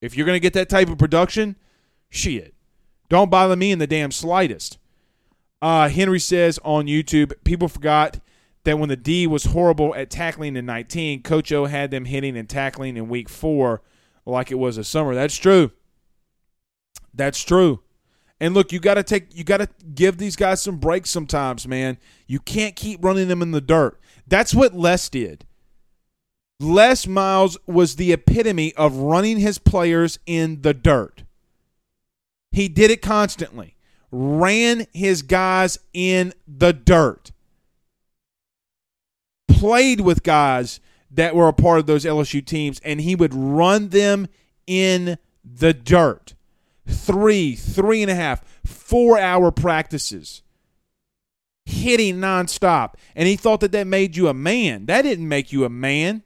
If 0.00 0.16
you're 0.16 0.26
going 0.26 0.36
to 0.36 0.40
get 0.40 0.54
that 0.54 0.68
type 0.68 0.88
of 0.88 0.98
production, 0.98 1.56
shit. 2.10 2.54
Don't 3.08 3.30
bother 3.30 3.56
me 3.56 3.70
in 3.70 3.78
the 3.78 3.86
damn 3.86 4.10
slightest. 4.10 4.78
Uh, 5.64 5.88
Henry 5.88 6.20
says 6.20 6.60
on 6.62 6.84
YouTube, 6.84 7.32
people 7.42 7.68
forgot 7.68 8.20
that 8.64 8.78
when 8.78 8.90
the 8.90 8.96
D 8.96 9.26
was 9.26 9.44
horrible 9.44 9.94
at 9.94 10.10
tackling 10.10 10.56
in 10.56 10.66
19, 10.66 11.22
Coach 11.22 11.50
O 11.52 11.64
had 11.64 11.90
them 11.90 12.04
hitting 12.04 12.36
and 12.36 12.46
tackling 12.46 12.98
in 12.98 13.08
week 13.08 13.30
four 13.30 13.80
like 14.26 14.50
it 14.50 14.56
was 14.56 14.76
a 14.76 14.84
summer. 14.84 15.14
That's 15.14 15.38
true. 15.38 15.70
That's 17.14 17.42
true. 17.42 17.80
And 18.38 18.52
look, 18.52 18.72
you 18.72 18.78
got 18.78 18.94
to 18.94 19.02
take, 19.02 19.34
you 19.34 19.42
got 19.42 19.56
to 19.56 19.68
give 19.94 20.18
these 20.18 20.36
guys 20.36 20.60
some 20.60 20.76
breaks 20.76 21.08
sometimes, 21.08 21.66
man. 21.66 21.96
You 22.26 22.40
can't 22.40 22.76
keep 22.76 23.02
running 23.02 23.28
them 23.28 23.40
in 23.40 23.52
the 23.52 23.62
dirt. 23.62 23.98
That's 24.26 24.54
what 24.54 24.74
Les 24.74 25.08
did. 25.08 25.46
Les 26.60 27.06
Miles 27.06 27.56
was 27.66 27.96
the 27.96 28.12
epitome 28.12 28.74
of 28.74 28.96
running 28.96 29.38
his 29.38 29.56
players 29.56 30.18
in 30.26 30.60
the 30.60 30.74
dirt. 30.74 31.22
He 32.52 32.68
did 32.68 32.90
it 32.90 33.00
constantly, 33.00 33.73
ran 34.14 34.86
his 34.92 35.22
guys 35.22 35.76
in 35.92 36.32
the 36.46 36.72
dirt, 36.72 37.32
played 39.48 40.00
with 40.00 40.22
guys 40.22 40.78
that 41.10 41.34
were 41.34 41.48
a 41.48 41.52
part 41.52 41.80
of 41.80 41.86
those 41.86 42.04
LSU 42.04 42.44
teams, 42.44 42.80
and 42.84 43.00
he 43.00 43.16
would 43.16 43.34
run 43.34 43.88
them 43.88 44.28
in 44.66 45.18
the 45.44 45.74
dirt. 45.74 46.34
Three, 46.86 47.56
three 47.56 48.02
and 48.02 48.10
a 48.10 48.14
half, 48.14 48.44
four 48.64 49.18
hour 49.18 49.50
practices, 49.50 50.42
hitting 51.64 52.16
nonstop. 52.16 52.94
And 53.16 53.26
he 53.26 53.36
thought 53.36 53.60
that 53.60 53.72
that 53.72 53.86
made 53.86 54.16
you 54.16 54.28
a 54.28 54.34
man. 54.34 54.86
That 54.86 55.02
didn't 55.02 55.28
make 55.28 55.52
you 55.52 55.64
a 55.64 55.70
man. 55.70 56.22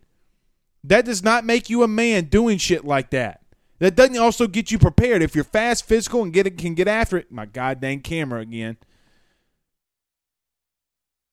That 0.84 1.04
does 1.04 1.22
not 1.22 1.44
make 1.44 1.70
you 1.70 1.82
a 1.82 1.88
man 1.88 2.24
doing 2.24 2.58
shit 2.58 2.84
like 2.84 3.10
that. 3.10 3.42
That 3.78 3.94
doesn't 3.94 4.18
also 4.18 4.46
get 4.46 4.70
you 4.70 4.78
prepared. 4.78 5.22
If 5.22 5.34
you're 5.34 5.44
fast, 5.44 5.86
physical, 5.86 6.22
and 6.22 6.32
get 6.32 6.46
it, 6.46 6.58
can 6.58 6.74
get 6.74 6.88
after 6.88 7.16
it, 7.16 7.30
my 7.30 7.46
goddamn 7.46 8.00
camera 8.00 8.40
again. 8.40 8.76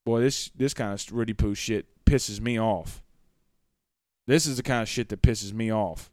Boy, 0.05 0.21
this 0.21 0.51
this 0.55 0.73
kind 0.73 0.93
of 0.93 1.11
Rudy 1.11 1.33
Poo 1.33 1.55
shit 1.55 1.87
pisses 2.05 2.39
me 2.39 2.59
off. 2.59 3.01
This 4.27 4.45
is 4.45 4.57
the 4.57 4.63
kind 4.63 4.83
of 4.83 4.89
shit 4.89 5.09
that 5.09 5.21
pisses 5.21 5.53
me 5.53 5.71
off. 5.71 6.11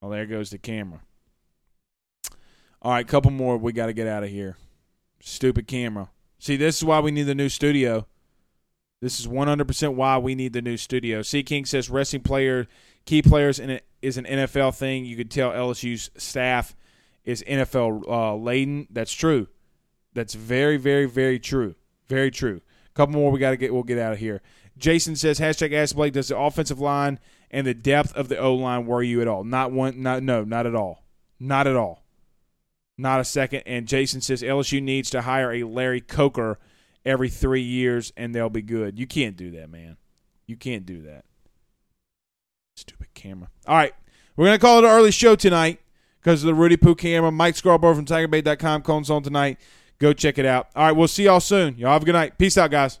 Oh, 0.00 0.10
there 0.10 0.26
goes 0.26 0.50
the 0.50 0.58
camera. 0.58 1.00
All 2.80 2.92
right, 2.92 3.06
couple 3.06 3.30
more. 3.30 3.56
We 3.56 3.72
got 3.72 3.86
to 3.86 3.92
get 3.92 4.06
out 4.06 4.22
of 4.22 4.30
here. 4.30 4.56
Stupid 5.20 5.66
camera. 5.66 6.10
See, 6.38 6.56
this 6.56 6.76
is 6.76 6.84
why 6.84 7.00
we 7.00 7.10
need 7.10 7.24
the 7.24 7.34
new 7.34 7.48
studio. 7.48 8.06
This 9.00 9.20
is 9.20 9.28
100% 9.28 9.94
why 9.94 10.18
we 10.18 10.34
need 10.34 10.52
the 10.52 10.62
new 10.62 10.76
studio. 10.76 11.22
C 11.22 11.42
King 11.42 11.64
says 11.64 11.88
wrestling 11.88 12.22
player, 12.22 12.66
key 13.04 13.22
players 13.22 13.58
in 13.58 13.70
it 13.70 13.86
is 14.02 14.16
an 14.16 14.24
NFL 14.24 14.76
thing. 14.76 15.04
You 15.04 15.16
could 15.16 15.30
tell 15.30 15.50
LSU's 15.50 16.10
staff 16.16 16.74
is 17.24 17.44
NFL 17.46 18.08
uh, 18.08 18.34
laden. 18.34 18.88
That's 18.90 19.12
true. 19.12 19.48
That's 20.14 20.34
very, 20.34 20.76
very, 20.78 21.06
very 21.06 21.38
true. 21.38 21.76
Very 22.08 22.30
true. 22.30 22.60
A 22.90 22.94
couple 22.94 23.14
more 23.14 23.30
we 23.30 23.38
got 23.38 23.50
to 23.50 23.56
get. 23.56 23.72
We'll 23.72 23.82
get 23.82 23.98
out 23.98 24.12
of 24.12 24.18
here. 24.18 24.42
Jason 24.76 25.14
says 25.14 25.38
hashtag 25.38 25.72
Ask 25.72 25.94
Blake. 25.94 26.12
Does 26.12 26.28
the 26.28 26.38
offensive 26.38 26.80
line 26.80 27.18
and 27.50 27.66
the 27.66 27.74
depth 27.74 28.14
of 28.14 28.28
the 28.28 28.38
O 28.38 28.54
line 28.54 28.86
worry 28.86 29.08
you 29.08 29.20
at 29.20 29.28
all? 29.28 29.44
Not 29.44 29.70
one. 29.70 30.02
Not 30.02 30.22
no. 30.22 30.42
Not 30.42 30.66
at 30.66 30.74
all. 30.74 31.04
Not 31.38 31.66
at 31.66 31.76
all. 31.76 32.02
Not 32.96 33.20
a 33.20 33.24
second. 33.24 33.62
And 33.66 33.86
Jason 33.86 34.20
says 34.20 34.42
LSU 34.42 34.82
needs 34.82 35.10
to 35.10 35.22
hire 35.22 35.52
a 35.52 35.62
Larry 35.64 36.00
Coker 36.00 36.58
every 37.08 37.30
three 37.30 37.62
years 37.62 38.12
and 38.16 38.34
they'll 38.34 38.50
be 38.50 38.62
good. 38.62 38.98
You 38.98 39.06
can't 39.06 39.36
do 39.36 39.50
that, 39.52 39.70
man. 39.70 39.96
You 40.46 40.56
can't 40.56 40.84
do 40.84 41.02
that. 41.02 41.24
Stupid 42.76 43.12
camera. 43.14 43.48
All 43.66 43.76
right. 43.76 43.94
We're 44.36 44.46
going 44.46 44.58
to 44.58 44.64
call 44.64 44.78
it 44.78 44.84
an 44.84 44.90
early 44.90 45.10
show 45.10 45.34
tonight 45.34 45.80
because 46.20 46.42
of 46.42 46.46
the 46.46 46.54
Rudy 46.54 46.76
Poo 46.76 46.94
camera. 46.94 47.32
Mike 47.32 47.56
Scarborough 47.56 47.94
from 47.94 48.04
TigerBait.com 48.04 48.82
calls 48.82 49.10
on 49.10 49.22
tonight. 49.22 49.58
Go 49.98 50.12
check 50.12 50.38
it 50.38 50.46
out. 50.46 50.68
All 50.76 50.84
right. 50.84 50.92
We'll 50.92 51.08
see 51.08 51.24
y'all 51.24 51.40
soon. 51.40 51.76
Y'all 51.78 51.92
have 51.92 52.02
a 52.02 52.04
good 52.04 52.12
night. 52.12 52.38
Peace 52.38 52.56
out, 52.56 52.70
guys. 52.70 53.00